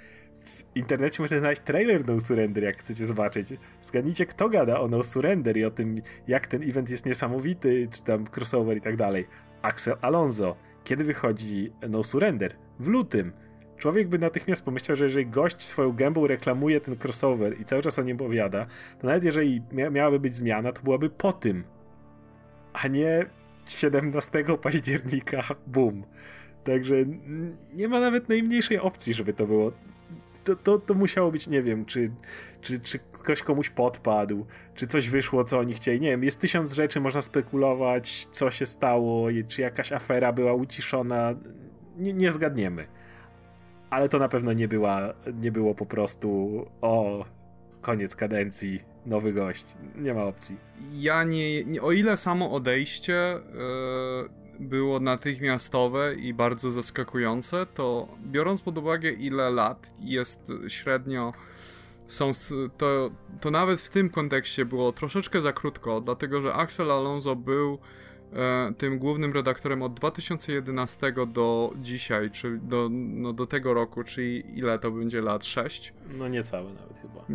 [0.46, 3.48] w internecie można znaleźć trailer No Surrender, jak chcecie zobaczyć.
[3.82, 5.96] Zgadnijcie, kto gada o No Surrender i o tym,
[6.28, 9.28] jak ten event jest niesamowity, czy tam crossover i tak dalej.
[9.62, 10.56] Axel Alonso.
[10.84, 12.56] Kiedy wychodzi No Surrender?
[12.80, 13.32] W lutym.
[13.78, 18.00] Człowiek by natychmiast pomyślał, że jeżeli gość swoją gębą reklamuje ten crossover i cały czas
[18.00, 18.66] o nim opowiada,
[19.00, 21.64] to nawet jeżeli mia miałaby być zmiana, to byłaby po tym,
[22.74, 23.26] a nie
[23.66, 26.04] 17 października, boom.
[26.64, 26.96] Także
[27.74, 29.72] nie ma nawet najmniejszej opcji, żeby to było
[30.44, 32.12] to, to, to musiało być, nie wiem, czy,
[32.62, 34.46] czy, czy ktoś komuś podpadł,
[34.76, 36.02] czy coś wyszło, co oni chcieli.
[36.02, 41.36] Nie wiem, jest tysiąc rzeczy, można spekulować, co się stało, czy jakaś afera była uciszona.
[41.98, 42.88] Nie, nie zgadniemy.
[43.90, 47.26] Ale to na pewno nie, była, nie było po prostu o
[47.82, 49.66] koniec kadencji, nowy gość.
[49.96, 50.58] Nie ma opcji.
[50.94, 53.14] Ja nie, nie o ile samo odejście.
[53.54, 61.34] Yy było natychmiastowe i bardzo zaskakujące, to biorąc pod uwagę ile lat jest średnio
[62.08, 62.32] są,
[62.78, 63.12] to,
[63.42, 67.78] to nawet w tym kontekście było troszeczkę za krótko, dlatego że Axel Alonso był
[68.34, 74.58] e, tym głównym redaktorem od 2011 do dzisiaj, czyli do, no, do tego roku, czyli
[74.60, 75.46] ile to będzie lat?
[75.46, 75.94] 6?
[76.18, 77.26] No niecałe nawet chyba.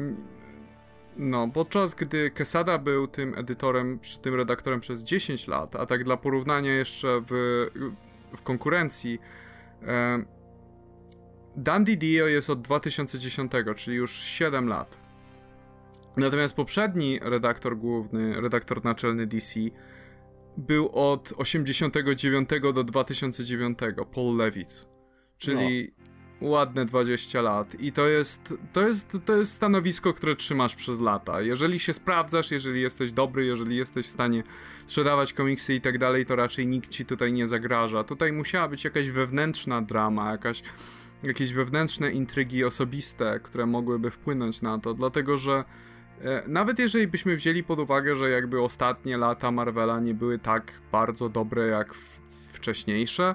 [1.18, 6.16] No, podczas gdy Quesada był tym edytorem, tym redaktorem przez 10 lat, a tak dla
[6.16, 7.66] porównania jeszcze w,
[8.36, 9.18] w konkurencji,
[9.82, 10.24] e,
[11.56, 14.98] Dandy Dio jest od 2010, czyli już 7 lat.
[16.16, 19.60] Natomiast poprzedni redaktor główny, redaktor naczelny DC,
[20.56, 23.78] był od 89 do 2009,
[24.14, 24.88] Paul Levitz.
[25.38, 25.97] Czyli no
[26.40, 31.40] ładne 20 lat i to jest, to jest, to jest stanowisko, które trzymasz przez lata.
[31.40, 34.43] Jeżeli się sprawdzasz, jeżeli jesteś dobry, jeżeli jesteś w stanie
[34.86, 38.05] sprzedawać komiksy i tak dalej, to raczej nikt ci tutaj nie zagraża.
[38.05, 40.62] Tutaj musiała być jakaś wewnętrzna drama, jakaś,
[41.23, 45.65] jakieś wewnętrzne intrygi osobiste, które mogłyby wpłynąć na to, dlatego że
[46.23, 50.73] e, nawet jeżeli byśmy wzięli pod uwagę, że jakby ostatnie lata Marvela nie były tak
[50.93, 51.94] bardzo dobre jak
[52.52, 53.35] wcześniejsze,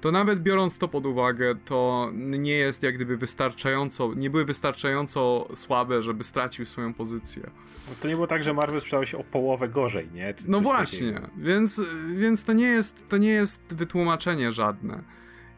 [0.00, 5.48] to nawet biorąc to pod uwagę, to nie jest jak gdyby wystarczająco, nie były wystarczająco
[5.54, 7.50] słabe, żeby stracił swoją pozycję.
[7.88, 10.34] No to nie było tak, że Marvel sprzedał się o połowę gorzej, nie?
[10.34, 11.82] Czy no właśnie, więc,
[12.14, 15.02] więc to, nie jest, to nie jest wytłumaczenie żadne.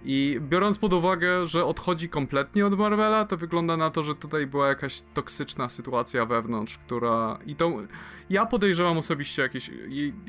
[0.05, 4.47] I biorąc pod uwagę, że odchodzi kompletnie od Marvela, to wygląda na to, że tutaj
[4.47, 7.39] była jakaś toksyczna sytuacja wewnątrz, która.
[7.47, 7.73] I to.
[8.31, 9.71] Ja podejrzewam osobiście jakieś.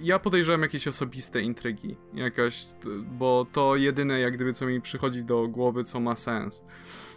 [0.03, 1.95] Ja podejrzewam jakieś osobiste intrygi.
[2.13, 2.65] Jakaś.
[3.03, 6.63] Bo to jedyne, jak gdyby, co mi przychodzi do głowy, co ma sens.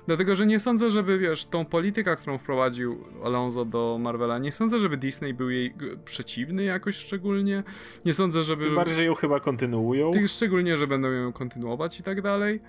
[0.06, 4.80] Dlatego, że nie sądzę, żeby, wiesz, tą politykę, którą wprowadził Alonso do Marvela, nie sądzę,
[4.80, 5.74] żeby Disney był jej
[6.04, 7.62] przeciwny jakoś szczególnie.
[8.04, 8.64] Nie sądzę, żeby...
[8.64, 10.12] Tym bardziej, ją chyba kontynuują.
[10.26, 12.60] Szczególnie, że będą ją kontynuować i tak dalej.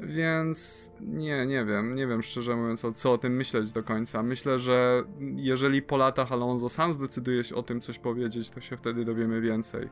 [0.00, 4.22] Więc nie, nie wiem, nie wiem szczerze mówiąc, o, co o tym myśleć do końca.
[4.22, 5.04] Myślę, że
[5.36, 9.40] jeżeli po latach Alonso sam zdecyduje się o tym coś powiedzieć, to się wtedy dowiemy
[9.40, 9.88] więcej.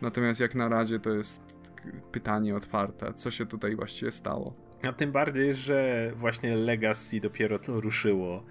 [0.00, 1.40] Natomiast jak na razie to jest
[2.12, 4.54] pytanie otwarte, co się tutaj właściwie stało.
[4.88, 8.44] A tym bardziej, że właśnie Legacy dopiero to ruszyło.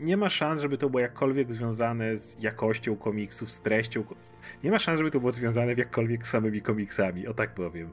[0.00, 4.04] Nie ma szans, żeby to było jakkolwiek związane z jakością komiksów, z treścią.
[4.64, 7.90] Nie ma szans, żeby to było związane jakkolwiek z samymi komiksami, o tak powiem.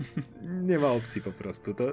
[0.68, 1.74] Nie ma opcji po prostu.
[1.74, 1.84] To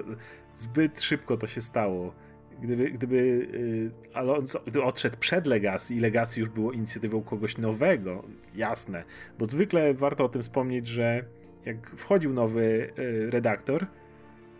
[0.54, 2.14] zbyt szybko to się stało.
[2.62, 8.24] Gdyby, gdyby y, Alonso gdyby odszedł przed Legacy i Legacy już było inicjatywą kogoś nowego,
[8.54, 9.04] jasne,
[9.38, 11.24] bo zwykle warto o tym wspomnieć, że
[11.64, 13.86] jak wchodził nowy y, redaktor,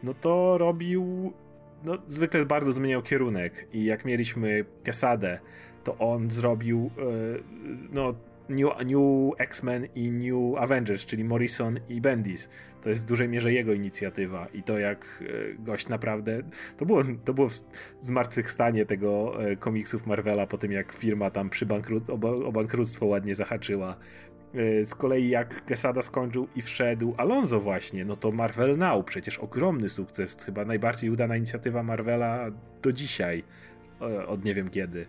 [0.04, 1.32] no to robił,
[1.84, 5.40] no zwykle bardzo zmieniał kierunek i jak mieliśmy Kesadę,
[5.84, 7.42] to on zrobił, y,
[7.92, 8.14] no
[8.48, 12.48] New, New X-Men i New Avengers, czyli Morrison i Bendis.
[12.82, 16.42] To jest w dużej mierze jego inicjatywa i to jak e, gość naprawdę.
[16.76, 17.48] To było, to było
[18.00, 21.66] zmartwychwstanie tego e, komiksów Marvela po tym, jak firma tam przy
[22.44, 23.96] o, bankructwo ładnie zahaczyła.
[24.54, 29.38] E, z kolei jak Quesada skończył i wszedł Alonso właśnie, no to Marvel Now, przecież
[29.38, 32.50] ogromny sukces, chyba najbardziej udana inicjatywa Marvela
[32.82, 33.44] do dzisiaj,
[34.26, 35.06] od nie wiem kiedy.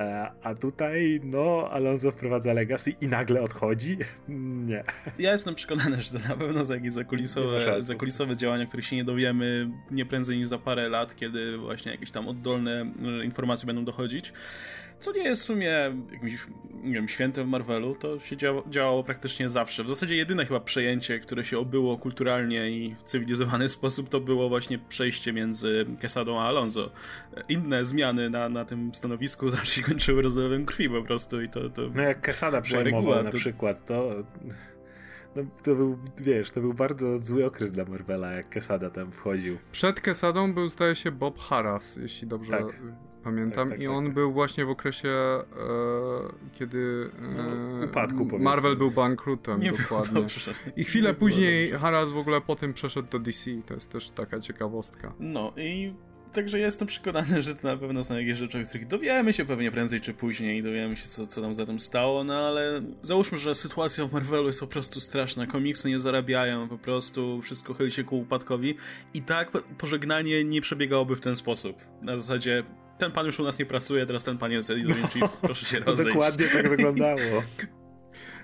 [0.00, 3.98] E, a tutaj, no, Alonso wprowadza Legacy i nagle odchodzi?
[4.68, 4.84] Nie.
[5.18, 9.04] Ja jestem przekonany, że to na pewno są jakieś zakulisowe, zakulisowe działania, których się nie
[9.04, 13.84] dowiemy nie prędzej niż za parę lat, kiedy właśnie jakieś tam oddolne e, informacje będą
[13.84, 14.32] dochodzić
[15.00, 16.46] co nie jest w sumie jakimś,
[16.82, 19.84] nie wiem, świętem w Marvelu, to się działo, działało praktycznie zawsze.
[19.84, 24.48] W zasadzie jedyne chyba przejęcie, które się obyło kulturalnie i w cywilizowany sposób, to było
[24.48, 26.90] właśnie przejście między Quesadą a Alonso.
[27.48, 31.70] Inne zmiany na, na tym stanowisku zawsze się kończyły rozlewem krwi po prostu i to...
[31.70, 33.36] to no jak Quesada przejmował na to...
[33.36, 34.14] przykład, to...
[35.36, 39.58] No, to był, wiesz, to był bardzo zły okres dla Marvela, jak Quesada tam wchodził.
[39.72, 42.80] Przed Quesadą był, zdaje się, Bob Harras, jeśli dobrze tak
[43.24, 43.68] pamiętam.
[43.68, 45.44] Tak, tak, I on tak, był właśnie w okresie, e,
[46.52, 50.26] kiedy e, no, upadku, Marvel był bankrutem, Nie dokładnie.
[50.76, 53.50] I chwilę później Harris w ogóle po tym przeszedł do DC.
[53.66, 55.12] To jest też taka ciekawostka.
[55.18, 55.92] No i
[56.32, 59.70] Także jestem przekonany, że to na pewno są jakieś rzeczy, o których dowiemy się pewnie
[59.70, 63.54] prędzej czy później, dowiemy się, co, co tam za tym stało, no ale załóżmy, że
[63.54, 68.04] sytuacja w Marvelu jest po prostu straszna, komiksy nie zarabiają, po prostu wszystko chyli się
[68.04, 68.74] ku upadkowi
[69.14, 71.76] i tak pożegnanie nie przebiegałoby w ten sposób.
[72.02, 72.64] Na zasadzie
[73.00, 75.78] ten pan już u nas nie pracuje, teraz ten pan jest editor no, proszę się
[75.86, 76.12] rozejść.
[76.12, 77.18] Dokładnie tak wyglądało.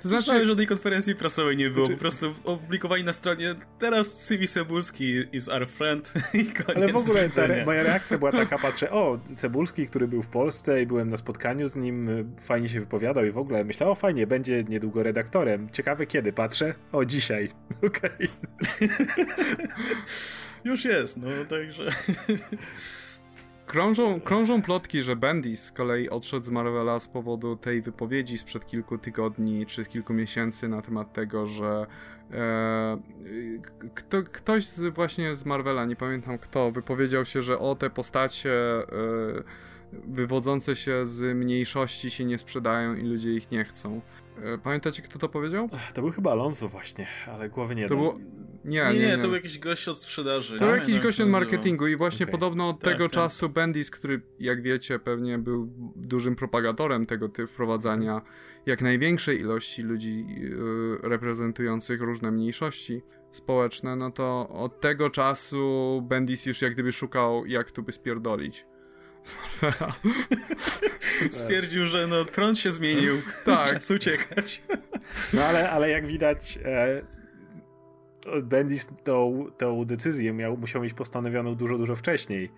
[0.03, 1.97] To znaczy, że żadnej konferencji prasowej nie było, znaczy...
[1.97, 6.97] po prostu opublikowali na stronie teraz Cywi Cebulski is our friend i koniec Ale w
[6.97, 11.09] ogóle ta, moja reakcja była taka, patrzę, o, Cebulski, który był w Polsce i byłem
[11.09, 12.09] na spotkaniu z nim,
[12.43, 15.71] fajnie się wypowiadał i w ogóle myślałem, o fajnie, będzie niedługo redaktorem.
[15.71, 17.51] Ciekawe kiedy, patrzę, o dzisiaj,
[17.87, 18.29] okej.
[18.71, 18.89] Okay.
[20.65, 21.91] Już jest, no także...
[23.67, 28.67] Krążą, krążą plotki, że Bendis z kolei odszedł z Marvela z powodu tej wypowiedzi sprzed
[28.67, 31.87] kilku tygodni czy kilku miesięcy na temat tego, że
[32.33, 32.99] e,
[33.95, 38.53] kto, ktoś z, właśnie z Marvela, nie pamiętam kto, wypowiedział się, że o te postacie
[38.53, 38.87] e,
[39.93, 44.01] wywodzące się z mniejszości się nie sprzedają i ludzie ich nie chcą.
[44.43, 45.69] E, pamiętacie, kto to powiedział?
[45.95, 48.19] To był chyba Alonso właśnie, ale głowy nie to było...
[48.65, 50.59] Nie, nie, nie, nie, to był jakiś gość od sprzedaży.
[50.59, 52.33] To był jakiś gość od marketingu i właśnie okay.
[52.33, 53.13] podobno od tak, tego tak.
[53.13, 58.23] czasu Bendis, który jak wiecie pewnie był dużym propagatorem tego typu wprowadzania
[58.67, 66.47] jak największej ilości ludzi yy, reprezentujących różne mniejszości społeczne, no to od tego czasu Bendis
[66.47, 68.67] już jak gdyby szukał jak tu by spierdolić
[69.29, 69.93] z Marvela.
[71.31, 73.73] Stwierdził, że no prąd się zmienił, tak.
[73.73, 74.63] czas uciekać.
[75.33, 77.03] No ale, ale jak widać e,
[78.43, 82.51] Bendis tą, tą decyzję miał, musiał mieć postanowioną dużo, dużo wcześniej,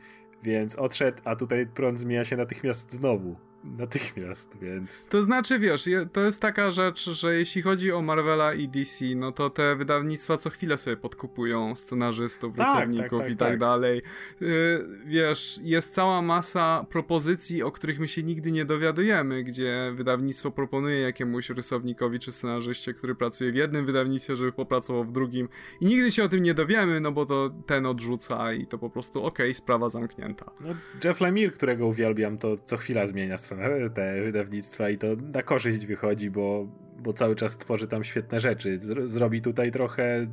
[0.42, 5.08] więc odszedł, a tutaj prąd zmienia się natychmiast znowu natychmiast, więc...
[5.08, 9.32] To znaczy, wiesz, to jest taka rzecz, że jeśli chodzi o Marvela i DC, no
[9.32, 13.58] to te wydawnictwa co chwilę sobie podkupują scenarzystów, tak, rysowników tak, tak, i tak, tak,
[13.58, 14.02] dalej.
[14.40, 20.50] Yy, wiesz, jest cała masa propozycji, o których my się nigdy nie dowiadujemy, gdzie wydawnictwo
[20.50, 25.48] proponuje jakiemuś rysownikowi czy scenarzyście, który pracuje w jednym wydawnictwie, żeby popracował w drugim
[25.80, 28.90] i nigdy się o tym nie dowiemy, no bo to ten odrzuca i to po
[28.90, 30.50] prostu okej, okay, sprawa zamknięta.
[30.60, 30.68] No,
[31.04, 33.47] Jeff Lemire, którego uwielbiam, to co chwila zmienia scenariusz
[33.94, 36.68] te wydawnictwa i to na korzyść wychodzi, bo,
[36.98, 38.78] bo cały czas tworzy tam świetne rzeczy.
[39.04, 40.26] Zrobi tutaj trochę,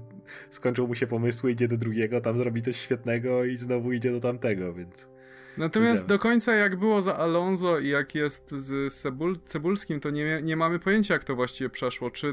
[0.50, 4.20] skończył mu się pomysły, idzie do drugiego, tam zrobi coś świetnego i znowu idzie do
[4.20, 5.10] tamtego, więc...
[5.58, 10.42] Natomiast do końca jak było za Alonso i jak jest z Cebul Cebulskim, to nie,
[10.44, 12.12] nie mamy pojęcia jak to właściwie przeszło.
[12.12, 12.28] Czy,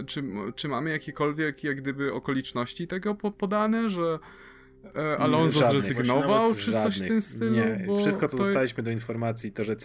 [0.00, 0.24] y, czy,
[0.54, 4.18] czy mamy jakiekolwiek jak gdyby okoliczności tego podane, że
[5.18, 6.82] Alonso żadnych, zrezygnował, czy żadnych.
[6.82, 7.52] coś w tym stylu?
[7.52, 8.44] Nie, wszystko co to...
[8.44, 9.76] dostaliśmy do informacji, to że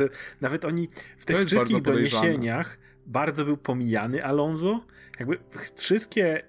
[0.42, 4.86] nawet oni w tych wszystkich doniesieniach bardzo był pomijany Alonso.
[5.20, 5.40] Jakby
[5.76, 6.42] wszystkie,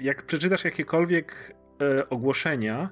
[0.00, 2.90] jak przeczytasz jakiekolwiek e, ogłoszenia,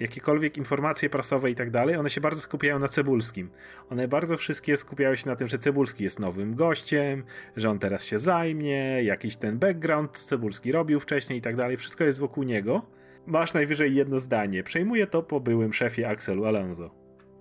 [0.00, 3.50] jakiekolwiek informacje prasowe i tak dalej, one się bardzo skupiają na Cebulskim.
[3.90, 7.24] One bardzo wszystkie skupiały się na tym, że Cebulski jest nowym gościem,
[7.56, 11.76] że on teraz się zajmie, jakiś ten background Cebulski robił wcześniej i tak dalej.
[11.76, 12.97] Wszystko jest wokół niego
[13.28, 14.62] masz najwyżej jedno zdanie.
[14.62, 16.90] Przejmuję to po byłym szefie Axelu Alonso.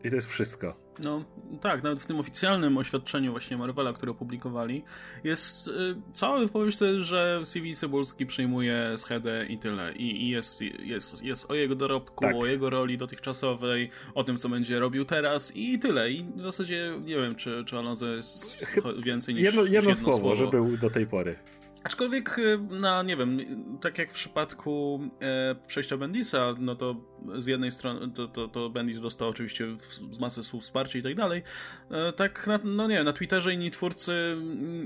[0.04, 0.88] I to jest wszystko.
[1.04, 1.26] No
[1.62, 4.84] tak, nawet w tym oficjalnym oświadczeniu właśnie Marvela, które opublikowali,
[5.24, 5.72] jest y,
[6.14, 9.94] cała wypowiedź, że CV Cebulski przejmuje schedę i tyle.
[9.94, 12.36] I, i jest, jest, jest o jego dorobku, tak.
[12.36, 16.12] o jego roli dotychczasowej, o tym, co będzie robił teraz i tyle.
[16.12, 18.66] I w zasadzie nie wiem, czy, czy Alonso jest
[19.04, 21.36] więcej niż jedno, jedno, jedno słowo, słowo, że był do tej pory.
[21.84, 22.38] Aczkolwiek
[22.70, 23.40] na, nie wiem,
[23.82, 26.96] tak jak w przypadku e, przejścia Bendisa, no to
[27.36, 31.16] z jednej strony to, to, to Bendis dostał oczywiście w, masę słów wsparcia i tak
[31.16, 31.44] dalej,
[31.92, 34.38] e, tak na, no nie na Twitterze inni twórcy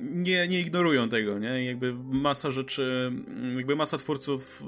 [0.02, 1.66] nie, nie ignorują tego, nie?
[1.66, 3.12] Jakby masa rzeczy,
[3.56, 4.64] jakby masa twórców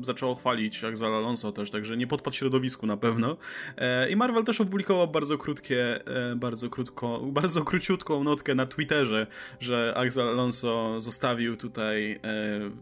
[0.00, 3.36] e, zaczęło chwalić Axel Alonso też, także nie podpadł środowisku na pewno.
[3.76, 9.26] E, I Marvel też opublikował bardzo krótkie, e, bardzo krótko, bardzo króciutką notkę na Twitterze,
[9.60, 12.18] że Axel Alonso zostawił tutaj e,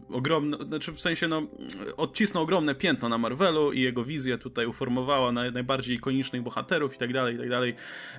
[0.09, 1.43] ogromne, znaczy w sensie no,
[1.97, 6.97] odcisnął ogromne piętno na Marvelu i jego wizję tutaj uformowała na najbardziej ikonicznych bohaterów i
[6.97, 7.75] tak dalej, i tak dalej.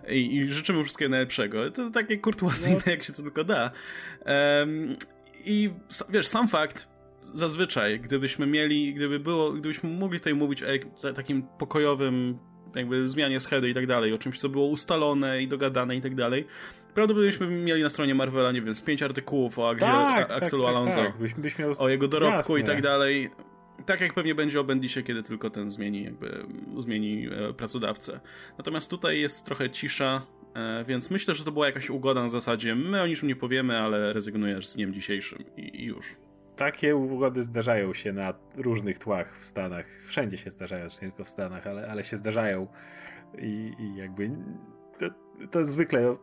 [0.09, 1.70] I, i życzymy wszystkiego najlepszego.
[1.70, 2.93] To takie kurtuazyjne, no.
[2.93, 3.70] jak się to tylko da.
[4.27, 4.97] Um,
[5.45, 5.70] I
[6.11, 6.89] wiesz, sam fakt,
[7.35, 12.39] zazwyczaj, gdybyśmy mieli, gdyby było, gdybyśmy mogli tutaj mówić o takim pokojowym
[12.74, 16.15] jakby zmianie schedy i tak dalej, o czymś, co było ustalone i dogadane i tak
[16.15, 16.47] dalej,
[16.95, 20.70] prawdopodobnie byśmy mieli na stronie Marvela, nie wiem, z pięć artykułów o tak, Axelu tak,
[20.70, 21.73] Alonso, tak, byś, byś miał...
[21.78, 22.61] o jego dorobku Jasne.
[22.61, 23.31] i tak dalej.
[23.86, 26.46] Tak jak pewnie będzie o Bendisie, kiedy tylko ten zmieni, jakby
[26.78, 28.20] zmieni e, pracodawcę.
[28.58, 32.74] Natomiast tutaj jest trochę cisza, e, więc myślę, że to była jakaś ugoda na zasadzie
[32.74, 36.16] my o niczym nie powiemy, ale rezygnujesz z dniem dzisiejszym i, i już
[36.56, 39.86] takie ugody zdarzają się na różnych tłach w Stanach.
[40.08, 42.66] Wszędzie się zdarzają, nie tylko w Stanach, ale, ale się zdarzają.
[43.38, 44.30] I, i jakby
[44.98, 45.06] to,
[45.50, 46.16] to zwykle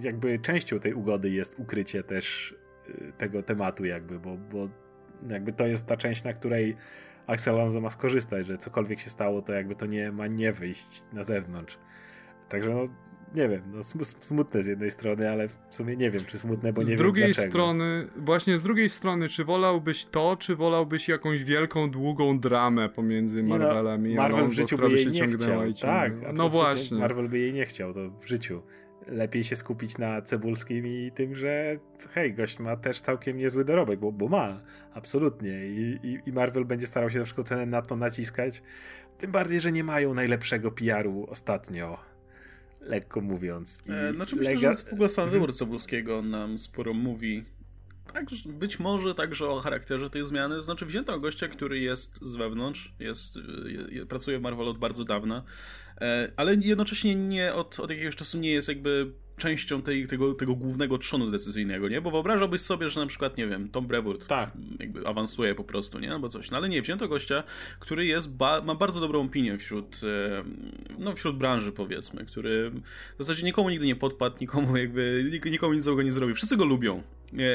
[0.00, 2.54] jakby częścią tej ugody jest ukrycie też
[2.88, 4.68] y, tego tematu jakby, bo, bo
[5.28, 6.76] jakby to jest ta część, na której
[7.26, 11.02] Axel Alonso ma skorzystać, że cokolwiek się stało, to jakby to nie ma nie wyjść
[11.12, 11.78] na zewnątrz.
[12.48, 12.84] Także no,
[13.34, 13.82] nie wiem, no
[14.20, 16.98] smutne z jednej strony, ale w sumie nie wiem, czy smutne, bo nie z wiem
[16.98, 17.50] Z drugiej dlaczego.
[17.50, 23.42] strony, właśnie z drugiej strony, czy wolałbyś to, czy wolałbyś jakąś wielką, długą dramę pomiędzy
[23.42, 25.72] no, Marvelem i Marvel Alonso, w życiu by jej nie chciał.
[25.80, 26.98] Tak, no właśnie.
[26.98, 28.62] Marvel by jej nie chciał, to w życiu.
[29.10, 31.78] Lepiej się skupić na Cebulskim i tym, że
[32.10, 34.60] hej, gość ma też całkiem niezły dorobek, bo, bo ma,
[34.94, 35.66] absolutnie.
[35.66, 38.62] I, i, I Marvel będzie starał się na przykład cenę na to naciskać,
[39.18, 41.98] tym bardziej, że nie mają najlepszego PR-u ostatnio
[42.80, 43.82] lekko mówiąc.
[43.86, 44.74] I e, znaczy myślę, lega...
[44.74, 45.40] że w ogóle sam mhm.
[45.40, 47.44] wybór Cebulskiego nam sporo mówi.
[48.12, 50.62] Tak, być może także o charakterze tej zmiany.
[50.62, 53.38] Znaczy, wzięto gościa, który jest z wewnątrz, jest,
[53.90, 55.42] je, pracuje w Marvel od bardzo dawna,
[56.00, 60.54] e, ale jednocześnie nie od, od jakiegoś czasu nie jest jakby częścią tej, tego, tego
[60.54, 62.00] głównego trzonu decyzyjnego, nie?
[62.00, 64.50] Bo wyobrażałbyś sobie, że na przykład, nie wiem, Tom Brevoort tak.
[64.80, 66.12] jakby awansuje po prostu, nie?
[66.12, 66.50] Albo coś.
[66.50, 67.42] No ale nie, wzięto gościa,
[67.80, 70.44] który jest, ba ma bardzo dobrą opinię wśród, e,
[70.98, 72.70] no wśród branży powiedzmy, który
[73.18, 76.34] w zasadzie nikomu nigdy nie podpadł, nikomu jakby, nikomu nic złego nie zrobił.
[76.34, 77.02] Wszyscy go lubią.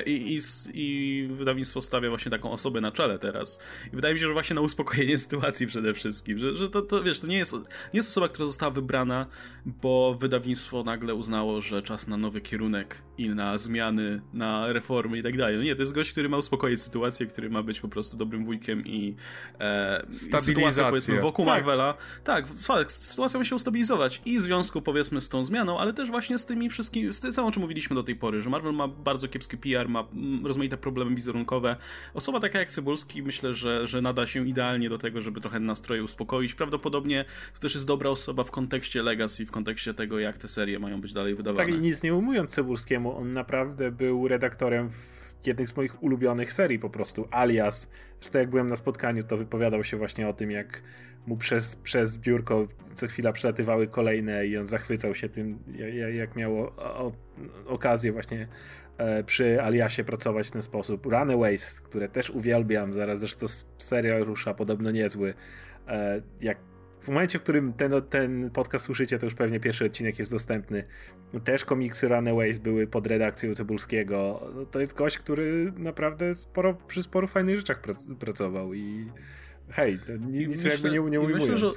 [0.06, 0.40] I, i,
[0.74, 3.60] I wydawnictwo stawia właśnie taką osobę na czele teraz.
[3.94, 6.40] I wydaje mi się, że właśnie na uspokojenie sytuacji przede wszystkim.
[6.40, 9.26] Że, że to, to wiesz, to nie jest, nie jest osoba, która została wybrana,
[9.66, 15.24] bo wydawnictwo nagle uznało, że czas na nowy kierunek i na zmiany, na reformy i
[15.24, 15.58] tak dalej.
[15.58, 18.46] No nie, to jest gość, który ma uspokoić sytuację, który ma być po prostu dobrym
[18.46, 19.16] wujkiem i
[19.60, 21.54] e, sytuacja powiedzmy wokół tak.
[21.54, 21.98] Marvela.
[22.24, 26.10] Tak, fakt, sytuacja ma się ustabilizować i w związku powiedzmy z tą zmianą, ale też
[26.10, 28.88] właśnie z tymi wszystkimi, z tym, o czym mówiliśmy do tej pory, że Marvel ma
[28.88, 30.08] bardzo kiepski PR, ma
[30.44, 31.76] rozmaite problemy wizerunkowe.
[32.14, 36.04] Osoba taka jak Cybulski myślę, że, że nada się idealnie do tego, żeby trochę nastroje
[36.04, 36.56] uspokoić.
[36.56, 40.80] Prawdopodobnie to też jest dobra osoba w kontekście Legacy, w kontekście tego, jak te serie
[40.80, 41.66] mają być dalej wydawane.
[41.66, 44.90] Tak i nic nie umując Cybulskiemu, on naprawdę był redaktorem
[45.46, 47.92] jednych z moich ulubionych serii po prostu, alias.
[48.22, 50.82] Zresztą jak byłem na spotkaniu, to wypowiadał się właśnie o tym, jak
[51.28, 55.60] mu przez, przez biurko co chwila przelatywały kolejne i on zachwycał się tym,
[56.14, 56.72] jak miał
[57.66, 58.48] okazję właśnie
[59.26, 61.06] przy Aliasie pracować w ten sposób.
[61.06, 63.46] Runaways, które też uwielbiam, zaraz zresztą
[63.78, 65.34] serial rusza podobno niezły.
[65.88, 66.58] E, jak
[67.00, 70.84] w momencie, w którym ten, ten podcast słyszycie, to już pewnie pierwszy odcinek jest dostępny.
[71.44, 74.50] Też komiksy Runaways były pod redakcją Cebulskiego.
[74.56, 77.82] No, to jest gość, który naprawdę sporo, przy sporo fajnych rzeczach
[78.20, 79.12] pracował i
[79.70, 81.44] hej, nic myślę, jakby nie, nie ujmując.
[81.44, 81.68] Myślę, że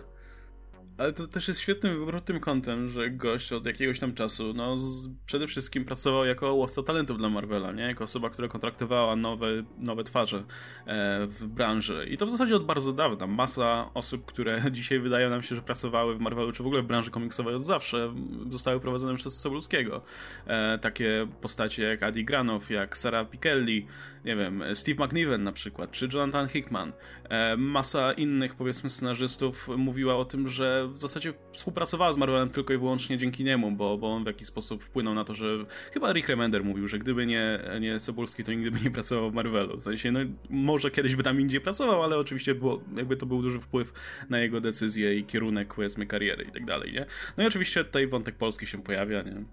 [0.98, 4.76] ale to też jest świetnym wybór tym kątem, że gość od jakiegoś tam czasu, no
[4.76, 7.82] z, przede wszystkim pracował jako łowca talentów dla Marvela, nie?
[7.82, 9.46] Jako osoba, która kontraktowała nowe,
[9.78, 12.06] nowe twarze e, w branży.
[12.10, 13.26] I to w zasadzie od bardzo dawna.
[13.26, 16.86] Masa osób, które dzisiaj wydaje nam się, że pracowały w Marvelu, czy w ogóle w
[16.86, 18.14] branży komiksowej od zawsze,
[18.50, 20.02] zostały prowadzone przez Cebulskiego.
[20.46, 23.86] E, takie postacie jak Adi Granow, jak Sarah Pichelli,
[24.24, 26.92] nie wiem, Steve McNiven na przykład, czy Jonathan Hickman.
[27.28, 32.72] E, masa innych, powiedzmy, scenarzystów mówiła o tym, że w zasadzie współpracowała z Marvelem tylko
[32.72, 35.46] i wyłącznie dzięki niemu, bo, bo on w jakiś sposób wpłynął na to, że
[35.92, 39.34] chyba Rick Remender mówił, że gdyby nie, nie Cebulski, to nigdy by nie pracował w
[39.34, 39.76] Marvelu.
[39.76, 40.20] W sensie, no
[40.50, 43.92] może kiedyś by tam indziej pracował, ale oczywiście było, jakby to był duży wpływ
[44.30, 47.06] na jego decyzje i kierunek, powiedzmy, kariery i tak dalej, nie?
[47.36, 49.44] No i oczywiście tutaj wątek polski się pojawia, nie?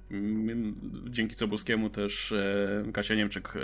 [1.09, 3.59] Dzięki Cebulskiemu też e, Kasia Niemczyk e,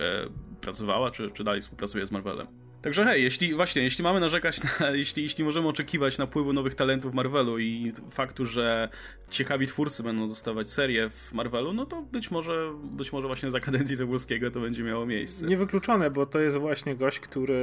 [0.61, 2.70] pracowała, czy, czy dalej współpracuje z Marvelem.
[2.81, 7.13] Także hej, jeśli właśnie, jeśli mamy narzekać na, jeśli, jeśli możemy oczekiwać napływu nowych talentów
[7.13, 8.89] Marvelu i faktu, że
[9.29, 13.59] ciekawi twórcy będą dostawać serię w Marvelu, no to być może, być może właśnie za
[13.59, 15.45] kadencji Cebulskiego to będzie miało miejsce.
[15.45, 17.53] Niewykluczone, bo to jest właśnie gość, który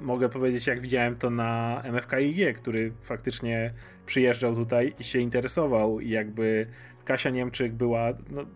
[0.00, 3.74] mogę powiedzieć, jak widziałem to na MFKIG, który faktycznie
[4.06, 6.66] przyjeżdżał tutaj i się interesował i jakby
[7.04, 8.46] Kasia Niemczyk była no,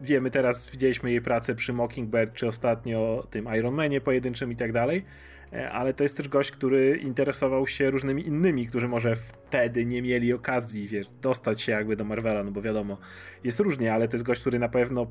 [0.00, 4.72] wiemy teraz, widzieliśmy jej pracę przy Mockingbird, czy ostatnio tym Iron Manie pojedynczym i tak
[4.72, 5.04] dalej,
[5.52, 10.02] e, ale to jest też gość, który interesował się różnymi innymi, którzy może wtedy nie
[10.02, 12.98] mieli okazji, wiesz, dostać się jakby do Marvela, no bo wiadomo,
[13.44, 15.06] jest różnie, ale to jest gość, który na pewno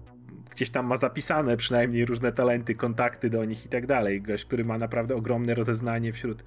[0.51, 4.21] gdzieś tam ma zapisane przynajmniej różne talenty, kontakty do nich i tak dalej.
[4.21, 6.43] Gość, który ma naprawdę ogromne rozeznanie wśród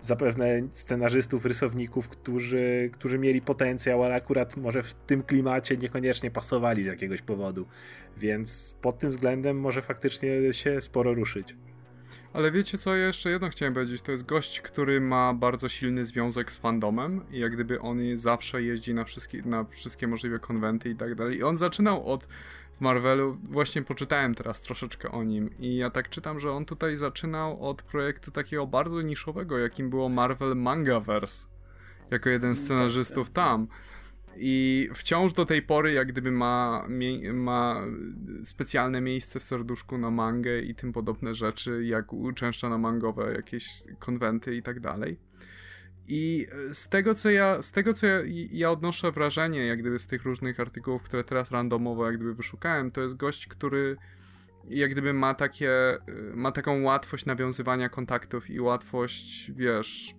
[0.00, 6.84] zapewne scenarzystów, rysowników, którzy, którzy mieli potencjał, ale akurat może w tym klimacie niekoniecznie pasowali
[6.84, 7.66] z jakiegoś powodu.
[8.16, 11.56] Więc pod tym względem może faktycznie się sporo ruszyć.
[12.32, 16.04] Ale wiecie co, ja jeszcze jedno chciałem powiedzieć, to jest gość, który ma bardzo silny
[16.04, 20.90] związek z fandomem i jak gdyby on zawsze jeździ na wszystkie, na wszystkie możliwe konwenty
[20.90, 21.38] i tak dalej.
[21.38, 22.28] I on zaczynał od
[22.78, 23.38] w Marvelu.
[23.42, 27.82] Właśnie poczytałem teraz troszeczkę o nim i ja tak czytam, że on tutaj zaczynał od
[27.82, 31.46] projektu takiego bardzo niszowego, jakim było Marvel Mangaverse.
[32.10, 33.68] Jako jeden z scenarzystów tam.
[34.36, 36.86] I wciąż do tej pory, jak gdyby ma,
[37.32, 37.82] ma
[38.44, 43.64] specjalne miejsce w serduszku na mangę i tym podobne rzeczy, jak uczęszcza na mangowe jakieś
[43.98, 45.18] konwenty i tak dalej.
[46.08, 48.18] I z tego, co ja, z tego, co ja,
[48.50, 52.90] ja odnoszę wrażenie, jak gdyby z tych różnych artykułów, które teraz randomowo jak gdyby wyszukałem,
[52.90, 53.96] to jest gość, który
[54.64, 55.98] jak gdyby ma takie,
[56.34, 60.14] ma taką łatwość nawiązywania kontaktów i łatwość, wiesz,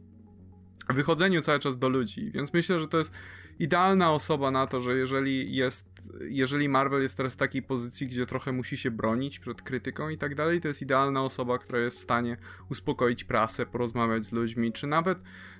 [0.89, 3.13] wychodzeniu cały czas do ludzi, więc myślę, że to jest
[3.59, 5.88] idealna osoba na to, że jeżeli jest,
[6.29, 10.17] jeżeli Marvel jest teraz w takiej pozycji, gdzie trochę musi się bronić przed krytyką i
[10.17, 12.37] tak dalej, to jest idealna osoba, która jest w stanie
[12.69, 15.17] uspokoić prasę, porozmawiać z ludźmi, czy nawet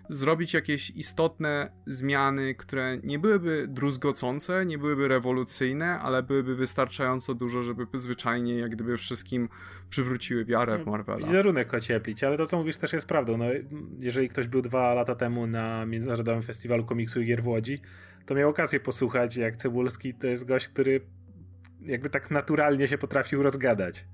[0.09, 7.63] zrobić jakieś istotne zmiany, które nie byłyby druzgocące, nie byłyby rewolucyjne, ale byłyby wystarczająco dużo,
[7.63, 9.49] żeby zwyczajnie jak gdyby wszystkim
[9.89, 11.19] przywróciły wiarę w no, Marvela.
[11.19, 13.37] Wizerunek ocieplić, ale to co mówisz też jest prawdą.
[13.37, 13.45] No,
[13.99, 17.81] jeżeli ktoś był dwa lata temu na Międzynarodowym Festiwalu Komiksu i Gier w Łodzi,
[18.29, 21.01] to miał okazję posłuchać, jak Cebulski to jest gość, który
[21.81, 24.05] jakby tak naturalnie się potrafił rozgadać.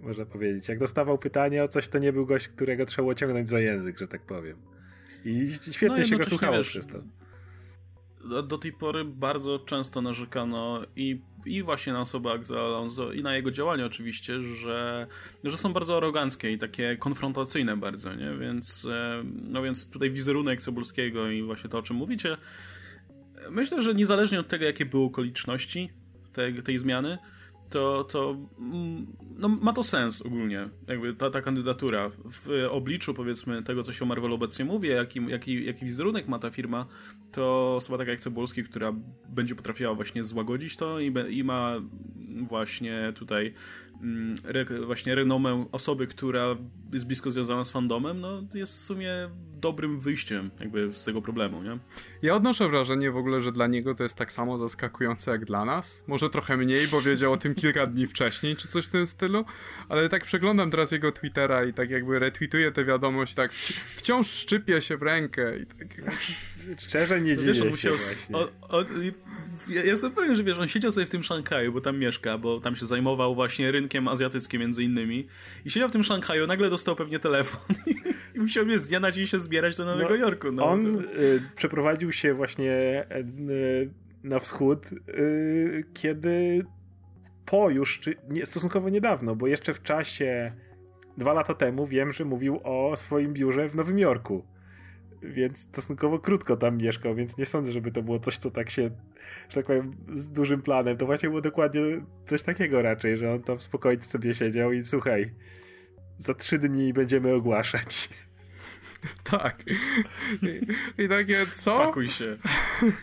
[0.00, 0.68] Można powiedzieć.
[0.68, 3.98] Jak dostawał pytanie o coś, to nie był gość, którego trzeba było ciągnąć za język,
[3.98, 4.56] że tak powiem.
[5.24, 6.98] I świetnie no, się go słuchało wiesz, przez to.
[8.28, 13.22] Do, do, tej pory bardzo często narzekano i, i właśnie na osobę Axa Alonso i
[13.22, 15.06] na jego działania oczywiście, że,
[15.44, 18.36] że są bardzo aroganckie i takie konfrontacyjne bardzo, nie?
[18.40, 22.36] Więc, e, no więc tutaj wizerunek Cebulskiego i właśnie to, o czym mówicie,
[23.50, 25.90] myślę, że niezależnie od tego, jakie były okoliczności
[26.32, 27.18] tej, tej zmiany,
[27.70, 29.06] to, to mm,
[29.36, 32.10] no, ma to sens ogólnie, jakby ta, ta kandydatura.
[32.24, 36.38] W obliczu, powiedzmy, tego, co się o Marvel obecnie mówi, jaki, jaki, jaki wizerunek ma
[36.38, 36.86] ta firma,
[37.32, 38.92] to osoba taka jak Cebulski, która
[39.28, 41.80] będzie potrafiła właśnie złagodzić to i, i ma
[42.42, 43.54] właśnie tutaj
[44.86, 46.56] właśnie renomę osoby, która
[46.92, 49.10] jest blisko związana z fandomem, no jest w sumie
[49.60, 51.78] dobrym wyjściem jakby z tego problemu, nie?
[52.22, 55.64] Ja odnoszę wrażenie w ogóle, że dla niego to jest tak samo zaskakujące jak dla
[55.64, 56.04] nas.
[56.06, 59.44] Może trochę mniej, bo wiedział o tym kilka dni wcześniej, czy coś w tym stylu,
[59.88, 64.26] ale tak przeglądam teraz jego Twittera i tak jakby retweetuję tę wiadomość, tak wci wciąż
[64.26, 65.88] szczypie się w rękę i tak...
[66.78, 67.94] Szczerze nie no dziwię wiesz, się musiał,
[69.68, 72.60] ja jestem pewien, że wiesz, on siedział sobie w tym Szanghaju, bo tam mieszka, bo
[72.60, 75.26] tam się zajmował właśnie rynkiem azjatyckim między innymi.
[75.64, 77.76] I siedział w tym Szanghaju, nagle dostał pewnie telefon
[78.34, 80.52] i musiał z dnia na dzień się zbierać do Nowego no, Jorku.
[80.52, 81.04] No, on y,
[81.56, 83.06] przeprowadził się właśnie
[83.50, 83.90] y,
[84.22, 86.64] na wschód, y, kiedy
[87.46, 90.52] po już, czy nie, stosunkowo niedawno, bo jeszcze w czasie
[91.18, 94.53] dwa lata temu wiem, że mówił o swoim biurze w Nowym Jorku
[95.24, 98.90] więc stosunkowo krótko tam mieszkał, więc nie sądzę, żeby to było coś, co tak się,
[99.48, 100.96] że tak powiem, z dużym planem.
[100.96, 101.80] To właśnie było dokładnie
[102.26, 105.34] coś takiego raczej, że on tam spokojnie sobie siedział i słuchaj,
[106.16, 108.08] za trzy dni będziemy ogłaszać.
[109.24, 109.64] Tak.
[110.42, 110.60] I,
[111.02, 111.78] I, takie, co?
[111.78, 112.36] Pakuj się.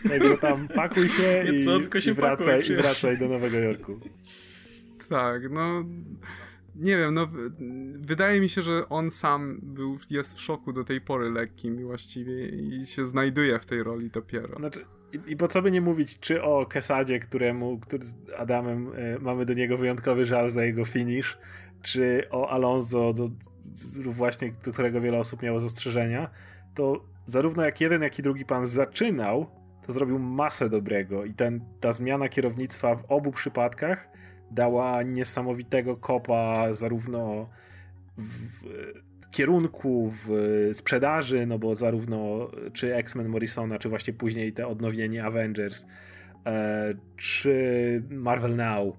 [0.08, 1.64] Tego tam pakuj się, i,
[2.02, 4.00] się i, wracaj, pakuj, i wracaj do Nowego Jorku.
[5.08, 5.84] Tak, no
[6.74, 7.28] nie wiem, no
[8.00, 11.84] wydaje mi się, że on sam był, jest w szoku do tej pory lekkim i
[11.84, 14.58] właściwie i się znajduje w tej roli dopiero.
[14.58, 18.92] Znaczy, i, i po co by nie mówić, czy o Kesadzie, któremu, który z Adamem
[18.94, 21.38] y, mamy do niego wyjątkowy żal za jego finish,
[21.82, 23.34] czy o Alonso, do, do,
[24.04, 26.30] właśnie do którego wiele osób miało zastrzeżenia,
[26.74, 29.46] to zarówno jak jeden, jak i drugi pan zaczynał,
[29.86, 34.08] to zrobił masę dobrego i ten, ta zmiana kierownictwa w obu przypadkach
[34.52, 37.48] dała niesamowitego kopa zarówno
[38.16, 40.30] w kierunku w
[40.72, 45.86] sprzedaży, no bo zarówno czy X-Men Morrisona, czy właśnie później te odnowienie Avengers,
[46.46, 48.96] e, czy Marvel Now,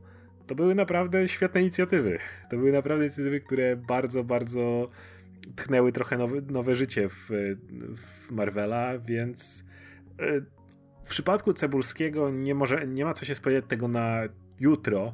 [0.47, 2.19] to były naprawdę świetne inicjatywy.
[2.49, 4.89] To były naprawdę inicjatywy, które bardzo, bardzo
[5.55, 7.29] tchnęły trochę nowe, nowe życie w,
[7.95, 9.65] w Marvela, więc
[10.19, 10.41] e,
[11.03, 14.21] w przypadku Cebulskiego nie, może, nie ma co się spodziewać tego na
[14.59, 15.13] jutro,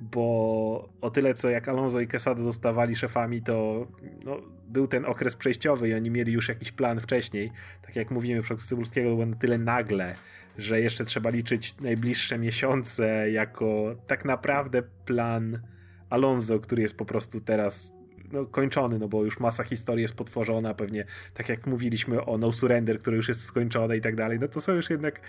[0.00, 3.86] bo o tyle co jak Alonso i Quesada zostawali szefami, to
[4.24, 7.50] no, był ten okres przejściowy i oni mieli już jakiś plan wcześniej.
[7.82, 10.14] Tak jak mówimy przypadku Cybulskiego, to było na tyle nagle,
[10.58, 15.60] że jeszcze trzeba liczyć najbliższe miesiące jako tak naprawdę plan
[16.10, 17.92] Alonso, który jest po prostu teraz
[18.32, 21.04] no, kończony, no bo już masa historii jest potworzona, pewnie
[21.34, 24.60] tak jak mówiliśmy o No Surrender, który już jest skończone i tak dalej, no to
[24.60, 25.20] są już jednak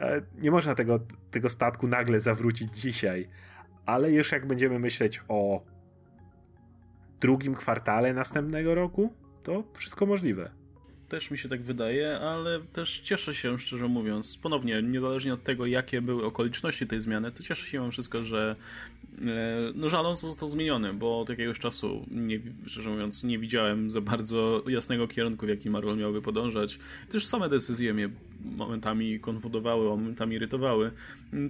[0.00, 1.00] e, nie można tego,
[1.30, 3.28] tego statku nagle zawrócić dzisiaj
[3.86, 5.62] ale już jak będziemy myśleć o
[7.20, 10.50] drugim kwartale następnego roku, to wszystko możliwe.
[11.08, 15.66] Też mi się tak wydaje, ale też cieszę się, szczerze mówiąc, ponownie, niezależnie od tego,
[15.66, 18.56] jakie były okoliczności tej zmiany, to cieszę się mimo wszystko, że
[19.74, 24.00] no, że Alonso został zmieniony, bo od jakiegoś czasu, nie, szczerze mówiąc, nie widziałem za
[24.00, 26.78] bardzo jasnego kierunku, w jakim Marvel miałby podążać.
[27.08, 28.08] Też same decyzje mnie
[28.44, 30.90] momentami konfundowały, momentami irytowały.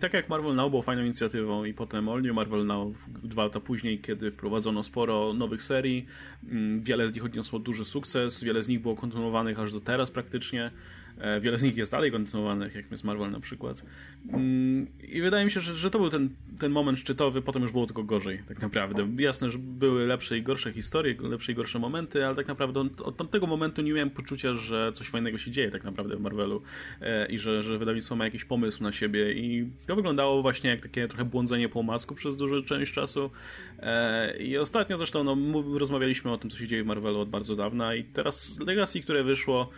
[0.01, 3.61] Tak jak Marvel Now był fajną inicjatywą i potem All New Marvel Now dwa lata
[3.61, 6.07] później, kiedy wprowadzono sporo nowych serii,
[6.51, 10.11] mm, wiele z nich odniosło duży sukces, wiele z nich było kontynuowanych aż do teraz
[10.11, 10.71] praktycznie.
[11.23, 13.83] E, wiele z nich jest dalej kontynuowanych, jak jest Marvel na przykład.
[14.33, 16.29] Mm, I wydaje mi się, że, że to był ten,
[16.59, 19.09] ten moment szczytowy, potem już było tylko gorzej, tak naprawdę.
[19.19, 23.17] Jasne, że były lepsze i gorsze historie, lepsze i gorsze momenty, ale tak naprawdę od
[23.17, 26.63] tamtego momentu nie miałem poczucia, że coś fajnego się dzieje tak naprawdę w Marvelu
[27.01, 30.81] e, i że, że wydawnictwo ma jakiś pomysł na siebie i to wyglądało właśnie jak
[30.81, 33.31] takie trochę błądzenie po masku przez dużą część czasu.
[33.79, 35.37] E, I ostatnio zresztą no,
[35.79, 39.25] rozmawialiśmy o tym, co się dzieje w Marvelu od bardzo dawna i teraz Legacy, które
[39.25, 39.71] wyszło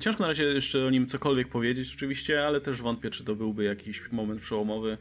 [0.00, 3.64] Ciężko na razie jeszcze o nim cokolwiek powiedzieć oczywiście, ale też wątpię, czy to byłby
[3.64, 4.98] jakiś moment przełomowy.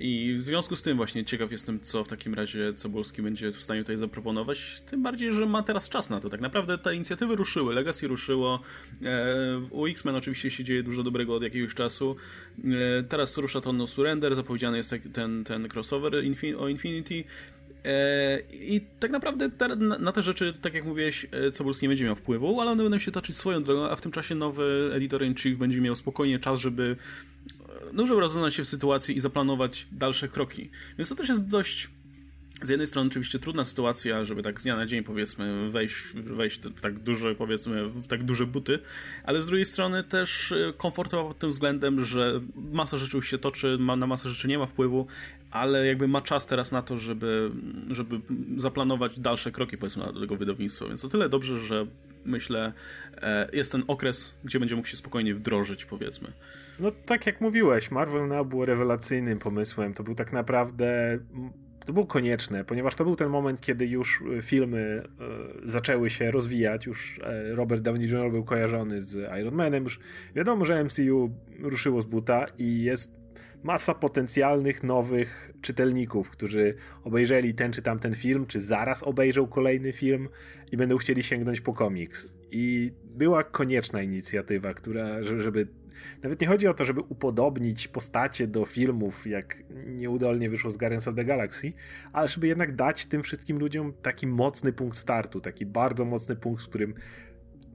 [0.00, 3.62] I w związku z tym właśnie ciekaw jestem, co w takim razie Cebulski będzie w
[3.62, 4.80] stanie tutaj zaproponować.
[4.80, 6.28] Tym bardziej, że ma teraz czas na to.
[6.28, 8.60] Tak naprawdę te inicjatywy ruszyły, Legacy ruszyło.
[9.02, 12.16] E, u X-Men oczywiście się dzieje dużo dobrego od jakiegoś czasu.
[12.58, 16.14] E, teraz rusza to No Surrender, zapowiedziany jest ten, ten crossover
[16.58, 17.24] o Infinity.
[17.84, 22.04] E, I tak naprawdę te, na te rzeczy, tak jak mówiłeś, e, Cebulski nie będzie
[22.04, 25.58] miał wpływu, ale one będą się toczyć swoją drogą, a w tym czasie nowy editor-in-chief
[25.58, 26.96] będzie miał spokojnie czas, żeby
[27.68, 30.70] e, no, żeby rozeznać się w sytuacji i zaplanować dalsze kroki.
[30.98, 31.88] Więc to też jest dość
[32.62, 36.60] z jednej strony oczywiście trudna sytuacja, żeby tak z dnia na dzień powiedzmy wejść, wejść
[36.60, 38.78] w tak duże powiedzmy w tak duże buty,
[39.24, 42.40] ale z drugiej strony też komfortowa pod tym względem, że
[42.72, 45.06] masa rzeczy już się toczy, ma, na masę rzeczy nie ma wpływu,
[45.50, 47.50] ale jakby ma czas teraz na to, żeby,
[47.90, 48.20] żeby
[48.56, 51.86] zaplanować dalsze kroki powiedzmy do tego wydawnictwa, więc o tyle dobrze, że
[52.24, 52.72] myślę
[53.16, 56.32] e, jest ten okres, gdzie będzie mógł się spokojnie wdrożyć powiedzmy.
[56.80, 61.18] No tak jak mówiłeś, Marvel Now było rewelacyjnym pomysłem, to był tak naprawdę
[61.88, 65.02] to było konieczne, ponieważ to był ten moment, kiedy już e, filmy
[65.64, 68.30] e, zaczęły się rozwijać, już e, Robert Downey Jr.
[68.30, 70.00] był kojarzony z Iron Manem, już
[70.34, 73.18] wiadomo, że MCU ruszyło z buta i jest
[73.62, 76.74] masa potencjalnych nowych czytelników, którzy
[77.04, 80.28] obejrzeli ten czy tamten film, czy zaraz obejrzą kolejny film
[80.72, 82.28] i będą chcieli sięgnąć po komiks.
[82.50, 85.68] I była konieczna inicjatywa, która, żeby
[86.22, 91.08] nawet nie chodzi o to, żeby upodobnić postacie do filmów, jak nieudolnie wyszło z Guardians
[91.08, 91.72] of the Galaxy,
[92.12, 96.62] ale żeby jednak dać tym wszystkim ludziom taki mocny punkt startu, taki bardzo mocny punkt,
[96.62, 96.94] w którym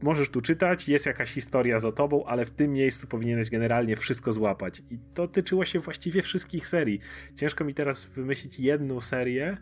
[0.04, 4.32] możesz tu czytać, jest jakaś historia za tobą, ale w tym miejscu powinieneś generalnie wszystko
[4.32, 4.82] złapać.
[4.90, 7.00] I to tyczyło się właściwie wszystkich serii.
[7.36, 9.58] Ciężko mi teraz wymyślić jedną serię,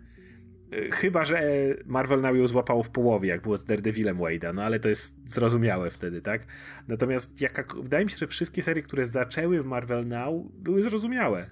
[0.73, 1.41] y, Chyba, że
[1.85, 5.29] Marvel Now ją złapało w połowie, jak było z Daredevilem Wade'a, no ale to jest
[5.31, 6.45] zrozumiałe wtedy, tak?
[6.87, 7.39] Natomiast
[7.83, 11.49] wydaje mi się, że wszystkie serie, które zaczęły w Marvel Now, były zrozumiałe.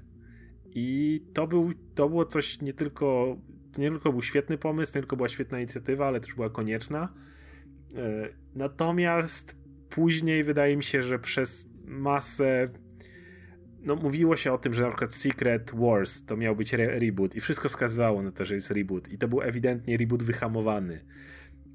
[0.66, 3.38] I to, był, to było coś nie tylko,
[3.78, 7.14] nie tylko był świetny pomysł, nie tylko była świetna inicjatywa, ale też była konieczna.
[7.95, 9.57] E, natomiast
[9.90, 12.70] później wydaje mi się, że przez masę
[13.82, 17.36] no, mówiło się o tym, że na przykład Secret Wars to miał być re reboot
[17.36, 21.06] i wszystko wskazywało na to, że jest reboot i to był ewidentnie reboot wyhamowany.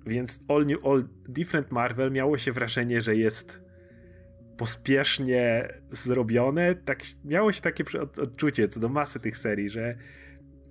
[0.07, 3.61] Więc All New, All Different Marvel miało się wrażenie, że jest
[4.57, 6.75] pospiesznie zrobione.
[6.75, 9.97] Tak, miało się takie odczucie co do masy tych serii, że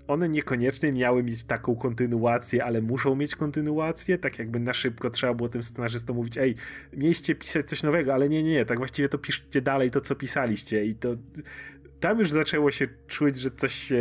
[0.07, 5.33] one niekoniecznie miały mieć taką kontynuację, ale muszą mieć kontynuację, tak jakby na szybko trzeba
[5.33, 6.55] było tym scenarzystom mówić, ej,
[6.93, 10.15] mieliście pisać coś nowego, ale nie, nie, nie, tak właściwie to piszcie dalej to, co
[10.15, 10.85] pisaliście.
[10.85, 11.15] I to
[11.99, 13.93] tam już zaczęło się czuć, że coś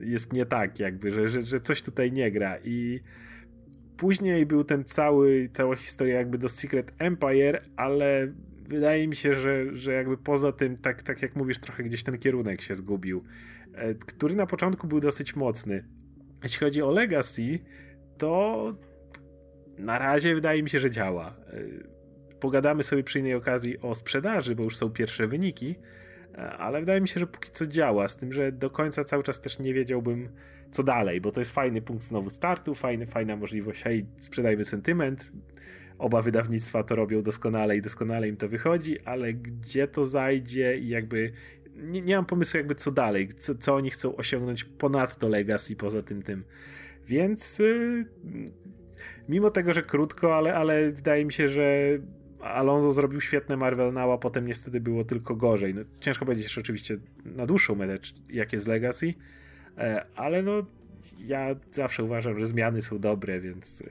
[0.00, 2.58] jest nie tak jakby, że, że, że coś tutaj nie gra.
[2.64, 3.00] I
[3.96, 8.32] później był ten cały, cała historia jakby do Secret Empire, ale
[8.68, 12.18] wydaje mi się, że, że jakby poza tym, tak, tak jak mówisz, trochę gdzieś ten
[12.18, 13.24] kierunek się zgubił.
[13.80, 15.84] E, który na początku był dosyć mocny.
[16.42, 17.58] Jeśli chodzi o Legacy,
[18.18, 18.74] to
[19.78, 21.26] na razie wydaje mi się, że działa.
[21.28, 21.54] E,
[22.40, 25.74] pogadamy sobie przy innej okazji o sprzedaży, bo już są pierwsze wyniki,
[26.34, 29.22] e, ale wydaje mi się, że póki co działa, z tym, że do końca cały
[29.22, 30.28] czas też nie wiedziałbym,
[30.70, 35.32] co dalej, bo to jest fajny punkt znowu startu, fajny, fajna możliwość, hej, sprzedajmy sentyment,
[35.98, 40.88] oba wydawnictwa to robią doskonale i doskonale im to wychodzi, ale gdzie to zajdzie i
[40.88, 41.32] jakby
[41.80, 46.02] nie, nie mam pomysłu jakby co dalej, co, co oni chcą osiągnąć ponadto Legacy, poza
[46.02, 46.44] tym tym.
[47.06, 48.06] Więc yy,
[49.28, 51.98] mimo tego, że krótko, ale, ale wydaje mi się, że
[52.40, 55.74] Alonso zrobił świetne Marvel Now, a potem niestety było tylko gorzej.
[55.74, 57.94] No, ciężko powiedzieć oczywiście na dłuższą metę,
[58.30, 59.14] jak jest Legacy,
[59.78, 60.66] e, ale no
[61.24, 63.86] ja zawsze uważam, że zmiany są dobre, więc e,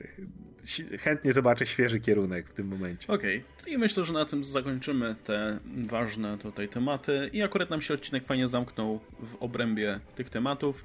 [0.98, 3.12] chętnie zobaczę świeży kierunek w tym momencie.
[3.12, 3.72] Okej, okay.
[3.72, 8.26] i myślę, że na tym zakończymy te ważne tutaj tematy i akurat nam się odcinek
[8.26, 10.84] fajnie zamknął w obrębie tych tematów.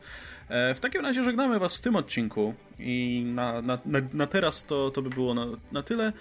[0.50, 4.66] E, w takim razie żegnamy Was w tym odcinku i na, na, na, na teraz
[4.66, 6.14] to, to by było na, na tyle.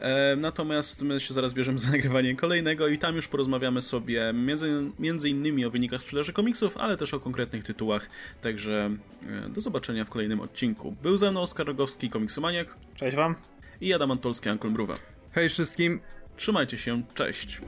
[0.00, 4.90] E, natomiast my się zaraz bierzemy za nagrywanie kolejnego i tam już porozmawiamy sobie między,
[4.98, 8.10] między innymi o wynikach sprzedaży komiksów, ale też o konkretnych tytułach.
[8.42, 8.90] Także
[9.28, 10.94] e, do zobaczenia w kolejnym odcinku.
[11.02, 12.74] Był ze mną Oskar Rogowski, komiksomaniak.
[12.94, 13.34] Cześć Wam.
[13.80, 14.94] I Adam Antolski, Ankol Mruwa.
[15.32, 16.00] Hej wszystkim.
[16.36, 17.60] Trzymajcie się, cześć.